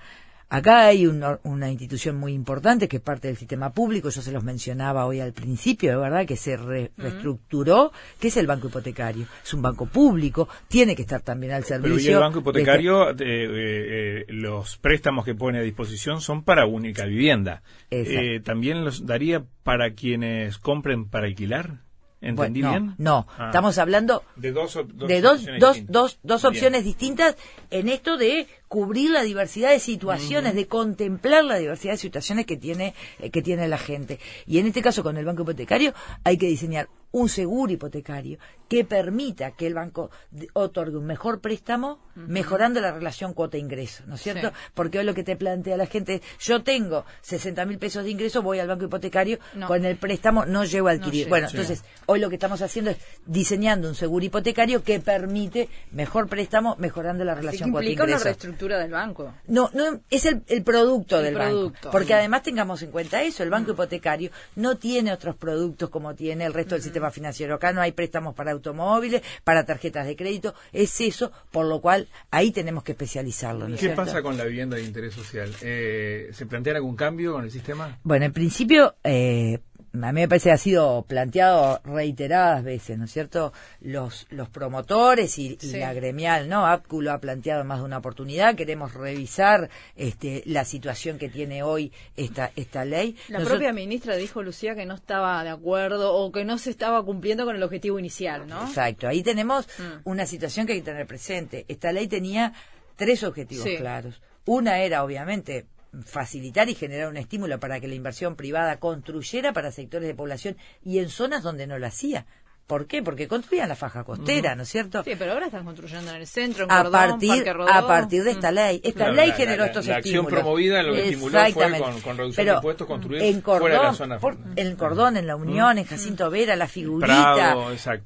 Acá 0.52 0.88
hay 0.88 1.08
una 1.08 1.72
institución 1.72 2.18
muy 2.18 2.34
importante 2.34 2.90
que 2.90 2.98
es 2.98 3.02
parte 3.02 3.30
del 3.30 3.38
sistema 3.38 3.72
público, 3.72 4.10
yo 4.10 4.22
se 4.22 4.34
los 4.34 4.44
mencionaba 4.44 5.06
hoy 5.06 5.22
al 5.22 5.32
principio, 5.32 5.92
de 5.92 5.96
verdad, 5.96 6.26
que 6.26 6.36
se 6.36 6.58
reestructuró, 6.58 7.94
que 8.20 8.28
es 8.28 8.36
el 8.36 8.48
banco 8.48 8.68
hipotecario. 8.68 9.28
Es 9.42 9.54
un 9.54 9.62
banco 9.62 9.86
público, 9.86 10.50
tiene 10.68 10.94
que 10.94 11.04
estar 11.04 11.22
también 11.22 11.54
al 11.54 11.64
servicio. 11.64 11.96
Pero 11.96 12.06
y 12.06 12.14
el 12.14 12.20
banco 12.20 12.40
hipotecario, 12.40 13.12
eh, 13.12 13.16
eh, 13.20 14.26
los 14.28 14.76
préstamos 14.76 15.24
que 15.24 15.36
pone 15.36 15.58
a 15.58 15.62
disposición 15.62 16.20
son 16.20 16.44
para 16.44 16.66
única 16.66 17.06
vivienda. 17.06 17.64
Eh, 17.90 18.42
¿También 18.44 18.84
los 18.84 19.06
daría 19.06 19.46
para 19.64 19.94
quienes 19.94 20.58
compren 20.58 21.08
para 21.08 21.28
alquilar? 21.28 21.78
¿Entendí 22.20 22.62
bien? 22.62 22.94
No, 22.98 23.26
ah. 23.38 23.46
estamos 23.48 23.80
hablando 23.80 24.24
de 24.36 24.52
dos, 24.52 24.78
de 24.94 25.22
dos, 25.22 25.44
dos, 25.60 25.86
dos, 25.88 26.20
dos 26.22 26.46
opciones 26.46 26.84
distintas 26.84 27.36
en 27.72 27.90
esto 27.90 28.16
de 28.16 28.48
cubrir 28.72 29.10
la 29.10 29.22
diversidad 29.22 29.72
de 29.72 29.82
situaciones, 29.82 30.56
de 30.56 30.66
contemplar 30.66 31.44
la 31.44 31.58
diversidad 31.58 31.96
de 31.96 31.98
situaciones 31.98 32.46
que 32.46 32.56
tiene, 32.56 32.94
eh, 33.20 33.30
que 33.30 33.42
tiene 33.42 33.68
la 33.68 33.78
gente. 33.78 34.18
Y 34.48 34.60
en 34.60 34.68
este 34.68 34.82
caso, 34.82 35.04
con 35.04 35.18
el 35.18 35.26
banco 35.26 35.42
hipotecario, 35.42 35.94
hay 36.24 36.38
que 36.38 36.48
diseñar 36.48 36.88
un 37.12 37.28
seguro 37.28 37.72
hipotecario 37.74 38.40
que 38.68 38.86
permita 38.86 39.52
que 39.52 39.68
el 39.68 39.74
banco 39.74 40.12
otorgue 40.54 40.98
un 40.98 41.06
mejor 41.06 41.42
préstamo 41.42 42.00
mejorando 42.16 42.80
la 42.80 42.92
relación 42.92 43.34
cuota-ingreso, 43.34 44.04
¿no 44.08 44.16
es 44.16 44.22
cierto? 44.22 44.54
Porque 44.74 45.00
hoy 45.00 45.06
lo 45.06 45.14
que 45.14 45.24
te 45.24 45.36
plantea 45.36 45.76
la 45.76 45.88
gente 45.88 46.16
es, 46.16 46.22
yo 46.40 46.64
tengo 46.64 47.06
60 47.22 47.66
mil 47.66 47.78
pesos 47.78 48.06
de 48.06 48.12
ingreso, 48.12 48.42
voy 48.42 48.60
al 48.60 48.70
banco 48.70 48.86
hipotecario, 48.86 49.40
con 49.68 49.84
el 49.84 49.98
préstamo 49.98 50.46
no 50.46 50.64
llego 50.64 50.88
a 50.88 50.92
adquirir. 50.92 51.28
bueno, 51.28 51.48
entonces, 51.50 51.84
hoy 52.06 52.22
lo 52.22 52.30
que 52.30 52.36
estamos 52.36 52.62
haciendo 52.62 52.92
es 52.92 52.98
diseñando 53.26 53.90
un 53.90 53.96
seguro 53.96 54.26
hipotecario 54.26 54.84
que 54.84 55.02
permite 55.02 55.68
mejor 55.92 56.30
préstamo 56.30 56.78
mejorando 56.78 57.26
la 57.26 57.36
relación 57.36 57.72
cuota-ingreso. 57.72 58.30
Reestructura 58.62 58.80
del 58.80 58.92
banco. 58.92 59.34
No, 59.48 59.70
no 59.74 60.02
es 60.10 60.26
el, 60.26 60.64
producto 60.64 61.22
del 61.22 61.36
banco. 61.36 61.74
Porque 61.92 62.14
además 62.14 62.44
tengamos 62.44 62.82
en 62.82 62.92
cuenta 62.92 63.24
eso, 63.24 63.44
el 63.44 63.50
banco 63.50 63.72
hipotecario 63.72 64.32
no 64.56 64.78
tiene 64.78 65.12
otros 65.12 65.36
productos 65.36 65.90
como 65.90 66.14
tiene 66.16 66.46
el 66.46 66.54
resto 66.54 66.76
del 66.76 66.84
sistema 66.84 67.12
financiero. 67.12 67.56
Acá 67.56 67.74
no 67.74 67.82
hay 67.82 67.92
préstamos 67.92 68.36
para 68.36 68.52
automóviles, 68.52 69.22
para 69.44 69.66
tarjetas 69.66 70.06
de 70.06 70.16
crédito, 70.16 70.54
es 70.72 71.00
eso, 71.02 71.32
por 71.52 71.66
lo 71.66 71.82
cual 71.82 72.08
ahí 72.30 72.52
tenemos 72.52 72.84
que 72.84 72.92
especializarlo. 72.94 73.68
¿Qué 73.78 73.90
pasa 73.90 74.22
con 74.22 74.38
la 74.38 74.46
vivienda 74.46 74.78
de 74.78 74.84
interés 74.84 75.14
social? 75.14 75.54
Eh, 75.62 76.30
¿Se 76.34 76.46
plantea 76.46 76.76
algún 76.76 76.96
cambio 76.96 77.34
con 77.34 77.44
el 77.44 77.52
sistema? 77.52 77.98
Bueno, 78.04 78.26
en 78.26 78.34
principio, 78.34 78.96
eh, 79.04 79.60
a 79.94 80.12
mí 80.14 80.22
me 80.22 80.28
parece 80.28 80.50
que 80.50 80.54
ha 80.54 80.58
sido 80.58 81.04
planteado 81.04 81.82
reiteradas 81.84 82.64
veces, 82.64 82.98
¿no 82.98 83.06
es 83.06 83.12
cierto? 83.12 83.52
Los, 83.82 84.26
los 84.30 84.50
promotores 84.50 85.38
y, 85.38 85.58
la 85.74 85.94
gremial, 85.94 86.48
¿no? 86.48 86.66
APCU 86.66 87.02
lo 87.02 87.12
ha 87.12 87.20
planteado 87.20 87.64
más 87.66 87.80
de 87.80 87.86
una 87.86 87.98
oportunidad. 87.98 88.56
Queremos 88.56 88.94
revisar 88.94 89.70
este, 89.98 90.44
la 90.46 90.64
situación 90.64 91.18
que 91.18 91.30
tiene 91.30 91.64
hoy 91.64 91.92
esta, 92.16 92.52
esta 92.56 92.86
ley. 92.86 93.18
La 93.28 93.40
propia 93.42 93.74
ministra 93.74 94.16
dijo, 94.16 94.42
Lucía, 94.42 94.76
que 94.76 94.86
no 94.86 94.96
estaba 94.96 95.44
de 95.44 95.50
acuerdo 95.50 96.14
o 96.16 96.32
que 96.32 96.46
no 96.46 96.58
se 96.58 96.70
estaba 96.70 97.04
cumpliendo 97.04 97.46
con 97.46 97.56
el 97.56 97.64
objetivo 97.64 98.00
inicial, 98.00 98.48
¿no? 98.48 98.64
Exacto. 98.64 99.08
Ahí 99.08 99.24
tenemos 99.24 99.68
mm. 99.78 100.10
una 100.10 100.26
situación 100.26 100.66
que 100.66 100.74
hay 100.74 100.80
que 100.80 100.86
tener 100.86 101.06
presente. 101.06 101.66
Esta 101.68 101.92
ley 101.92 102.08
tenía 102.08 102.54
tres 102.96 103.24
objetivos 103.24 103.68
claros. 103.78 104.22
Una 104.46 104.80
era, 104.80 105.04
obviamente, 105.04 105.66
facilitar 106.06 106.70
y 106.70 106.76
generar 106.76 107.10
un 107.10 107.18
estímulo 107.18 107.60
para 107.60 107.80
que 107.80 107.88
la 107.88 107.96
inversión 107.96 108.36
privada 108.36 108.80
construyera 108.80 109.54
para 109.54 109.72
sectores 109.72 110.08
de 110.08 110.16
población 110.16 110.58
y 110.84 111.00
en 111.00 111.10
zonas 111.10 111.44
donde 111.44 111.68
no 111.68 111.78
lo 111.78 111.88
hacía. 111.88 112.26
¿Por 112.72 112.88
qué? 112.88 113.04
Porque 113.04 113.28
construían 113.28 113.68
la 113.68 113.76
faja 113.76 114.06
costera, 114.06 114.56
¿no 114.56 114.64
es 114.64 114.70
cierto? 114.70 115.04
Sí, 115.04 115.12
pero 115.20 115.34
ahora 115.34 115.48
están 115.48 115.66
construyendo 115.66 116.10
en 116.12 116.22
el 116.22 116.26
centro, 116.26 116.64
en 116.64 116.72
a 116.72 116.90
partir 116.90 117.44
A 117.50 117.86
partir 117.86 118.24
de 118.24 118.32
esta 118.32 118.50
ley. 118.50 118.80
Esta 118.82 119.12
ley 119.12 119.34
generó 119.34 119.66
estos 119.66 119.86
la 119.88 119.98
estímulos. 119.98 120.32
La 120.32 120.38
acción 120.38 120.44
promovida 120.46 120.82
lo 120.82 120.94
que 120.94 121.04
estimuló 121.04 121.40
fue 121.52 122.02
con, 122.02 122.18
reducción 122.18 122.46
de 122.46 122.54
impuestos 122.54 122.88
construir 122.88 123.24
en 123.24 123.42
Cordón, 123.42 123.60
fuera 123.60 123.78
de 123.78 123.84
la 123.84 123.94
zona. 123.94 124.20
en 124.56 124.68
el 124.68 124.78
Cordón, 124.78 125.18
en 125.18 125.28
la 125.28 125.36
Unión, 125.36 125.80
en 125.80 125.84
Jacinto 125.84 126.30
Vera, 126.30 126.56
la 126.56 126.70
Figurita, 126.70 127.58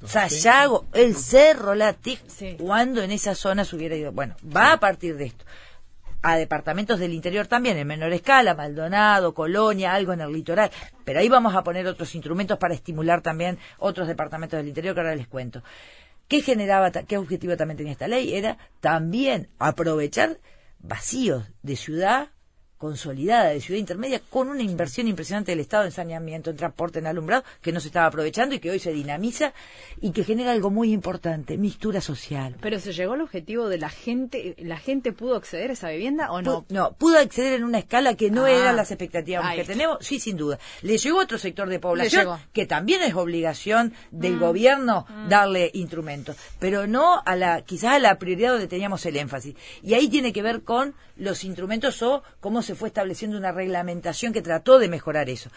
Sayago, 0.04 0.88
el 0.94 1.16
Cerro, 1.16 1.76
la 1.76 1.94
TIC, 1.94 2.58
cuando 2.58 3.04
en 3.04 3.12
esa 3.12 3.36
zona 3.36 3.66
se 3.66 3.76
hubiera 3.76 3.96
ido. 3.96 4.14
Bueno, 4.14 4.36
va 4.44 4.72
a 4.72 4.80
partir 4.80 5.16
de 5.16 5.26
esto 5.26 5.46
a 6.28 6.38
departamentos 6.38 7.00
del 7.00 7.14
interior 7.14 7.46
también, 7.46 7.78
en 7.78 7.86
menor 7.86 8.12
escala, 8.12 8.56
Maldonado, 8.56 9.36
Colonia, 9.36 9.94
algo 9.94 10.12
en 10.12 10.22
el 10.22 10.34
litoral. 10.34 10.72
Pero 11.04 11.20
ahí 11.20 11.30
vamos 11.30 11.54
a 11.54 11.64
poner 11.64 11.86
otros 11.86 12.16
instrumentos 12.16 12.58
para 12.58 12.74
estimular 12.74 13.22
también 13.22 13.60
otros 13.78 14.08
departamentos 14.08 14.58
del 14.58 14.68
interior 14.68 14.96
que 14.96 15.02
ahora 15.02 15.16
les 15.16 15.28
cuento. 15.28 15.62
¿Qué 16.28 16.42
generaba, 16.42 16.90
qué 16.90 17.20
objetivo 17.20 17.56
también 17.56 17.78
tenía 17.78 17.92
esta 17.92 18.08
ley? 18.08 18.34
Era 18.34 18.58
también 18.80 19.50
aprovechar 19.60 20.40
vacíos 20.80 21.46
de 21.62 21.76
ciudad 21.76 22.30
consolidada 22.78 23.50
de 23.50 23.62
ciudad 23.62 23.80
intermedia 23.80 24.22
con 24.30 24.50
una 24.50 24.62
inversión 24.62 25.08
impresionante 25.08 25.52
del 25.52 25.60
Estado 25.60 25.86
en 25.86 25.92
saneamiento, 25.92 26.50
en 26.50 26.58
transporte, 26.58 27.00
en 27.00 27.08
alumbrado, 27.08 27.44
que 27.62 27.72
no 27.72 27.80
se 27.80 27.88
estaba 27.88 28.08
aprovechando 28.08 28.56
y 28.56 28.60
que 28.60 28.70
hoy 28.70 28.80
se 28.80 28.92
dinamiza 28.92 29.54
y 30.02 30.12
que 30.12 30.24
genera 30.24 30.52
algo 30.52 30.70
muy 30.70 30.92
importante, 30.92 31.58
mistura 31.58 32.02
social. 32.02 32.56
Pero 32.62 32.80
se 32.80 32.94
llegó 32.94 33.14
al 33.14 33.22
objetivo 33.22 33.70
de 33.70 33.78
la 33.78 33.90
gente, 33.90 34.56
¿la 34.60 34.78
gente 34.78 35.14
pudo 35.14 35.36
acceder 35.36 35.70
a 35.70 35.74
esa 35.74 35.90
vivienda 35.90 36.32
o 36.32 36.42
no? 36.42 36.66
no, 36.70 36.94
pudo 36.94 37.20
acceder 37.20 37.54
en 37.54 37.64
una 37.64 37.80
escala 37.80 38.16
que 38.16 38.30
no 38.30 38.46
ah, 38.46 38.52
eran 38.52 38.76
las 38.76 38.92
expectativas 38.92 39.56
que 39.56 39.64
tenemos, 39.64 39.98
sí, 40.02 40.20
sin 40.20 40.38
duda. 40.38 40.60
Le 40.82 40.98
llegó 40.98 41.20
a 41.20 41.24
otro 41.24 41.38
sector 41.38 41.70
de 41.70 41.80
población 41.80 42.40
que 42.54 42.66
también 42.66 43.02
es 43.02 43.16
obligación 43.16 43.94
del 44.12 44.36
mm. 44.36 44.40
gobierno 44.40 45.06
mm. 45.08 45.30
darle 45.30 45.72
instrumentos, 45.74 46.36
pero 46.60 46.88
no 46.88 47.22
a 47.26 47.36
la, 47.36 47.62
quizás 47.62 47.94
a 47.94 48.00
la 48.00 48.18
prioridad 48.18 48.52
donde 48.52 48.68
teníamos 48.68 49.06
el 49.06 49.18
énfasis. 49.18 49.56
Y 49.82 49.94
ahí 49.94 50.10
tiene 50.10 50.34
que 50.34 50.42
ver 50.42 50.64
con 50.64 50.96
los 51.18 51.44
instrumentos 51.44 52.02
o 52.02 52.24
cómo 52.40 52.62
se 52.66 52.76
fue 52.76 52.90
estableciendo 52.90 53.38
una 53.38 53.52
reglamentación 53.52 54.34
que 54.34 54.42
trató 54.42 54.80
de 54.80 54.90
mejorar 54.90 55.30
eso. 55.30 55.50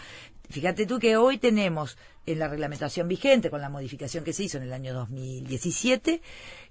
Fíjate 0.51 0.87
tú 0.87 0.99
que 0.99 1.17
hoy 1.17 1.39
tenemos 1.39 1.99
en 2.25 2.39
la 2.39 2.49
reglamentación 2.49 3.09
vigente, 3.09 3.51
con 3.51 3.61
la 3.61 3.69
modificación 3.69 4.25
que 4.25 4.33
se 4.33 4.45
hizo 4.45 4.59
en 4.59 4.65
el 4.65 4.73
año 4.73 4.95
2017, 4.95 6.21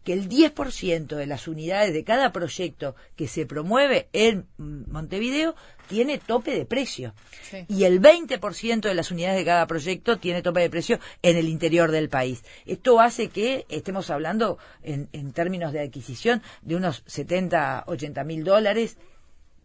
que 0.03 0.13
el 0.13 0.29
10% 0.29 1.15
de 1.15 1.25
las 1.25 1.47
unidades 1.47 1.93
de 1.93 2.03
cada 2.03 2.31
proyecto 2.31 2.95
que 3.15 3.27
se 3.27 3.45
promueve 3.45 4.07
en 4.13 4.47
Montevideo 4.57 5.55
tiene 5.87 6.17
tope 6.17 6.51
de 6.51 6.65
precio. 6.65 7.13
Y 7.67 7.83
el 7.83 8.01
20% 8.01 8.81
de 8.81 8.93
las 8.95 9.11
unidades 9.11 9.37
de 9.37 9.45
cada 9.45 9.67
proyecto 9.67 10.17
tiene 10.17 10.41
tope 10.41 10.61
de 10.61 10.69
precio 10.69 10.99
en 11.21 11.37
el 11.37 11.49
interior 11.49 11.91
del 11.91 12.09
país. 12.09 12.43
Esto 12.65 12.99
hace 12.99 13.29
que 13.29 13.65
estemos 13.69 14.09
hablando 14.09 14.57
en, 14.83 15.09
en 15.11 15.33
términos 15.33 15.71
de 15.71 15.81
adquisición 15.81 16.41
de 16.61 16.75
unos 16.75 17.03
70, 17.05 17.83
80 17.87 18.23
mil 18.23 18.43
dólares 18.43 18.97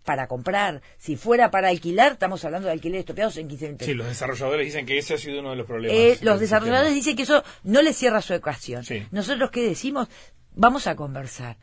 para 0.04 0.26
comprar. 0.26 0.82
Si 0.98 1.16
fuera 1.16 1.50
para 1.50 1.68
alquilar, 1.68 2.12
estamos 2.12 2.44
hablando 2.44 2.66
de 2.66 2.72
alquileres 2.72 3.04
topeados 3.04 3.36
en 3.36 3.48
15 3.48 3.68
mil 3.68 3.78
Sí, 3.80 3.94
los 3.94 4.06
desarrolladores 4.06 4.66
dicen 4.66 4.86
que 4.86 4.98
ese 4.98 5.14
ha 5.14 5.18
sido 5.18 5.40
uno 5.40 5.50
de 5.50 5.56
los 5.56 5.66
problemas. 5.66 5.96
Eh, 5.96 6.18
los 6.22 6.40
desarrolladores 6.40 6.94
dicen 6.94 7.16
que 7.16 7.22
eso 7.22 7.42
no 7.64 7.82
les 7.82 7.96
cierra 7.96 8.20
su 8.22 8.34
ecuación. 8.34 8.84
Nosotros, 9.10 9.50
¿qué 9.50 9.62
decimos? 9.62 10.08
Vamos 10.54 10.86
a 10.86 10.96
conversar. 10.96 11.56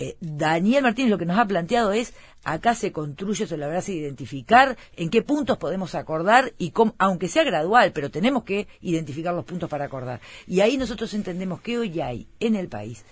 Eh, 0.00 0.16
Daniel 0.20 0.84
Martínez 0.84 1.10
lo 1.10 1.18
que 1.18 1.26
nos 1.26 1.38
ha 1.38 1.46
planteado 1.46 1.90
es, 1.90 2.14
acá 2.44 2.76
se 2.76 2.92
construye, 2.92 3.48
se 3.48 3.56
lo 3.56 3.68
identificar 3.68 4.76
en 4.94 5.10
qué 5.10 5.22
puntos 5.22 5.58
podemos 5.58 5.96
acordar 5.96 6.52
y 6.56 6.70
cómo, 6.70 6.94
aunque 6.98 7.26
sea 7.26 7.42
gradual, 7.42 7.90
pero 7.92 8.08
tenemos 8.08 8.44
que 8.44 8.68
identificar 8.80 9.34
los 9.34 9.44
puntos 9.44 9.68
para 9.68 9.86
acordar. 9.86 10.20
Y 10.46 10.60
ahí 10.60 10.76
nosotros 10.76 11.12
entendemos 11.14 11.60
que 11.62 11.78
hoy 11.78 12.00
hay 12.00 12.28
en 12.38 12.54
el 12.54 12.68
país 12.68 13.04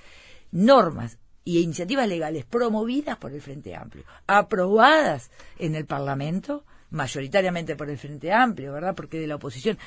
normas 0.52 1.18
y 1.46 1.60
iniciativas 1.60 2.08
legales 2.08 2.44
promovidas 2.44 3.16
por 3.18 3.32
el 3.32 3.40
Frente 3.40 3.76
Amplio, 3.76 4.04
aprobadas 4.26 5.30
en 5.58 5.76
el 5.76 5.86
Parlamento, 5.86 6.64
mayoritariamente 6.90 7.76
por 7.76 7.90
el 7.90 7.98
Frente 7.98 8.32
Amplio, 8.32 8.72
¿verdad? 8.72 8.94
Porque 8.94 9.18
de 9.18 9.26
la 9.26 9.36
oposición 9.36 9.78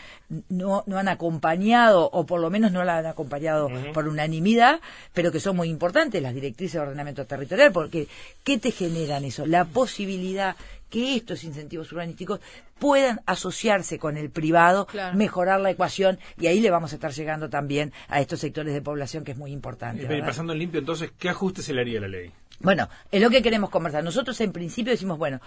no, 0.50 0.84
no 0.86 0.98
han 0.98 1.08
acompañado, 1.08 2.10
o 2.12 2.26
por 2.26 2.40
lo 2.40 2.50
menos 2.50 2.72
no 2.72 2.84
la 2.84 2.98
han 2.98 3.06
acompañado 3.06 3.70
por 3.94 4.08
unanimidad, 4.08 4.82
pero 5.14 5.32
que 5.32 5.40
son 5.40 5.56
muy 5.56 5.70
importantes 5.70 6.22
las 6.22 6.34
directrices 6.34 6.74
de 6.74 6.80
ordenamiento 6.80 7.26
territorial, 7.26 7.72
porque 7.72 8.08
¿qué 8.44 8.58
te 8.58 8.72
generan 8.72 9.24
eso? 9.26 9.46
La 9.46 9.66
posibilidad 9.66 10.56
que 10.90 11.16
estos 11.16 11.44
incentivos 11.44 11.92
urbanísticos 11.92 12.40
puedan 12.80 13.22
asociarse 13.26 14.00
con 14.00 14.18
el 14.18 14.30
privado, 14.30 14.88
mejorar 15.14 15.62
la 15.62 15.72
ecuación 15.72 16.20
y 16.40 16.48
ahí 16.48 16.60
le 16.60 16.72
vamos 16.72 16.92
a 16.94 16.96
estar 16.96 17.12
llegando 17.12 17.50
también 17.50 17.94
a 18.08 18.22
estos 18.22 18.40
sectores 18.40 18.74
de 18.74 18.82
población 18.82 19.24
que 19.24 19.32
es 19.32 19.38
muy 19.38 19.52
importante. 19.52 20.04
Y 20.04 20.22
pasando 20.22 20.54
en 20.54 20.60
limpio, 20.60 20.80
entonces, 20.80 21.12
¿qué 21.18 21.30
ajuste 21.30 21.62
se 21.62 21.74
le 21.74 21.82
haría 21.82 22.00
a 22.00 22.02
la 22.02 22.08
ley? 22.08 22.32
Bueno, 22.60 22.90
es 23.12 23.22
lo 23.22 23.30
que 23.30 23.42
queremos 23.42 23.70
conversar. 23.70 24.04
Nosotros 24.04 24.40
en 24.42 24.52
principio 24.52 24.92
decimos, 24.92 25.18
bueno, 25.18 25.40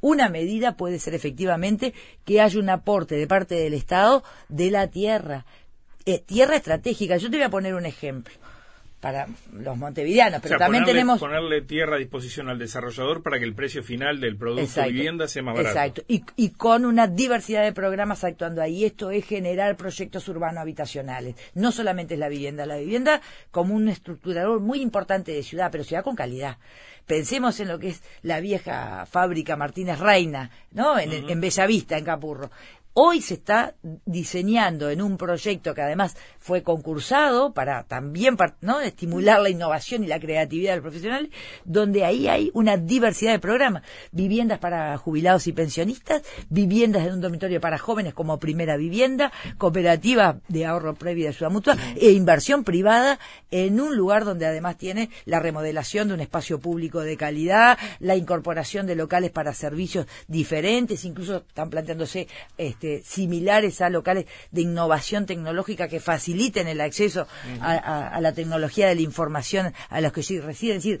una 0.00 0.28
medida 0.28 0.76
puede 0.76 0.98
ser 0.98 1.14
efectivamente 1.14 1.94
que 2.24 2.40
haya 2.40 2.58
un 2.58 2.70
aporte 2.70 3.14
de 3.14 3.26
parte 3.26 3.54
del 3.54 3.74
Estado 3.74 4.22
de 4.48 4.70
la 4.70 4.88
tierra, 4.88 5.46
eh, 6.04 6.18
tierra 6.18 6.56
estratégica. 6.56 7.16
Yo 7.16 7.30
te 7.30 7.36
voy 7.36 7.44
a 7.44 7.50
poner 7.50 7.74
un 7.74 7.86
ejemplo 7.86 8.34
para 9.06 9.28
los 9.52 9.76
montevideanos, 9.76 10.40
pero 10.42 10.58
también 10.58 10.84
tenemos... 10.84 11.20
Ponerle 11.20 11.62
tierra 11.62 11.94
a 11.94 11.98
disposición 12.00 12.48
al 12.48 12.58
desarrollador 12.58 13.22
para 13.22 13.38
que 13.38 13.44
el 13.44 13.54
precio 13.54 13.84
final 13.84 14.20
del 14.20 14.36
producto 14.36 14.80
de 14.80 14.88
vivienda 14.88 15.28
sea 15.28 15.44
más 15.44 15.54
barato. 15.54 15.78
Exacto, 15.78 16.02
y, 16.08 16.24
y, 16.34 16.50
con 16.50 16.84
una 16.84 17.06
diversidad 17.06 17.62
de 17.62 17.72
programas 17.72 18.24
actuando 18.24 18.60
ahí. 18.60 18.84
Esto 18.84 19.12
es 19.12 19.24
generar 19.24 19.76
proyectos 19.76 20.26
urbanos 20.26 20.60
habitacionales. 20.60 21.36
No 21.54 21.70
solamente 21.70 22.14
es 22.14 22.20
la 22.20 22.28
vivienda, 22.28 22.66
la 22.66 22.78
vivienda 22.78 23.20
como 23.52 23.76
un 23.76 23.88
estructurador 23.88 24.58
muy 24.58 24.80
importante 24.80 25.30
de 25.30 25.44
ciudad, 25.44 25.70
pero 25.70 25.84
ciudad 25.84 26.02
con 26.02 26.16
calidad. 26.16 26.58
Pensemos 27.06 27.60
en 27.60 27.68
lo 27.68 27.78
que 27.78 27.90
es 27.90 28.02
la 28.22 28.40
vieja 28.40 29.06
fábrica 29.06 29.54
Martínez 29.54 30.00
Reina, 30.00 30.50
¿no? 30.72 30.98
En, 30.98 31.12
en 31.30 31.40
Bellavista, 31.40 31.96
en 31.96 32.04
Capurro 32.04 32.50
Hoy 32.98 33.20
se 33.20 33.34
está 33.34 33.74
diseñando 34.06 34.88
en 34.88 35.02
un 35.02 35.18
proyecto 35.18 35.74
que 35.74 35.82
además 35.82 36.16
fue 36.38 36.62
concursado 36.62 37.52
para 37.52 37.82
también 37.82 38.38
¿no? 38.62 38.80
estimular 38.80 39.38
la 39.42 39.50
innovación 39.50 40.02
y 40.02 40.06
la 40.06 40.18
creatividad 40.18 40.72
del 40.72 40.80
profesional, 40.80 41.28
donde 41.66 42.06
ahí 42.06 42.26
hay 42.26 42.50
una 42.54 42.78
diversidad 42.78 43.32
de 43.32 43.38
programas. 43.38 43.82
Viviendas 44.12 44.60
para 44.60 44.96
jubilados 44.96 45.46
y 45.46 45.52
pensionistas, 45.52 46.22
viviendas 46.48 47.06
en 47.06 47.12
un 47.12 47.20
dormitorio 47.20 47.60
para 47.60 47.76
jóvenes 47.76 48.14
como 48.14 48.38
primera 48.38 48.78
vivienda, 48.78 49.30
cooperativa 49.58 50.40
de 50.48 50.64
ahorro 50.64 50.94
previa 50.94 51.26
de 51.26 51.32
ciudad 51.34 51.52
mutua 51.52 51.76
e 51.96 52.12
inversión 52.12 52.64
privada 52.64 53.18
en 53.50 53.78
un 53.78 53.94
lugar 53.94 54.24
donde 54.24 54.46
además 54.46 54.78
tiene 54.78 55.10
la 55.26 55.38
remodelación 55.38 56.08
de 56.08 56.14
un 56.14 56.20
espacio 56.20 56.60
público 56.60 57.02
de 57.02 57.18
calidad, 57.18 57.76
la 57.98 58.16
incorporación 58.16 58.86
de 58.86 58.96
locales 58.96 59.32
para 59.32 59.52
servicios 59.52 60.06
diferentes, 60.28 61.04
incluso 61.04 61.44
están 61.46 61.68
planteándose 61.68 62.26
este, 62.56 62.85
similares 63.04 63.80
a 63.80 63.90
locales 63.90 64.26
de 64.50 64.62
innovación 64.62 65.26
tecnológica 65.26 65.88
que 65.88 66.00
faciliten 66.00 66.68
el 66.68 66.80
acceso 66.80 67.26
a, 67.60 68.18
la 68.20 68.32
tecnología 68.32 68.88
de 68.88 68.94
la 68.94 69.00
información 69.02 69.72
a 69.88 70.00
los 70.00 70.12
que 70.12 70.22
sí 70.22 70.40
residen. 70.40 70.78
Es 70.78 70.84
decir, 70.84 71.00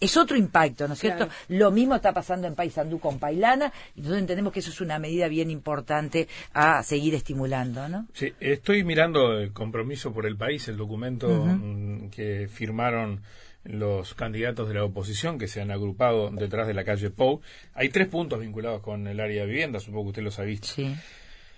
es 0.00 0.16
otro 0.16 0.36
impacto, 0.36 0.88
¿no 0.88 0.94
es 0.94 1.00
cierto? 1.00 1.28
Lo 1.48 1.70
mismo 1.70 1.94
está 1.94 2.12
pasando 2.12 2.46
en 2.46 2.54
Paysandú 2.54 2.98
con 2.98 3.18
Pailana, 3.18 3.72
y 3.94 4.00
nosotros 4.00 4.20
entendemos 4.20 4.52
que 4.52 4.60
eso 4.60 4.70
es 4.70 4.80
una 4.80 4.98
medida 4.98 5.28
bien 5.28 5.50
importante 5.50 6.28
a 6.52 6.82
seguir 6.82 7.14
estimulando, 7.14 7.88
¿no? 7.88 8.06
Sí, 8.12 8.32
estoy 8.40 8.84
mirando 8.84 9.38
el 9.38 9.52
compromiso 9.52 10.12
por 10.12 10.26
el 10.26 10.36
país, 10.36 10.68
el 10.68 10.76
documento 10.76 11.28
mm, 11.28 12.10
que 12.10 12.48
firmaron 12.52 13.22
los 13.64 14.14
candidatos 14.14 14.68
de 14.68 14.74
la 14.74 14.84
oposición 14.84 15.38
que 15.38 15.48
se 15.48 15.60
han 15.60 15.70
agrupado 15.70 16.30
detrás 16.30 16.66
de 16.66 16.74
la 16.74 16.84
calle 16.84 17.10
Pou. 17.10 17.40
Hay 17.74 17.88
tres 17.88 18.08
puntos 18.08 18.40
vinculados 18.40 18.82
con 18.82 19.06
el 19.06 19.20
área 19.20 19.42
de 19.42 19.48
vivienda, 19.48 19.80
supongo 19.80 20.04
que 20.04 20.08
usted 20.10 20.22
los 20.22 20.38
ha 20.38 20.42
visto. 20.42 20.68
Sí. 20.68 20.94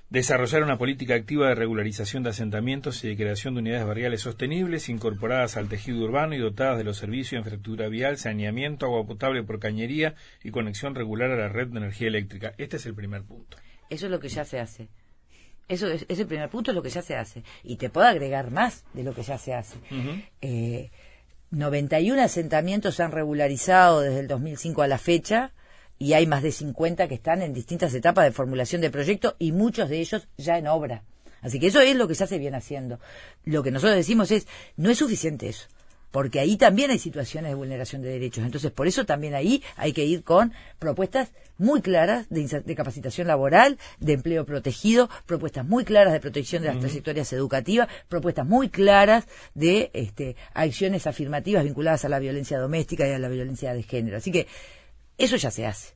Desarrollar 0.09 0.63
una 0.63 0.79
política 0.79 1.17
activa 1.17 1.49
de 1.49 1.57
regularización 1.57 2.23
de 2.23 2.31
asentamientos 2.31 3.03
y 3.03 3.09
de 3.09 3.17
creación 3.17 3.55
de 3.55 3.61
unidades 3.61 3.87
barriales 3.87 4.21
sostenibles 4.21 4.89
incorporadas 4.89 5.57
al 5.57 5.69
tejido 5.69 6.05
urbano 6.05 6.37
y 6.37 6.39
dotadas 6.39 6.79
de 6.79 6.85
los 6.85 6.97
servicios 6.97 7.33
de 7.33 7.39
infraestructura 7.39 7.89
vial, 7.89 8.17
saneamiento, 8.17 8.87
agua 8.87 9.05
potable 9.05 9.43
por 9.43 9.59
cañería 9.59 10.15
y 10.45 10.53
conexión 10.53 10.95
regular 10.95 11.33
a 11.33 11.37
la 11.37 11.49
red 11.49 11.67
de 11.69 11.79
energía 11.79 12.07
eléctrica. 12.07 12.55
Este 12.57 12.77
es 12.77 12.87
el 12.87 12.95
primer 12.95 13.25
punto. 13.25 13.57
Eso 13.91 14.07
es 14.07 14.13
lo 14.13 14.21
que 14.21 14.29
ya 14.29 14.45
se 14.45 14.61
hace. 14.61 14.89
Eso 15.69 15.89
es, 15.89 16.07
ese 16.09 16.25
primer 16.25 16.49
punto 16.51 16.71
es 16.71 16.77
lo 16.77 16.83
que 16.85 16.91
ya 16.91 17.03
se 17.03 17.17
hace. 17.17 17.43
Y 17.65 17.75
te 17.75 17.91
puedo 17.91 18.07
agregar 18.07 18.53
más 18.53 18.85
de 18.95 19.03
lo 19.03 19.13
que 19.13 19.25
ya 19.25 19.39
se 19.39 19.55
hace. 19.55 19.77
91 21.51 22.21
eh, 22.21 22.25
asentamientos 22.25 22.95
se 22.95 23.03
han 23.03 23.11
regularizado 23.11 24.03
desde 24.03 24.21
el 24.21 24.29
2005 24.29 24.83
a 24.83 24.87
la 24.87 24.99
fecha 24.99 25.53
y 25.99 26.13
hay 26.13 26.27
más 26.27 26.43
de 26.43 26.53
50 26.53 27.09
que 27.09 27.15
están 27.15 27.43
en 27.43 27.55
distintas 27.55 27.95
etapas 27.95 28.25
de 28.25 28.33
formulación 28.33 28.81
de 28.81 28.91
proyecto 28.91 29.37
y 29.39 29.53
muchos 29.53 29.89
de 29.89 30.01
ellos 30.01 30.29
ya 30.37 30.59
en 30.59 30.67
obra. 30.67 31.03
Así 31.43 31.61
que 31.61 31.69
eso 31.69 31.81
es 31.81 31.97
lo 31.97 32.09
que 32.09 32.15
se 32.15 32.25
hace 32.25 32.39
bien 32.39 32.55
haciendo. 32.55 32.99
Lo 33.45 33.63
que 33.63 33.71
nosotros 33.71 33.97
decimos 33.97 34.31
es, 34.31 34.47
no 34.77 34.91
es 34.91 34.99
suficiente 34.99 35.49
eso, 35.49 35.69
porque 36.11 36.41
ahí 36.41 36.57
también 36.57 36.91
hay 36.91 36.99
situaciones 36.99 37.51
de 37.51 37.55
vulneración 37.55 38.03
de 38.03 38.09
derechos. 38.09 38.45
Entonces, 38.45 38.73
por 38.73 38.87
eso 38.87 39.05
también 39.05 39.35
ahí 39.35 39.63
hay 39.77 39.93
que 39.93 40.05
ir 40.05 40.25
con 40.25 40.53
propuestas 40.79 41.31
muy 41.59 41.81
claras 41.83 42.27
de, 42.31 42.75
capacitación 42.75 43.29
laboral, 43.29 43.79
de 44.01 44.15
empleo 44.15 44.45
protegido, 44.45 45.09
propuestas 45.25 45.65
muy 45.65 45.85
claras 45.85 46.13
de 46.13 46.21
protección 46.21 46.63
de 46.63 46.69
las 46.69 46.81
trayectorias 46.81 47.33
educativas, 47.33 47.89
propuestas 48.09 48.47
muy 48.47 48.69
claras 48.69 49.27
de 49.55 49.91
este, 49.95 50.37
acciones 50.53 51.07
afirmativas 51.07 51.65
vinculadas 51.65 52.05
a 52.05 52.09
la 52.09 52.19
violencia 52.19 52.59
doméstica 52.59 53.07
y 53.07 53.13
a 53.13 53.19
la 53.19 53.29
violencia 53.29 53.73
de 53.73 53.83
género. 53.83 54.17
Así 54.17 54.33
que 54.33 54.47
eso 55.19 55.37
ya 55.37 55.51
se 55.51 55.67
hace. 55.67 55.95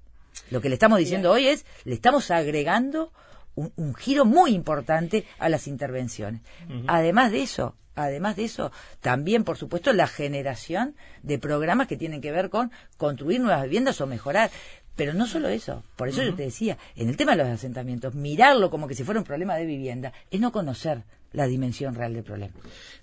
Lo 0.51 0.61
que 0.61 0.69
le 0.69 0.75
estamos 0.75 0.99
diciendo 0.99 1.31
hoy 1.31 1.49
es, 1.49 1.65
le 1.85 1.95
estamos 1.95 2.31
agregando 2.31 3.13
un, 3.55 3.95
giro 3.95 4.25
muy 4.25 4.53
importante 4.55 5.27
a 5.39 5.49
las 5.49 5.67
intervenciones. 5.67 6.41
Además 6.87 7.33
de 7.33 7.43
eso, 7.43 7.77
además 7.95 8.37
de 8.37 8.45
eso, 8.45 8.73
también, 9.01 9.45
por 9.45 9.57
supuesto, 9.57 9.93
la 9.93 10.07
generación 10.07 10.97
de 11.23 11.39
programas 11.39 11.87
que 11.87 11.97
tienen 11.97 12.21
que 12.21 12.33
ver 12.33 12.49
con 12.51 12.71
construir 12.97 13.41
nuevas 13.41 13.65
viviendas 13.65 14.01
o 14.01 14.07
mejorar. 14.07 14.51
Pero 14.97 15.15
no 15.15 15.27
solo 15.27 15.49
eso, 15.49 15.83
por 15.97 16.09
eso 16.09 16.23
yo 16.23 16.35
te 16.35 16.43
decía, 16.43 16.77
en 16.95 17.09
el 17.09 17.17
tema 17.17 17.33
de 17.33 17.39
los 17.39 17.49
asentamientos, 17.49 18.15
mirarlo 18.15 18.71
como 18.71 18.87
que 18.87 18.95
si 18.95 19.05
fuera 19.05 19.21
un 19.21 19.25
problema 19.25 19.57
de 19.57 19.65
vivienda 19.65 20.13
es 20.31 20.41
no 20.41 20.53
conocer 20.53 21.05
la 21.33 21.47
dimensión 21.47 21.95
real 21.95 22.15
del 22.15 22.25
problema. 22.25 22.55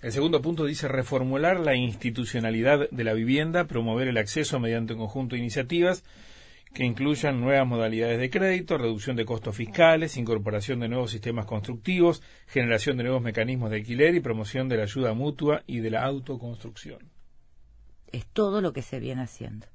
El 0.02 0.12
segundo 0.12 0.42
punto 0.42 0.64
dice 0.64 0.88
reformular 0.88 1.60
la 1.60 1.74
institucionalidad 1.74 2.88
de 2.90 3.04
la 3.04 3.14
vivienda, 3.14 3.66
promover 3.66 4.08
el 4.08 4.18
acceso 4.18 4.60
mediante 4.60 4.92
un 4.92 5.00
conjunto 5.00 5.34
de 5.34 5.40
iniciativas 5.40 6.04
que 6.74 6.84
incluyan 6.84 7.40
nuevas 7.40 7.66
modalidades 7.66 8.20
de 8.20 8.30
crédito, 8.30 8.76
reducción 8.76 9.16
de 9.16 9.24
costos 9.24 9.56
fiscales, 9.56 10.16
incorporación 10.16 10.80
de 10.80 10.88
nuevos 10.88 11.10
sistemas 11.10 11.46
constructivos, 11.46 12.22
generación 12.46 12.96
de 12.98 13.04
nuevos 13.04 13.22
mecanismos 13.22 13.70
de 13.70 13.76
alquiler 13.76 14.14
y 14.14 14.20
promoción 14.20 14.68
de 14.68 14.76
la 14.76 14.82
ayuda 14.82 15.14
mutua 15.14 15.62
y 15.66 15.80
de 15.80 15.90
la 15.90 16.04
autoconstrucción. 16.04 17.10
Es 18.12 18.26
todo 18.26 18.60
lo 18.60 18.72
que 18.72 18.82
se 18.82 19.00
viene 19.00 19.22
haciendo. 19.22 19.66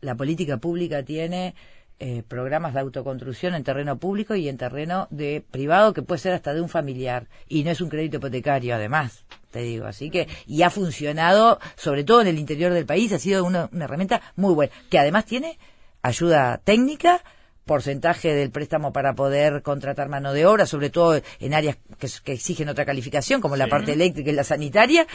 La 0.00 0.14
política 0.14 0.58
pública 0.58 1.02
tiene 1.02 1.54
eh, 2.02 2.22
programas 2.26 2.74
de 2.74 2.80
autoconstrucción 2.80 3.54
en 3.54 3.62
terreno 3.62 3.98
público 3.98 4.34
y 4.34 4.48
en 4.48 4.56
terreno 4.56 5.06
de 5.10 5.44
privado 5.50 5.92
que 5.92 6.02
puede 6.02 6.18
ser 6.18 6.32
hasta 6.32 6.54
de 6.54 6.62
un 6.62 6.68
familiar 6.70 7.28
y 7.46 7.62
no 7.62 7.70
es 7.70 7.82
un 7.82 7.90
crédito 7.90 8.16
hipotecario 8.16 8.74
además 8.74 9.24
te 9.50 9.60
digo. 9.60 9.86
Así 9.86 10.10
que 10.10 10.26
y 10.46 10.62
ha 10.62 10.70
funcionado 10.70 11.58
sobre 11.76 12.04
todo 12.04 12.22
en 12.22 12.28
el 12.28 12.38
interior 12.38 12.72
del 12.72 12.86
país 12.86 13.12
ha 13.12 13.18
sido 13.18 13.44
una, 13.44 13.68
herramienta 13.78 14.22
muy 14.36 14.54
buena 14.54 14.72
que 14.90 14.98
además 14.98 15.26
tiene 15.26 15.58
ayuda 16.02 16.58
técnica 16.64 17.22
porcentaje 17.70 18.34
del 18.34 18.50
préstamo 18.50 18.92
para 18.92 19.14
poder 19.14 19.62
contratar 19.62 20.08
mano 20.08 20.32
de 20.32 20.44
obra, 20.44 20.66
sobre 20.66 20.90
todo 20.90 21.20
en 21.38 21.54
áreas 21.54 21.76
que, 22.24 22.32
exigen 22.32 22.68
otra 22.68 22.84
calificación, 22.84 23.40
como 23.40 23.54
la 23.54 23.68
parte 23.68 23.92
eléctrica 23.92 24.28
y 24.28 24.32
la 24.32 24.42
sanitaria, 24.42 25.06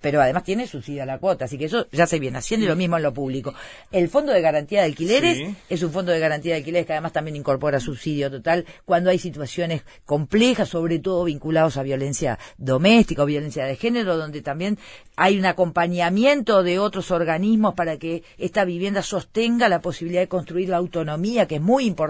pero 0.00 0.20
además 0.20 0.44
tiene 0.44 0.68
subsidio 0.68 1.02
a 1.02 1.06
la 1.06 1.18
cuota, 1.18 1.46
así 1.46 1.58
que 1.58 1.64
eso 1.64 1.88
ya 1.90 2.06
se 2.06 2.20
viene 2.20 2.38
haciendo 2.38 2.66
y 2.66 2.68
lo 2.68 2.76
mismo 2.76 2.96
en 2.96 3.02
lo 3.02 3.12
público. 3.12 3.52
El 3.90 4.08
Fondo 4.08 4.32
de 4.32 4.42
Garantía 4.42 4.82
de 4.82 4.86
Alquileres 4.86 5.56
es 5.68 5.82
un 5.82 5.90
fondo 5.90 6.12
de 6.12 6.20
garantía 6.20 6.52
de 6.52 6.58
alquileres 6.58 6.86
que 6.86 6.92
además 6.92 7.14
también 7.14 7.34
incorpora 7.34 7.80
subsidio 7.80 8.30
total 8.30 8.64
cuando 8.84 9.10
hay 9.10 9.18
situaciones 9.18 9.82
complejas, 10.04 10.68
sobre 10.68 11.00
todo 11.00 11.24
vinculados 11.24 11.78
a 11.78 11.82
violencia 11.82 12.38
doméstica 12.58 13.24
o 13.24 13.26
violencia 13.26 13.64
de 13.64 13.74
género, 13.74 14.16
donde 14.16 14.40
también 14.40 14.78
hay 15.16 15.36
un 15.38 15.46
acompañamiento 15.46 16.62
de 16.62 16.78
otros 16.78 17.10
organismos 17.10 17.74
para 17.74 17.96
que 17.96 18.22
esta 18.38 18.64
vivienda 18.64 19.02
sostenga 19.02 19.68
la 19.68 19.80
posibilidad 19.80 20.20
de 20.20 20.28
construir 20.28 20.68
la 20.68 20.76
autonomía, 20.76 21.48
que 21.48 21.56
es 21.56 21.60
muy 21.60 21.86
importante 21.86 22.03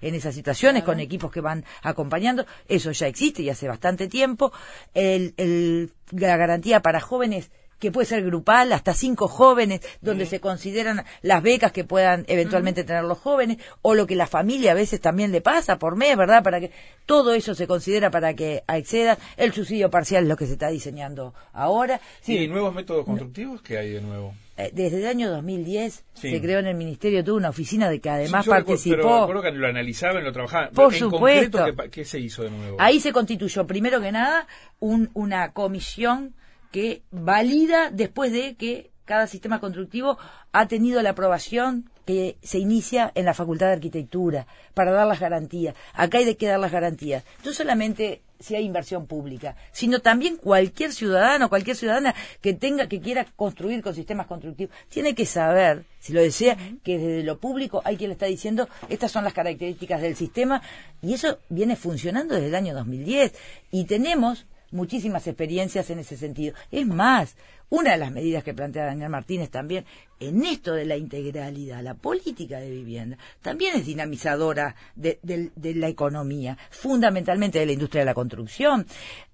en 0.00 0.14
esas 0.14 0.34
situaciones, 0.34 0.82
con 0.82 1.00
equipos 1.00 1.32
que 1.32 1.40
van 1.40 1.64
acompañando. 1.82 2.44
Eso 2.68 2.90
ya 2.92 3.06
existe 3.06 3.42
y 3.42 3.50
hace 3.50 3.68
bastante 3.68 4.08
tiempo. 4.08 4.52
el 4.94 5.92
la 6.12 6.36
garantía 6.36 6.80
para 6.80 7.00
jóvenes 7.00 7.50
que 7.78 7.90
puede 7.90 8.06
ser 8.06 8.24
grupal, 8.24 8.72
hasta 8.72 8.94
cinco 8.94 9.26
jóvenes, 9.26 9.80
donde 10.00 10.24
se 10.24 10.38
consideran 10.38 11.02
las 11.20 11.42
becas 11.42 11.72
que 11.72 11.82
puedan 11.82 12.24
eventualmente 12.28 12.84
tener 12.84 13.02
los 13.02 13.18
jóvenes, 13.18 13.56
o 13.82 13.94
lo 13.94 14.06
que 14.06 14.14
la 14.14 14.28
familia 14.28 14.70
a 14.70 14.74
veces 14.74 15.00
también 15.00 15.32
le 15.32 15.40
pasa 15.40 15.80
por 15.80 15.96
mes, 15.96 16.16
¿verdad? 16.16 16.44
Para 16.44 16.60
que 16.60 16.70
todo 17.06 17.34
eso 17.34 17.56
se 17.56 17.66
considera 17.66 18.12
para 18.12 18.34
que 18.34 18.62
accedan. 18.68 19.18
El 19.36 19.52
subsidio 19.52 19.90
parcial 19.90 20.22
es 20.22 20.28
lo 20.28 20.36
que 20.36 20.46
se 20.46 20.52
está 20.52 20.68
diseñando 20.68 21.34
ahora. 21.52 22.00
¿Y 22.24 22.46
nuevos 22.46 22.72
métodos 22.72 23.04
constructivos 23.04 23.62
qué 23.62 23.78
hay 23.78 23.90
de 23.90 24.00
nuevo? 24.00 24.32
Eh, 24.62 24.70
desde 24.72 24.98
el 24.98 25.06
año 25.06 25.30
2010 25.30 26.04
se 26.14 26.40
creó 26.40 26.60
en 26.60 26.66
el 26.66 26.76
Ministerio 26.76 27.24
tuvo 27.24 27.36
una 27.36 27.50
oficina 27.50 27.90
de 27.90 28.00
que 28.00 28.10
además 28.10 28.46
participó. 28.46 29.26
Pero 29.26 29.42
que 29.42 29.50
lo 29.50 29.66
analizaban, 29.66 30.22
lo 30.24 30.32
trabajaban. 30.32 30.70
Por 30.72 30.94
supuesto. 30.94 31.64
¿qué, 31.90 32.04
se 32.04 32.20
hizo 32.20 32.44
de 32.44 32.50
nuevo? 32.50 32.76
Ahí 32.78 33.00
se 33.00 33.12
constituyó, 33.12 33.66
primero 33.66 34.00
que 34.00 34.12
nada, 34.12 34.46
una 34.80 35.52
comisión 35.52 36.34
que 36.70 37.02
valida 37.10 37.90
después 37.90 38.32
de 38.32 38.54
que 38.54 38.91
cada 39.04 39.26
sistema 39.26 39.60
constructivo 39.60 40.18
ha 40.52 40.68
tenido 40.68 41.02
la 41.02 41.10
aprobación 41.10 41.90
que 42.06 42.36
se 42.42 42.58
inicia 42.58 43.12
en 43.14 43.24
la 43.24 43.34
Facultad 43.34 43.66
de 43.66 43.74
Arquitectura 43.74 44.46
para 44.74 44.92
dar 44.92 45.06
las 45.06 45.20
garantías. 45.20 45.74
Acá 45.94 46.18
hay 46.18 46.24
de 46.24 46.36
que 46.36 46.46
dar 46.46 46.60
las 46.60 46.72
garantías. 46.72 47.24
No 47.44 47.52
solamente 47.52 48.22
si 48.40 48.56
hay 48.56 48.64
inversión 48.64 49.06
pública, 49.06 49.56
sino 49.70 50.00
también 50.00 50.36
cualquier 50.36 50.92
ciudadano, 50.92 51.48
cualquier 51.48 51.76
ciudadana 51.76 52.14
que 52.40 52.54
tenga, 52.54 52.88
que 52.88 53.00
quiera 53.00 53.24
construir 53.36 53.82
con 53.82 53.94
sistemas 53.94 54.26
constructivos, 54.26 54.74
tiene 54.88 55.14
que 55.14 55.26
saber, 55.26 55.84
si 56.00 56.12
lo 56.12 56.20
desea, 56.20 56.56
que 56.82 56.98
desde 56.98 57.22
lo 57.22 57.38
público 57.38 57.82
hay 57.84 57.96
quien 57.96 58.10
le 58.10 58.14
está 58.14 58.26
diciendo, 58.26 58.68
estas 58.88 59.12
son 59.12 59.22
las 59.22 59.32
características 59.32 60.02
del 60.02 60.16
sistema, 60.16 60.60
y 61.00 61.14
eso 61.14 61.38
viene 61.48 61.76
funcionando 61.76 62.34
desde 62.34 62.48
el 62.48 62.54
año 62.56 62.74
2010. 62.74 63.32
Y 63.70 63.84
tenemos 63.84 64.46
muchísimas 64.72 65.26
experiencias 65.26 65.88
en 65.90 66.00
ese 66.00 66.16
sentido. 66.16 66.54
Es 66.70 66.86
más, 66.86 67.36
una 67.68 67.92
de 67.92 67.98
las 67.98 68.12
medidas 68.12 68.44
que 68.44 68.52
plantea 68.52 68.84
Daniel 68.84 69.08
Martínez 69.08 69.50
también 69.50 69.86
en 70.20 70.44
esto 70.44 70.74
de 70.74 70.84
la 70.84 70.96
integralidad, 70.96 71.82
la 71.82 71.94
política 71.94 72.60
de 72.60 72.70
vivienda, 72.70 73.16
también 73.40 73.76
es 73.76 73.86
dinamizadora 73.86 74.76
de, 74.94 75.18
la 75.56 75.88
economía, 75.88 76.58
fundamentalmente 76.70 77.58
de 77.58 77.66
la 77.66 77.72
industria 77.72 78.02
de 78.02 78.06
la 78.06 78.14
construcción. 78.14 78.86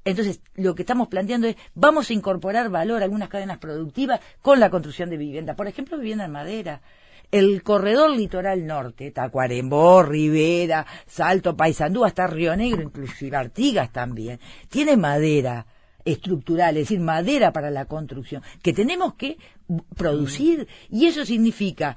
Entonces, 0.04 0.40
lo 0.54 0.74
que 0.74 0.82
estamos 0.82 1.08
planteando 1.08 1.48
es, 1.48 1.56
vamos 1.74 2.10
a 2.10 2.12
incorporar 2.12 2.70
valor 2.70 3.02
a 3.02 3.04
algunas 3.04 3.28
cadenas 3.28 3.58
productivas 3.58 4.20
con 4.40 4.60
la 4.60 4.70
construcción 4.70 5.10
de 5.10 5.16
vivienda. 5.16 5.56
Por 5.56 5.66
ejemplo, 5.66 5.98
vivienda 5.98 6.24
en 6.24 6.32
madera. 6.32 6.80
El 7.30 7.62
corredor 7.62 8.10
litoral 8.10 8.66
norte, 8.66 9.10
Tacuarembó, 9.10 10.02
Rivera, 10.02 10.86
Salto, 11.06 11.56
Paysandú, 11.56 12.04
hasta 12.04 12.26
Río 12.26 12.56
Negro, 12.56 12.82
inclusive 12.82 13.36
Artigas 13.36 13.92
también, 13.92 14.40
tiene 14.68 14.96
madera 14.96 15.66
estructural, 16.04 16.76
es 16.76 16.84
decir, 16.84 17.00
madera 17.00 17.52
para 17.52 17.70
la 17.70 17.84
construcción, 17.84 18.42
que 18.62 18.72
tenemos 18.72 19.14
que 19.14 19.36
producir. 19.96 20.66
Y 20.90 21.06
eso 21.06 21.24
significa 21.26 21.96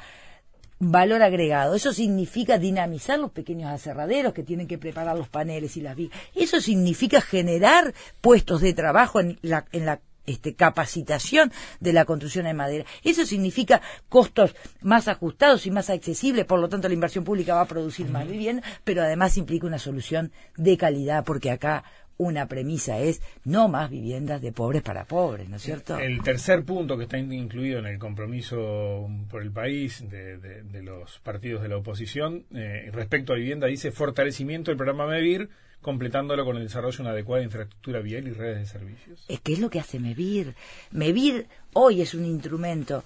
valor 0.81 1.21
agregado. 1.21 1.75
Eso 1.75 1.93
significa 1.93 2.57
dinamizar 2.57 3.19
los 3.19 3.31
pequeños 3.31 3.71
aserraderos 3.71 4.33
que 4.33 4.43
tienen 4.43 4.67
que 4.67 4.77
preparar 4.77 5.17
los 5.17 5.29
paneles 5.29 5.77
y 5.77 5.81
las 5.81 5.95
vigas. 5.95 6.19
Eso 6.35 6.59
significa 6.59 7.21
generar 7.21 7.93
puestos 8.19 8.61
de 8.61 8.73
trabajo 8.73 9.19
en 9.19 9.37
la, 9.41 9.65
en 9.71 9.85
la 9.85 10.01
este, 10.25 10.53
capacitación 10.53 11.51
de 11.79 11.93
la 11.93 12.05
construcción 12.05 12.45
de 12.45 12.53
madera. 12.53 12.85
Eso 13.03 13.25
significa 13.25 13.81
costos 14.09 14.55
más 14.81 15.07
ajustados 15.07 15.65
y 15.65 15.71
más 15.71 15.89
accesibles, 15.89 16.45
por 16.45 16.59
lo 16.59 16.69
tanto 16.69 16.87
la 16.87 16.93
inversión 16.93 17.23
pública 17.23 17.55
va 17.55 17.61
a 17.61 17.67
producir 17.67 18.07
más 18.09 18.27
vivienda, 18.27 18.63
pero 18.83 19.01
además 19.01 19.37
implica 19.37 19.67
una 19.67 19.79
solución 19.79 20.31
de 20.57 20.77
calidad, 20.77 21.23
porque 21.23 21.51
acá 21.51 21.83
una 22.21 22.47
premisa 22.47 22.99
es 22.99 23.21
no 23.45 23.67
más 23.67 23.89
viviendas 23.89 24.41
de 24.41 24.51
pobres 24.51 24.83
para 24.83 25.05
pobres, 25.05 25.49
¿no 25.49 25.55
es 25.55 25.63
cierto? 25.63 25.97
El 25.97 26.21
tercer 26.21 26.63
punto 26.63 26.95
que 26.97 27.03
está 27.03 27.17
incluido 27.17 27.79
en 27.79 27.87
el 27.87 27.97
compromiso 27.97 29.09
por 29.29 29.41
el 29.41 29.51
país 29.51 30.07
de, 30.07 30.83
los 30.83 31.19
partidos 31.19 31.63
de 31.63 31.69
la 31.69 31.77
oposición 31.77 32.45
eh, 32.53 32.89
respecto 32.93 33.33
a 33.33 33.37
vivienda 33.37 33.67
dice 33.67 33.91
fortalecimiento 33.91 34.69
del 34.69 34.77
programa 34.77 35.07
MEVIR 35.07 35.49
completándolo 35.81 36.45
con 36.45 36.57
el 36.57 36.63
desarrollo 36.63 36.97
de 36.97 37.03
una 37.03 37.11
adecuada 37.11 37.43
infraestructura 37.43 37.99
vial 37.99 38.27
y 38.27 38.31
redes 38.31 38.59
de 38.59 38.65
servicios. 38.65 39.25
Es 39.27 39.39
que 39.39 39.53
es 39.53 39.59
lo 39.59 39.69
que 39.69 39.79
hace 39.79 39.99
MEVIR. 39.99 40.55
MEVIR 40.91 41.47
hoy 41.73 42.01
es 42.01 42.13
un 42.13 42.25
instrumento 42.25 43.03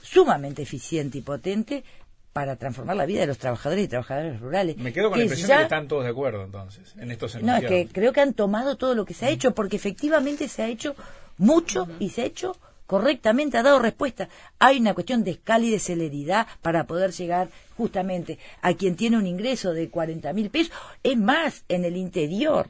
sumamente 0.00 0.62
eficiente 0.62 1.18
y 1.18 1.22
potente 1.22 1.84
para 2.32 2.56
transformar 2.56 2.96
la 2.96 3.06
vida 3.06 3.20
de 3.20 3.26
los 3.26 3.38
trabajadores 3.38 3.84
y 3.84 3.88
trabajadoras 3.88 4.40
rurales. 4.40 4.76
Me 4.78 4.92
quedo 4.92 5.10
con 5.10 5.18
la 5.18 5.24
impresión 5.24 5.48
de 5.48 5.56
que 5.56 5.62
están 5.62 5.88
todos 5.88 6.04
de 6.04 6.10
acuerdo 6.10 6.44
entonces 6.44 6.94
en 6.98 7.10
estos 7.10 7.40
No, 7.42 7.56
es 7.56 7.66
que 7.66 7.88
creo 7.92 8.12
que 8.12 8.20
han 8.20 8.32
tomado 8.32 8.76
todo 8.76 8.94
lo 8.94 9.04
que 9.04 9.14
se 9.14 9.26
ha 9.26 9.30
hecho 9.30 9.54
porque 9.54 9.76
efectivamente 9.76 10.48
se 10.48 10.62
ha 10.62 10.68
hecho 10.68 10.96
mucho 11.36 11.86
y 11.98 12.10
se 12.10 12.22
ha 12.22 12.24
hecho 12.24 12.56
correctamente, 12.92 13.56
ha 13.56 13.62
dado 13.62 13.78
respuesta. 13.78 14.28
Hay 14.58 14.78
una 14.78 14.92
cuestión 14.92 15.24
de 15.24 15.30
escala 15.30 15.64
y 15.64 15.70
de 15.70 15.78
celeridad 15.78 16.46
para 16.60 16.84
poder 16.84 17.10
llegar 17.12 17.48
justamente 17.74 18.38
a 18.60 18.74
quien 18.74 18.96
tiene 18.96 19.16
un 19.16 19.26
ingreso 19.26 19.72
de 19.72 19.88
40 19.88 20.30
mil 20.34 20.50
pesos. 20.50 20.74
Es 21.02 21.16
más, 21.16 21.64
en 21.70 21.86
el 21.86 21.96
interior 21.96 22.68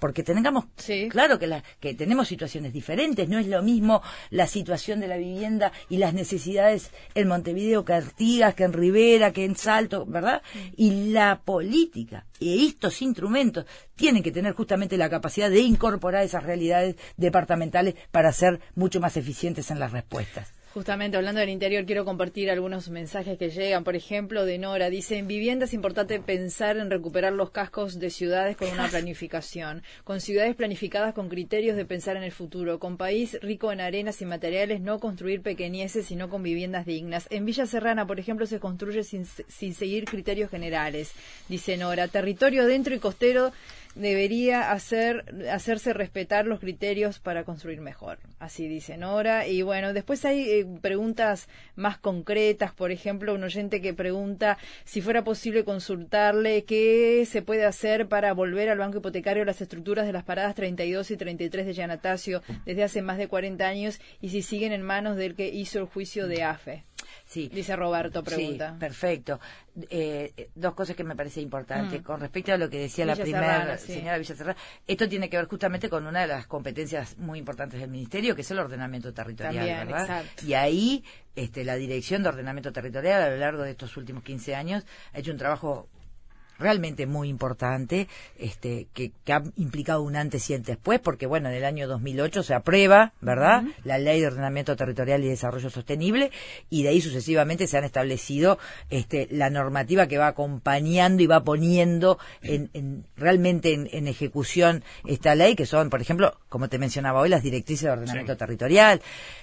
porque 0.00 0.22
tengamos 0.22 0.64
claro 1.10 1.38
que, 1.38 1.46
la, 1.46 1.62
que 1.78 1.94
tenemos 1.94 2.28
situaciones 2.28 2.72
diferentes, 2.72 3.28
no 3.28 3.38
es 3.38 3.46
lo 3.46 3.62
mismo 3.62 4.02
la 4.30 4.46
situación 4.46 5.00
de 5.00 5.08
la 5.08 5.16
vivienda 5.16 5.72
y 5.88 5.98
las 5.98 6.14
necesidades 6.14 6.90
en 7.14 7.28
Montevideo 7.28 7.84
que 7.84 7.92
en 7.92 8.02
Artigas, 8.02 8.54
que 8.54 8.64
en 8.64 8.72
Rivera, 8.72 9.32
que 9.32 9.44
en 9.44 9.56
Salto, 9.56 10.06
¿verdad? 10.06 10.42
Y 10.76 11.12
la 11.12 11.42
política 11.44 12.26
y 12.40 12.66
estos 12.66 13.02
instrumentos 13.02 13.66
tienen 13.94 14.22
que 14.22 14.32
tener 14.32 14.54
justamente 14.54 14.96
la 14.96 15.10
capacidad 15.10 15.50
de 15.50 15.60
incorporar 15.60 16.24
esas 16.24 16.42
realidades 16.42 16.96
departamentales 17.16 17.94
para 18.10 18.32
ser 18.32 18.60
mucho 18.74 18.98
más 18.98 19.16
eficientes 19.16 19.70
en 19.70 19.78
las 19.78 19.92
respuestas. 19.92 20.59
Justamente 20.72 21.16
hablando 21.16 21.40
del 21.40 21.48
interior, 21.48 21.84
quiero 21.84 22.04
compartir 22.04 22.48
algunos 22.48 22.90
mensajes 22.90 23.36
que 23.36 23.50
llegan. 23.50 23.82
Por 23.82 23.96
ejemplo, 23.96 24.44
de 24.44 24.56
Nora, 24.56 24.88
dice, 24.88 25.18
en 25.18 25.26
vivienda 25.26 25.64
es 25.64 25.74
importante 25.74 26.20
pensar 26.20 26.76
en 26.76 26.90
recuperar 26.90 27.32
los 27.32 27.50
cascos 27.50 27.98
de 27.98 28.08
ciudades 28.08 28.56
con 28.56 28.68
una 28.68 28.86
planificación, 28.86 29.82
con 30.04 30.20
ciudades 30.20 30.54
planificadas 30.54 31.12
con 31.12 31.28
criterios 31.28 31.76
de 31.76 31.84
pensar 31.86 32.16
en 32.16 32.22
el 32.22 32.30
futuro, 32.30 32.78
con 32.78 32.96
país 32.96 33.36
rico 33.42 33.72
en 33.72 33.80
arenas 33.80 34.22
y 34.22 34.26
materiales, 34.26 34.80
no 34.80 35.00
construir 35.00 35.42
pequeñeces, 35.42 36.06
sino 36.06 36.28
con 36.28 36.44
viviendas 36.44 36.86
dignas. 36.86 37.26
En 37.30 37.46
Villa 37.46 37.66
Serrana, 37.66 38.06
por 38.06 38.20
ejemplo, 38.20 38.46
se 38.46 38.60
construye 38.60 39.02
sin, 39.02 39.26
sin 39.26 39.74
seguir 39.74 40.04
criterios 40.04 40.50
generales, 40.50 41.10
dice 41.48 41.76
Nora. 41.78 42.06
Territorio 42.06 42.64
dentro 42.66 42.94
y 42.94 43.00
costero 43.00 43.50
debería 43.94 44.70
hacer, 44.70 45.24
hacerse 45.50 45.92
respetar 45.92 46.46
los 46.46 46.60
criterios 46.60 47.18
para 47.18 47.44
construir 47.44 47.80
mejor. 47.80 48.18
Así 48.38 48.68
dice 48.68 48.96
Nora. 48.96 49.46
Y 49.46 49.62
bueno, 49.62 49.92
después 49.92 50.24
hay 50.24 50.48
eh, 50.48 50.66
preguntas 50.80 51.48
más 51.74 51.98
concretas. 51.98 52.72
Por 52.72 52.90
ejemplo, 52.90 53.34
un 53.34 53.44
oyente 53.44 53.80
que 53.80 53.94
pregunta 53.94 54.58
si 54.84 55.00
fuera 55.00 55.24
posible 55.24 55.64
consultarle 55.64 56.64
qué 56.64 57.26
se 57.26 57.42
puede 57.42 57.64
hacer 57.64 58.08
para 58.08 58.32
volver 58.32 58.68
al 58.68 58.78
banco 58.78 58.98
hipotecario 58.98 59.44
las 59.44 59.60
estructuras 59.60 60.06
de 60.06 60.12
las 60.12 60.24
paradas 60.24 60.54
32 60.54 61.10
y 61.10 61.16
33 61.16 61.66
de 61.66 61.72
Yanatacio 61.74 62.42
desde 62.64 62.84
hace 62.84 63.02
más 63.02 63.18
de 63.18 63.28
40 63.28 63.66
años 63.66 64.00
y 64.20 64.30
si 64.30 64.42
siguen 64.42 64.72
en 64.72 64.82
manos 64.82 65.16
del 65.16 65.34
que 65.34 65.48
hizo 65.48 65.78
el 65.78 65.86
juicio 65.86 66.28
de 66.28 66.42
AFE. 66.42 66.84
Sí. 67.30 67.48
Dice 67.48 67.76
Roberto, 67.76 68.24
pregunta. 68.24 68.76
perfecto. 68.76 69.38
Eh, 69.88 70.50
dos 70.56 70.74
cosas 70.74 70.96
que 70.96 71.04
me 71.04 71.14
parece 71.14 71.40
importante. 71.40 72.00
Mm. 72.00 72.02
Con 72.02 72.18
respecto 72.18 72.52
a 72.52 72.56
lo 72.56 72.68
que 72.68 72.80
decía 72.80 73.06
la 73.06 73.14
primera 73.14 73.78
señora 73.78 74.18
Villacerrada, 74.18 74.56
esto 74.84 75.08
tiene 75.08 75.30
que 75.30 75.36
ver 75.36 75.46
justamente 75.46 75.88
con 75.88 76.08
una 76.08 76.22
de 76.22 76.26
las 76.26 76.48
competencias 76.48 77.16
muy 77.18 77.38
importantes 77.38 77.78
del 77.78 77.88
Ministerio, 77.88 78.34
que 78.34 78.40
es 78.40 78.50
el 78.50 78.58
ordenamiento 78.58 79.14
territorial, 79.14 79.86
¿verdad? 79.86 80.24
Y 80.44 80.54
ahí 80.54 81.04
este, 81.36 81.62
la 81.62 81.76
Dirección 81.76 82.24
de 82.24 82.30
Ordenamiento 82.30 82.72
Territorial, 82.72 83.22
a 83.22 83.30
lo 83.30 83.36
largo 83.36 83.62
de 83.62 83.70
estos 83.70 83.96
últimos 83.96 84.24
15 84.24 84.56
años, 84.56 84.84
ha 85.12 85.20
hecho 85.20 85.30
un 85.30 85.38
trabajo 85.38 85.88
realmente 86.60 87.06
muy 87.06 87.28
importante, 87.28 88.08
este, 88.38 88.86
que, 88.94 89.12
ha 89.32 89.42
implicado 89.56 90.02
un 90.02 90.16
antes 90.16 90.48
y 90.50 90.54
un 90.54 90.62
después, 90.62 91.00
porque 91.00 91.26
bueno, 91.26 91.48
en 91.48 91.54
el 91.54 91.64
año 91.64 91.88
2008 91.88 92.42
se 92.42 92.54
aprueba, 92.54 93.12
¿verdad?, 93.20 93.64
la 93.84 93.98
Ley 93.98 94.20
de 94.20 94.26
Ordenamiento 94.26 94.76
Territorial 94.76 95.24
y 95.24 95.28
Desarrollo 95.28 95.70
Sostenible, 95.70 96.30
y 96.68 96.82
de 96.82 96.90
ahí 96.90 97.00
sucesivamente 97.00 97.66
se 97.66 97.78
han 97.78 97.84
establecido 97.84 98.58
este, 98.90 99.28
la 99.30 99.50
normativa 99.50 100.06
que 100.06 100.18
va 100.18 100.28
acompañando 100.28 101.22
y 101.22 101.26
va 101.26 101.42
poniendo 101.42 102.18
en, 102.42 103.04
realmente 103.16 103.72
en, 103.72 104.08
ejecución 104.08 104.84
esta 105.06 105.34
ley, 105.34 105.54
que 105.54 105.66
son, 105.66 105.90
por 105.90 106.00
ejemplo, 106.00 106.36
como 106.48 106.68
te 106.68 106.78
mencionaba 106.78 107.20
hoy, 107.20 107.28
las 107.28 107.42
directrices 107.42 107.86
de 107.86 107.92
ordenamiento 107.92 108.36
territorial, 108.36 109.00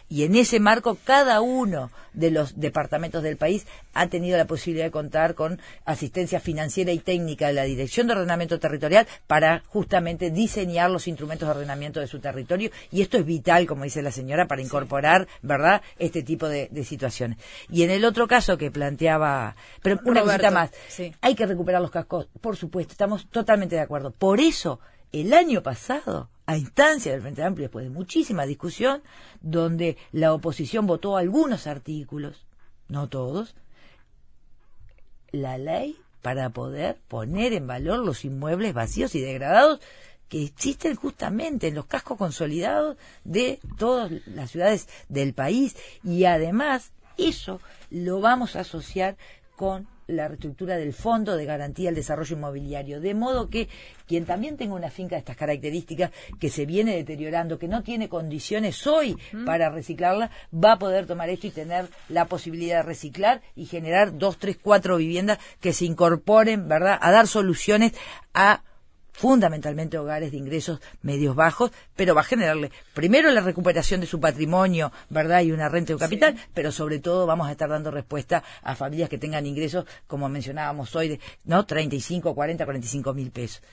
y 0.10 0.24
en 0.24 0.36
ese 0.36 0.60
marco 0.60 0.98
cada 1.04 1.42
uno 1.42 1.92
de 2.14 2.32
los 2.32 2.60
departamentos 2.60 3.24
del 3.24 3.38
país 3.38 3.66
ha 3.94 4.08
tenido 4.08 4.38
la 4.38 4.46
posibilidad 4.46 4.86
de 4.86 4.92
contar 4.92 5.36
con 5.36 5.60
asistencia 5.86 6.40
financiera 6.40 6.92
y 6.92 7.00
técnica 7.08 7.48
de 7.48 7.54
la 7.54 7.64
Dirección 7.64 8.06
de 8.06 8.14
Ordenamiento 8.16 8.60
Territorial 8.60 9.08
para 9.28 9.64
justamente 9.68 10.30
diseñar 10.30 10.92
los 10.92 11.08
instrumentos 11.08 11.48
de 11.48 11.54
ordenamiento 11.54 12.02
de 12.02 12.08
su 12.08 12.20
territorio 12.20 12.70
y 12.92 13.02
esto 13.02 13.18
es 13.18 13.26
vital, 13.26 13.66
como 13.66 13.86
dice 13.86 14.02
la 14.02 14.12
señora, 14.12 14.46
para 14.46 14.62
incorporar, 14.62 15.26
¿verdad?, 15.42 15.82
este 16.00 16.22
tipo 16.22 16.50
de, 16.50 16.70
situaciones. 16.84 17.38
Y 17.70 17.84
en 17.84 17.92
el 17.92 18.04
otro 18.04 18.28
caso 18.28 18.58
que 18.58 18.72
planteaba, 18.72 19.56
pero 19.82 20.02
una 20.04 20.22
cosita 20.22 20.52
más, 20.52 20.72
hay 21.22 21.34
que 21.34 21.46
recuperar 21.46 21.82
los 21.82 21.92
cascos, 21.92 22.28
por 22.42 22.58
supuesto, 22.58 22.92
estamos 22.92 23.30
totalmente 23.30 23.78
de 23.78 23.82
acuerdo. 23.82 24.12
Por 24.12 24.42
eso, 24.42 24.82
el 25.14 25.34
año 25.34 25.64
pasado, 25.64 26.30
a 26.46 26.58
instancia 26.58 27.14
del 27.14 27.22
Frente 27.22 27.42
Amplio, 27.42 27.68
después 27.68 27.86
de 27.86 27.90
muchísima 27.90 28.46
discusión, 28.46 29.02
donde 29.40 29.96
la 30.12 30.34
oposición 30.34 30.86
votó 30.86 31.16
algunos 31.16 31.68
artículos, 31.68 32.46
no 32.90 33.08
todos, 33.08 33.56
la 35.32 35.58
ley 35.58 35.98
para 36.22 36.50
poder 36.50 36.98
poner 37.08 37.54
en 37.54 37.68
valor 37.68 38.00
los 38.00 38.26
inmuebles 38.26 38.74
vacíos 38.74 39.16
y 39.16 39.22
degradados 39.22 39.80
que 40.30 40.44
existen 40.44 40.96
justamente 40.96 41.68
en 41.68 41.76
los 41.76 41.86
cascos 41.86 42.18
consolidados 42.18 42.98
de 43.24 43.60
todas 43.78 44.12
las 44.28 44.52
ciudades 44.52 44.88
del 45.10 45.34
país. 45.34 45.76
Y 46.04 46.26
además 46.26 46.92
eso 47.18 47.62
lo 47.90 48.20
vamos 48.20 48.56
a 48.56 48.62
asociar 48.62 49.18
con 49.56 49.88
la 50.08 50.28
reestructura 50.28 50.78
del 50.78 50.94
Fondo 50.94 51.36
de 51.36 51.46
Garantía 51.46 51.90
al 51.90 51.96
Desarrollo 51.96 52.36
Inmobiliario, 52.36 53.00
de 53.00 53.14
modo 53.14 53.50
que 53.50 53.68
quien 54.08 54.26
también 54.26 54.58
tenga 54.58 54.74
una 54.74 54.90
finca 54.90 55.16
de 55.16 55.20
estas 55.20 55.36
características 55.36 56.12
que 56.40 56.50
se 56.50 56.66
viene 56.66 56.96
deteriorando, 56.96 57.60
que 57.60 57.68
no 57.68 57.84
tiene 57.84 58.10
condiciones 58.10 58.88
hoy 58.88 59.18
para 59.46 59.70
reciclarla, 59.70 60.32
va 60.54 60.74
a 60.74 60.80
poder 60.80 61.06
tomar 61.06 61.30
esto 61.30 61.48
y 61.48 61.52
tener 61.52 61.88
la 62.10 62.26
posibilidad 62.26 62.78
de 62.78 62.84
reciclar 62.84 63.42
y 63.56 63.66
generar 63.66 64.18
dos, 64.18 64.38
tres, 64.38 64.58
cuatro 64.62 64.98
viviendas 64.98 65.40
que 65.60 65.74
se 65.74 65.86
incorporen, 65.86 66.68
¿verdad?, 66.68 66.98
a 67.02 67.12
dar 67.12 67.28
soluciones 67.28 67.94
a 68.34 68.64
fundamentalmente 69.18 69.98
hogares 69.98 70.32
de 70.32 70.38
ingresos 70.38 70.80
medios 71.02 71.36
bajos, 71.36 71.72
pero 71.96 72.14
va 72.14 72.22
a 72.22 72.24
generarle 72.24 72.72
primero 72.94 73.32
la 73.32 73.42
recuperación 73.42 74.00
de 74.00 74.08
su 74.08 74.20
patrimonio, 74.20 74.92
¿verdad? 75.10 75.42
Y 75.42 75.52
una 75.52 75.70
renta 75.70 75.94
de 75.94 76.00
capital, 76.00 76.38
pero 76.54 76.72
sobre 76.72 77.00
todo 77.00 77.26
vamos 77.26 77.48
a 77.48 77.52
estar 77.52 77.68
dando 77.68 77.90
respuesta 77.90 78.44
a 78.62 78.76
familias 78.76 79.10
que 79.10 79.18
tengan 79.18 79.48
ingresos, 79.48 79.86
como 80.06 80.30
mencionábamos 80.30 80.96
hoy, 80.96 81.20
¿no? 81.46 81.66
35, 81.66 82.36
40, 82.36 82.64
45 82.64 83.14
mil 83.14 83.32
pesos 83.32 83.64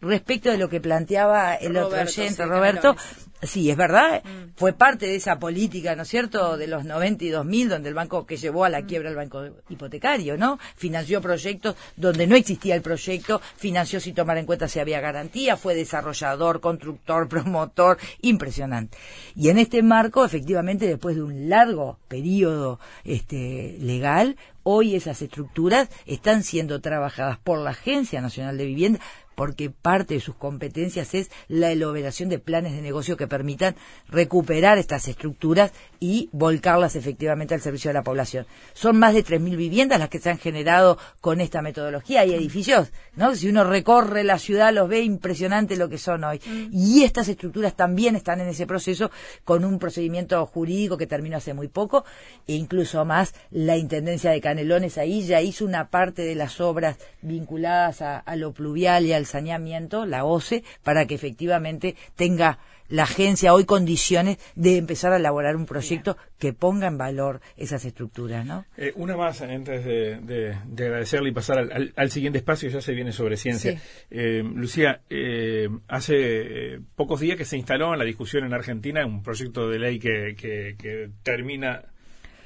respecto 0.00 0.50
de 0.50 0.58
lo 0.58 0.68
que 0.68 0.80
planteaba 0.80 1.54
el 1.54 1.76
otro 1.76 2.00
oyente, 2.00 2.44
Roberto, 2.44 2.96
sí, 3.42 3.70
es 3.70 3.76
verdad, 3.76 4.22
mm. 4.24 4.52
fue 4.56 4.72
parte 4.72 5.06
de 5.06 5.16
esa 5.16 5.38
política, 5.38 5.94
¿no 5.96 6.02
es 6.02 6.08
cierto?, 6.08 6.56
de 6.56 6.66
los 6.66 6.84
90 6.84 7.24
y 7.24 7.28
2000, 7.30 7.68
donde 7.68 7.88
el 7.88 7.94
banco 7.94 8.26
que 8.26 8.36
llevó 8.36 8.64
a 8.64 8.68
la 8.68 8.82
mm. 8.82 8.86
quiebra 8.86 9.10
el 9.10 9.16
banco 9.16 9.44
hipotecario, 9.68 10.36
¿no? 10.36 10.58
Financió 10.76 11.20
proyectos 11.20 11.76
donde 11.96 12.26
no 12.26 12.36
existía 12.36 12.74
el 12.74 12.82
proyecto, 12.82 13.40
financió 13.56 14.00
sin 14.00 14.14
tomar 14.14 14.38
en 14.38 14.46
cuenta 14.46 14.68
si 14.68 14.80
había 14.80 15.00
garantía, 15.00 15.56
fue 15.56 15.74
desarrollador, 15.74 16.60
constructor, 16.60 17.28
promotor, 17.28 17.98
impresionante. 18.22 18.96
Y 19.34 19.48
en 19.48 19.58
este 19.58 19.82
marco, 19.82 20.24
efectivamente, 20.24 20.86
después 20.86 21.16
de 21.16 21.22
un 21.22 21.48
largo 21.48 21.98
periodo 22.08 22.80
este, 23.04 23.76
legal, 23.80 24.36
hoy 24.62 24.94
esas 24.96 25.20
estructuras 25.22 25.88
están 26.06 26.42
siendo 26.42 26.80
trabajadas 26.80 27.38
por 27.38 27.58
la 27.58 27.70
Agencia 27.70 28.20
Nacional 28.20 28.56
de 28.56 28.64
Vivienda 28.64 29.00
porque 29.34 29.70
parte 29.70 30.14
de 30.14 30.20
sus 30.20 30.34
competencias 30.34 31.14
es 31.14 31.30
la 31.48 31.70
elaboración 31.70 32.28
de 32.28 32.38
planes 32.38 32.72
de 32.72 32.82
negocio 32.82 33.16
que 33.16 33.26
permitan 33.26 33.76
recuperar 34.08 34.78
estas 34.78 35.08
estructuras 35.08 35.72
y 36.00 36.28
volcarlas 36.32 36.96
efectivamente 36.96 37.54
al 37.54 37.60
servicio 37.60 37.88
de 37.88 37.94
la 37.94 38.02
población. 38.02 38.46
Son 38.72 38.98
más 38.98 39.14
de 39.14 39.24
3.000 39.24 39.56
viviendas 39.56 39.98
las 39.98 40.08
que 40.08 40.18
se 40.18 40.30
han 40.30 40.38
generado 40.38 40.98
con 41.20 41.40
esta 41.40 41.62
metodología. 41.62 42.20
Hay 42.20 42.34
edificios, 42.34 42.92
¿no? 43.16 43.34
Si 43.34 43.48
uno 43.48 43.64
recorre 43.64 44.24
la 44.24 44.38
ciudad 44.38 44.72
los 44.72 44.88
ve 44.88 45.00
impresionante 45.00 45.76
lo 45.76 45.88
que 45.88 45.98
son 45.98 46.24
hoy. 46.24 46.40
Mm. 46.44 46.68
Y 46.72 47.04
estas 47.04 47.28
estructuras 47.28 47.74
también 47.74 48.16
están 48.16 48.40
en 48.40 48.48
ese 48.48 48.66
proceso 48.66 49.10
con 49.44 49.64
un 49.64 49.78
procedimiento 49.78 50.44
jurídico 50.46 50.96
que 50.96 51.06
terminó 51.06 51.36
hace 51.36 51.54
muy 51.54 51.68
poco 51.68 52.04
e 52.46 52.54
incluso 52.54 53.04
más 53.04 53.34
la 53.50 53.76
Intendencia 53.76 54.30
de 54.30 54.40
Canelones 54.40 54.98
ahí 54.98 55.22
ya 55.22 55.40
hizo 55.40 55.64
una 55.64 55.88
parte 55.88 56.22
de 56.22 56.34
las 56.34 56.60
obras 56.60 56.96
vinculadas 57.22 58.02
a, 58.02 58.18
a 58.18 58.36
lo 58.36 58.52
pluvial 58.52 59.06
y 59.06 59.12
al 59.12 59.23
saneamiento, 59.26 60.06
la 60.06 60.24
OCE, 60.24 60.64
para 60.82 61.06
que 61.06 61.14
efectivamente 61.14 61.96
tenga 62.16 62.58
la 62.88 63.04
agencia 63.04 63.54
hoy 63.54 63.64
condiciones 63.64 64.38
de 64.54 64.76
empezar 64.76 65.12
a 65.12 65.16
elaborar 65.16 65.56
un 65.56 65.66
proyecto 65.66 66.16
que 66.38 66.52
ponga 66.52 66.86
en 66.86 66.98
valor 66.98 67.40
esas 67.56 67.84
estructuras, 67.84 68.44
¿no? 68.44 68.66
Eh, 68.76 68.92
una 68.96 69.16
más 69.16 69.40
antes 69.40 69.84
de, 69.84 70.54
agradecerle 70.72 71.30
y 71.30 71.32
pasar 71.32 71.58
al, 71.96 72.10
siguiente 72.10 72.38
espacio, 72.38 72.68
ya 72.68 72.80
se 72.80 72.92
viene 72.92 73.12
sobre 73.12 73.36
ciencia. 73.36 73.80
Eh, 74.10 74.42
Lucía, 74.44 75.00
eh, 75.08 75.68
hace 75.88 76.80
pocos 76.94 77.20
días 77.20 77.36
que 77.36 77.44
se 77.44 77.56
instaló 77.56 77.92
en 77.92 77.98
la 77.98 78.04
discusión 78.04 78.44
en 78.44 78.52
Argentina 78.52 79.04
un 79.06 79.22
proyecto 79.22 79.68
de 79.68 79.78
ley 79.78 79.98
que, 79.98 80.34
que, 80.36 81.10
termina 81.22 81.82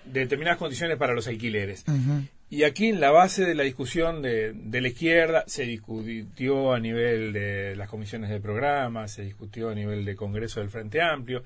determinadas 0.05 0.59
condiciones 0.59 0.97
para 0.97 1.15
los 1.15 1.27
alquileres. 1.27 1.85
Y 2.51 2.65
aquí 2.65 2.89
en 2.89 3.01
la 3.01 3.11
base 3.11 3.45
de 3.45 3.55
la 3.55 3.63
discusión 3.63 4.23
de, 4.23 4.55
la 4.73 4.89
izquierda 4.89 5.45
se 5.47 5.65
discutió 5.65 6.73
a 6.73 6.81
nivel 6.81 7.35
de 7.35 7.77
las 7.77 7.91
comisiones 7.91 8.31
de 8.31 8.41
programa, 8.41 9.07
se 9.07 9.23
discutió 9.23 9.69
a 9.69 9.75
nivel 9.75 10.07
de 10.07 10.17
Congreso 10.17 10.61
del 10.61 10.71
Frente 10.71 11.03
Amplio 11.03 11.43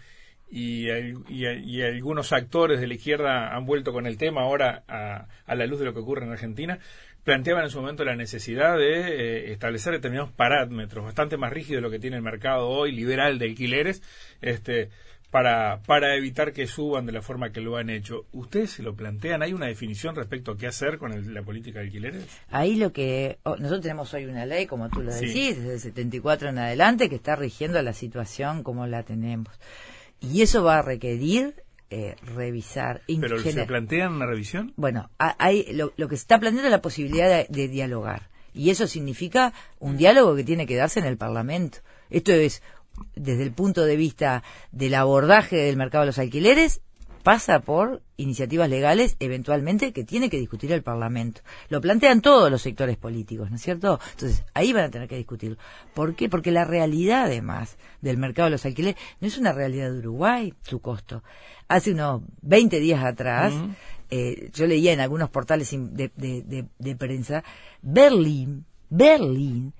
y, 0.48 0.88
y, 1.28 1.82
algunos 1.82 2.32
actores 2.32 2.78
de 2.78 2.86
la 2.86 2.94
izquierda 2.94 3.56
han 3.56 3.66
vuelto 3.66 3.92
con 3.92 4.06
el 4.06 4.16
tema 4.16 4.42
ahora 4.42 4.84
a, 4.86 5.26
a, 5.44 5.54
la 5.56 5.66
luz 5.66 5.80
de 5.80 5.86
lo 5.86 5.92
que 5.92 6.00
ocurre 6.00 6.24
en 6.24 6.30
Argentina. 6.30 6.78
Planteaban 7.24 7.64
en 7.64 7.70
su 7.70 7.80
momento 7.80 8.04
la 8.04 8.14
necesidad 8.14 8.78
de 8.78 9.00
eh, 9.00 9.52
establecer 9.52 9.94
determinados 9.94 10.30
parámetros 10.30 11.04
bastante 11.04 11.36
más 11.36 11.52
rígidos 11.52 11.78
de 11.78 11.80
lo 11.80 11.90
que 11.90 11.98
tiene 11.98 12.16
el 12.16 12.22
mercado 12.22 12.68
hoy 12.68 12.92
liberal 12.92 13.40
de 13.40 13.46
alquileres. 13.46 14.02
Este, 14.40 14.90
para, 15.32 15.80
para 15.86 16.14
evitar 16.14 16.52
que 16.52 16.66
suban 16.66 17.06
de 17.06 17.12
la 17.12 17.22
forma 17.22 17.52
que 17.52 17.62
lo 17.62 17.78
han 17.78 17.88
hecho. 17.88 18.26
¿Ustedes 18.32 18.72
se 18.72 18.82
lo 18.82 18.94
plantean? 18.94 19.42
¿Hay 19.42 19.54
una 19.54 19.66
definición 19.66 20.14
respecto 20.14 20.52
a 20.52 20.56
qué 20.58 20.66
hacer 20.66 20.98
con 20.98 21.32
la 21.32 21.42
política 21.42 21.78
de 21.78 21.86
alquileres? 21.86 22.26
Ahí 22.50 22.76
lo 22.76 22.92
que... 22.92 23.38
Oh, 23.44 23.56
nosotros 23.56 23.80
tenemos 23.80 24.12
hoy 24.12 24.26
una 24.26 24.44
ley, 24.44 24.66
como 24.66 24.90
tú 24.90 25.00
lo 25.02 25.10
decís, 25.10 25.56
desde 25.56 25.72
el 25.72 25.80
74 25.80 26.50
en 26.50 26.58
adelante, 26.58 27.08
que 27.08 27.14
está 27.14 27.34
rigiendo 27.34 27.80
la 27.80 27.94
situación 27.94 28.62
como 28.62 28.86
la 28.86 29.04
tenemos. 29.04 29.58
Y 30.20 30.42
eso 30.42 30.62
va 30.64 30.80
a 30.80 30.82
requerir 30.82 31.54
eh, 31.88 32.14
revisar. 32.36 33.00
¿Pero 33.06 33.38
se 33.38 33.64
plantean 33.64 34.12
una 34.12 34.26
revisión? 34.26 34.74
Bueno, 34.76 35.08
hay, 35.16 35.72
lo, 35.72 35.92
que 35.96 36.16
se 36.16 36.22
está 36.22 36.40
planteando 36.40 36.68
es 36.68 36.72
la 36.72 36.82
posibilidad 36.82 37.30
de, 37.30 37.46
de 37.48 37.68
dialogar. 37.68 38.28
Y 38.52 38.68
eso 38.68 38.86
significa 38.86 39.54
un 39.78 39.96
diálogo 39.96 40.36
que 40.36 40.44
tiene 40.44 40.66
que 40.66 40.76
darse 40.76 41.00
en 41.00 41.06
el 41.06 41.16
Parlamento. 41.16 41.78
Esto 42.10 42.32
es 42.32 42.62
desde 43.14 43.42
el 43.42 43.52
punto 43.52 43.84
de 43.84 43.96
vista 43.96 44.42
del 44.70 44.94
abordaje 44.94 45.56
del 45.56 45.76
mercado 45.76 46.02
de 46.02 46.06
los 46.06 46.18
alquileres, 46.18 46.80
pasa 47.22 47.60
por 47.60 48.02
iniciativas 48.16 48.68
legales 48.68 49.16
eventualmente 49.20 49.92
que 49.92 50.04
tiene 50.04 50.28
que 50.28 50.38
discutir 50.38 50.72
el 50.72 50.82
Parlamento. 50.82 51.40
Lo 51.68 51.80
plantean 51.80 52.20
todos 52.20 52.50
los 52.50 52.62
sectores 52.62 52.96
políticos, 52.96 53.50
¿no 53.50 53.56
es 53.56 53.62
cierto? 53.62 54.00
Entonces, 54.12 54.44
ahí 54.54 54.72
van 54.72 54.84
a 54.84 54.90
tener 54.90 55.08
que 55.08 55.16
discutirlo. 55.16 55.56
¿Por 55.94 56.14
qué? 56.14 56.28
Porque 56.28 56.50
la 56.50 56.64
realidad, 56.64 57.24
además, 57.24 57.76
del 58.00 58.18
mercado 58.18 58.46
de 58.46 58.52
los 58.52 58.66
alquileres 58.66 59.00
no 59.20 59.28
es 59.28 59.38
una 59.38 59.52
realidad 59.52 59.92
de 59.92 59.98
Uruguay, 59.98 60.54
su 60.62 60.80
costo. 60.80 61.22
Hace 61.68 61.92
unos 61.92 62.22
20 62.42 62.80
días 62.80 63.04
atrás, 63.04 63.54
eh, 64.10 64.50
yo 64.52 64.66
leía 64.66 64.92
en 64.92 65.00
algunos 65.00 65.30
portales 65.30 65.70
de, 65.70 66.10
de, 66.16 66.66
de 66.78 66.96
prensa, 66.96 67.44
Berlín, 67.82 68.66
Berlín 68.90 69.72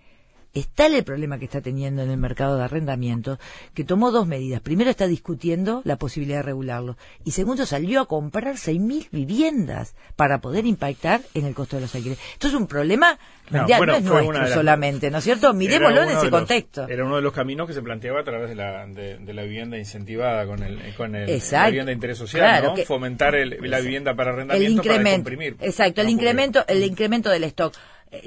es 0.55 0.68
tal 0.68 0.94
el 0.94 1.05
problema 1.05 1.38
que 1.38 1.46
está 1.46 1.61
teniendo 1.61 2.03
en 2.03 2.11
el 2.11 2.18
mercado 2.18 2.57
de 2.57 2.64
arrendamiento 2.64 3.38
que 3.74 3.84
tomó 3.84 4.11
dos 4.11 4.26
medidas. 4.26 4.61
Primero 4.61 4.90
está 4.90 5.07
discutiendo 5.07 5.82
la 5.84 5.96
posibilidad 5.96 6.38
de 6.38 6.42
regularlo 6.42 6.96
y 7.24 7.30
segundo 7.30 7.64
salió 7.66 8.03
a 8.03 8.07
comprar 8.07 8.55
6.000 8.55 9.09
viviendas 9.11 9.94
para 10.16 10.40
poder 10.40 10.66
impactar 10.66 11.20
en 11.34 11.46
el 11.46 11.55
costo 11.55 11.76
de 11.76 11.82
los 11.82 11.94
alquileres. 11.94 12.22
Esto 12.32 12.48
es 12.48 12.55
un 12.55 12.66
problema 12.66 13.18
mundial, 13.50 13.86
no, 13.86 13.94
es 13.94 14.05
nuestro 14.05 14.48
solamente, 14.48 15.11
¿no 15.11 15.18
es 15.18 15.24
cierto? 15.24 15.53
Miremoslo 15.55 16.03
en 16.03 16.11
ese 16.11 16.30
contexto. 16.30 16.86
Era 16.88 17.05
uno 17.05 17.16
de 17.16 17.22
los 17.22 17.32
caminos 17.32 17.66
que 17.66 17.72
se 17.72 17.82
planteaba 17.82 18.20
a 18.20 18.24
través 18.24 18.50
de 18.50 18.55
la, 18.55 18.86
de, 18.86 19.32
la 19.32 19.42
vivienda 19.42 19.78
incentivada 19.78 20.46
con 20.46 20.62
el, 20.62 20.94
con 20.96 21.14
el 21.14 21.42
la 21.50 21.66
vivienda 21.66 21.90
de 21.90 21.94
interés 21.94 22.18
social, 22.18 22.62
¿no? 22.62 22.76
Fomentar 22.84 23.34
la 23.34 23.80
vivienda 23.80 24.14
para 24.14 24.32
arrendamiento 24.32 24.82
para 24.82 25.12
comprimir. 25.12 25.57
Exacto, 25.61 26.00
el 26.03 26.11
incremento, 26.11 26.64
el 26.68 26.82
incremento 26.84 27.30
del 27.30 27.44
stock 27.44 27.74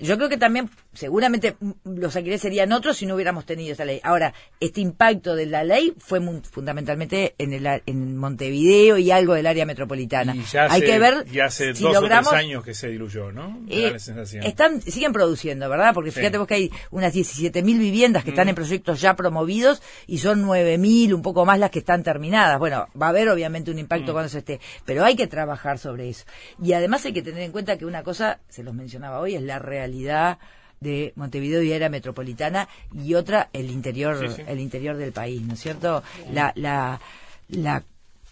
yo 0.02 0.18
creo 0.18 0.30
que 0.30 0.38
también, 0.38 0.70
seguramente 0.94 1.56
los 1.84 2.16
alquileres 2.16 2.42
serían 2.42 2.72
otros 2.72 2.98
si 2.98 3.06
no 3.06 3.16
hubiéramos 3.16 3.46
tenido 3.46 3.74
esa 3.74 3.86
ley. 3.86 4.00
Ahora, 4.04 4.34
este 4.60 4.82
impacto 4.82 5.36
de 5.36 5.46
la 5.46 5.64
ley 5.64 5.94
fue 6.00 6.20
fundamentalmente 6.44 7.36
en, 7.38 7.54
el, 7.54 7.82
en 7.86 8.18
Montevideo 8.18 8.98
y 8.98 9.12
algo 9.12 9.36
del 9.36 9.46
área 9.46 9.66
metropolitana. 9.66 10.36
Y 10.36 10.44
ya 10.44 10.68
Hay 10.72 10.82
que 10.82 10.98
ver 10.98 11.26
ya 11.26 11.46
hace 11.46 11.74
dos 11.74 11.98
o 11.98 12.02
tres 12.02 12.28
años 12.30 12.64
que 12.64 12.74
se 12.74 12.88
diluyó, 12.88 13.32
¿no? 13.32 13.62
Eh, 13.70 13.96
están, 14.44 14.82
siguen 14.82 15.14
produciendo, 15.14 15.70
¿verdad? 15.70 15.94
Porque 15.94 16.12
fíjate 16.12 16.38
vos 16.38 16.48
que 16.48 16.56
hay 16.56 16.72
unas 16.92 17.14
17.000 17.14 17.64
viviendas 17.64 18.24
que 18.24 18.32
están 18.32 18.48
mm. 18.48 18.50
en 18.50 18.56
proyectos 18.56 19.02
ya 19.02 19.16
promovidos 19.16 19.84
y 20.08 20.18
son 20.18 20.46
9.000, 20.46 21.14
un 21.14 21.22
poco 21.22 21.46
más 21.46 21.60
las 21.60 21.70
que 21.70 21.80
están 21.80 22.04
terminadas. 22.04 22.58
Bueno, 22.58 22.88
va 23.00 23.08
a 23.08 23.10
haber 23.10 23.30
obviamente 23.30 23.70
un 23.70 23.78
impacto 23.78 24.12
mm. 24.12 24.14
cuando 24.14 24.30
se 24.30 24.40
esté, 24.40 24.60
pero 24.86 25.06
hay 25.06 25.16
que 25.16 25.28
trabajar 25.28 25.78
sobre 25.78 26.10
eso. 26.10 26.26
Y 26.62 26.74
además 26.74 27.06
hay 27.06 27.14
que 27.14 27.22
tener 27.22 27.44
en 27.44 27.52
cuenta 27.52 27.78
que 27.78 27.86
una 27.86 28.04
cosa, 28.04 28.40
se 28.50 28.64
los 28.64 28.74
mencionaba 28.74 29.20
hoy, 29.20 29.36
es 29.36 29.44
la 29.44 29.60
realidad 29.76 30.40
de 30.80 31.14
Montevideo 31.16 31.62
y 31.62 31.72
era 31.72 31.90
metropolitana 31.90 32.68
y 32.94 33.14
otra 33.16 33.50
el 33.54 33.72
interior 33.72 34.18
el 34.46 34.60
interior 34.60 34.98
del 34.98 35.14
país 35.14 35.42
no 35.42 35.54
es 35.54 35.62
cierto 35.62 36.04
la 36.32 36.52
la 36.56 37.00
la 37.48 37.84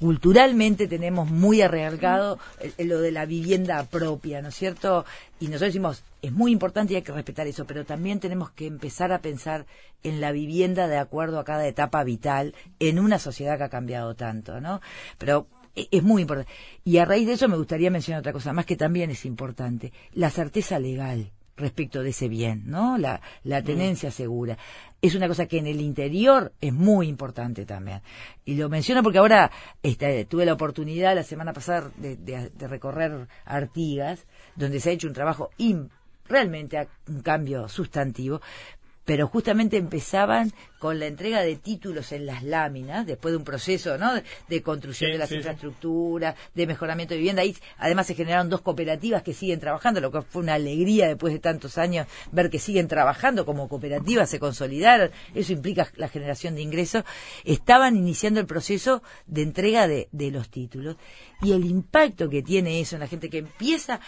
culturalmente 0.04 0.88
tenemos 0.88 1.30
muy 1.30 1.62
arraigado 1.62 2.38
lo 2.78 3.00
de 3.00 3.12
la 3.14 3.26
vivienda 3.26 3.82
propia, 3.86 4.42
¿no 4.42 4.50
es 4.50 4.56
cierto? 4.56 5.06
Y 5.40 5.46
nosotros 5.46 5.70
decimos, 5.70 6.04
es 6.22 6.34
muy 6.34 6.52
importante 6.52 6.92
y 6.92 6.96
hay 6.98 7.04
que 7.04 7.14
respetar 7.14 7.48
eso, 7.48 7.66
pero 7.66 7.86
también 7.86 8.20
tenemos 8.20 8.52
que 8.52 8.68
empezar 8.68 9.14
a 9.14 9.20
pensar 9.20 9.66
en 10.04 10.20
la 10.20 10.34
vivienda 10.34 10.90
de 10.90 10.98
acuerdo 10.98 11.40
a 11.40 11.46
cada 11.46 11.66
etapa 11.66 12.04
vital 12.04 12.54
en 12.80 13.00
una 13.00 13.18
sociedad 13.18 13.58
que 13.58 13.64
ha 13.64 13.70
cambiado 13.70 14.14
tanto, 14.14 14.60
¿no? 14.60 14.82
Pero 15.18 15.48
es 15.76 16.04
muy 16.04 16.22
importante. 16.22 16.52
Y 16.84 16.98
a 16.98 17.06
raíz 17.06 17.28
de 17.28 17.34
eso 17.34 17.48
me 17.48 17.58
gustaría 17.58 17.92
mencionar 17.92 18.20
otra 18.20 18.34
cosa 18.34 18.54
más 18.54 18.66
que 18.66 18.76
también 18.76 19.10
es 19.10 19.26
importante, 19.26 19.92
la 20.14 20.30
certeza 20.30 20.80
legal 20.80 21.32
respecto 21.56 22.02
de 22.02 22.10
ese 22.10 22.28
bien, 22.28 22.64
¿no? 22.66 22.98
La, 22.98 23.22
la 23.44 23.62
mm. 23.62 23.64
tenencia 23.64 24.12
segura. 24.12 24.58
Es 25.02 25.16
una 25.16 25.28
cosa 25.28 25.46
que 25.46 25.60
en 25.60 25.68
el 25.68 25.82
interior 25.82 26.54
es 26.62 26.74
muy 26.74 27.08
importante 27.08 27.66
también. 27.66 28.02
Y 28.46 28.56
lo 28.56 28.70
menciono 28.70 29.04
porque 29.04 29.20
ahora 29.20 29.52
este, 29.84 30.26
tuve 30.26 30.46
la 30.46 30.54
oportunidad 30.54 31.16
la 31.16 31.24
semana 31.24 31.54
pasada 31.54 31.92
de, 31.98 32.16
de, 32.16 32.68
recorrer 32.68 33.28
Artigas, 33.46 34.26
donde 34.56 34.80
se 34.80 34.90
ha 34.90 34.94
hecho 34.94 35.08
un 35.08 35.14
trabajo 35.14 35.50
realmente 36.28 36.88
un 37.08 37.22
cambio 37.22 37.68
sustantivo, 37.68 38.42
pero 39.06 39.28
justamente 39.28 39.78
empezaban 39.78 40.54
con 40.84 41.00
la 41.00 41.06
entrega 41.06 41.40
de 41.40 41.56
títulos 41.56 42.12
en 42.12 42.26
las 42.26 42.44
láminas, 42.44 43.06
después 43.06 43.32
de 43.32 43.38
un 43.38 43.46
proceso 43.46 43.98
¿no? 43.98 44.12
de, 44.50 44.62
construcción 44.62 45.14
de 45.14 45.18
las 45.18 45.32
infraestructuras, 45.32 46.36
de 46.54 46.68
mejoramiento 46.68 47.14
de 47.14 47.20
vivienda. 47.20 47.42
Ahí 47.42 47.56
además 47.78 48.06
se 48.06 48.16
generaron 48.16 48.50
dos 48.50 48.60
cooperativas 48.60 49.24
que 49.24 49.34
siguen 49.34 49.62
trabajando, 49.62 50.02
lo 50.02 50.12
que 50.12 50.22
fue 50.24 50.42
una 50.42 50.56
alegría 50.56 51.08
después 51.08 51.32
de 51.32 51.40
tantos 51.40 51.78
años 51.78 52.06
ver 52.34 52.50
que 52.50 52.60
siguen 52.60 52.90
trabajando 52.90 53.46
como 53.46 53.70
cooperativas, 53.70 54.30
se 54.30 54.40
consolidaron, 54.40 55.10
eso 55.34 55.54
implica 55.54 55.88
la 55.96 56.10
generación 56.10 56.56
de 56.56 56.64
ingresos. 56.64 57.06
Estaban 57.46 57.96
iniciando 57.96 58.42
el 58.42 58.46
proceso 58.46 59.04
de 59.26 59.44
entrega 59.44 59.88
de, 59.88 60.10
de 60.12 60.32
los 60.32 60.50
títulos 60.50 60.98
y 61.42 61.54
el 61.54 61.66
impacto 61.66 62.30
que 62.30 62.42
tiene 62.42 62.82
eso 62.82 62.98
en 62.98 63.02
la 63.02 63.08
gente 63.08 63.30
que 63.30 63.38
empieza, 63.38 64.02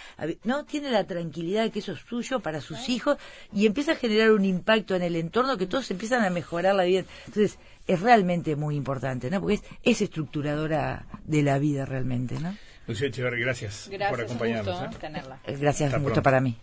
no 0.43 0.65
tiene 0.65 0.91
la 0.91 1.05
tranquilidad 1.05 1.63
de 1.63 1.71
que 1.71 1.79
eso 1.79 1.93
es 1.93 1.99
suyo 1.99 2.41
para 2.41 2.59
sus 2.59 2.89
hijos 2.89 3.17
y 3.53 3.65
empieza 3.65 3.93
a 3.93 3.95
generar 3.95 4.31
un 4.31 4.43
impacto 4.43 4.95
en 4.95 5.03
el 5.03 5.15
entorno 5.15 5.57
que 5.57 5.67
todos 5.67 5.89
empiezan 5.91 6.23
a 6.23 6.29
mejorar 6.29 6.64
la 6.73 6.83
vida. 6.83 7.03
Entonces, 7.27 7.59
es 7.87 8.01
realmente 8.01 8.55
muy 8.55 8.75
importante, 8.75 9.29
¿no? 9.29 9.39
Porque 9.41 9.59
es, 9.83 10.01
estructuradora 10.01 11.05
de 11.23 11.43
la 11.43 11.59
vida 11.59 11.85
realmente, 11.85 12.39
¿no? 12.39 12.55
Lucía 12.87 13.07
Echeverri, 13.07 13.41
gracias, 13.41 13.89
por 14.09 14.21
acompañarnos. 14.21 14.93
¿eh? 15.47 15.57
Gracias, 15.59 15.99
mucho 15.99 16.21
para 16.21 16.39
mí. 16.39 16.55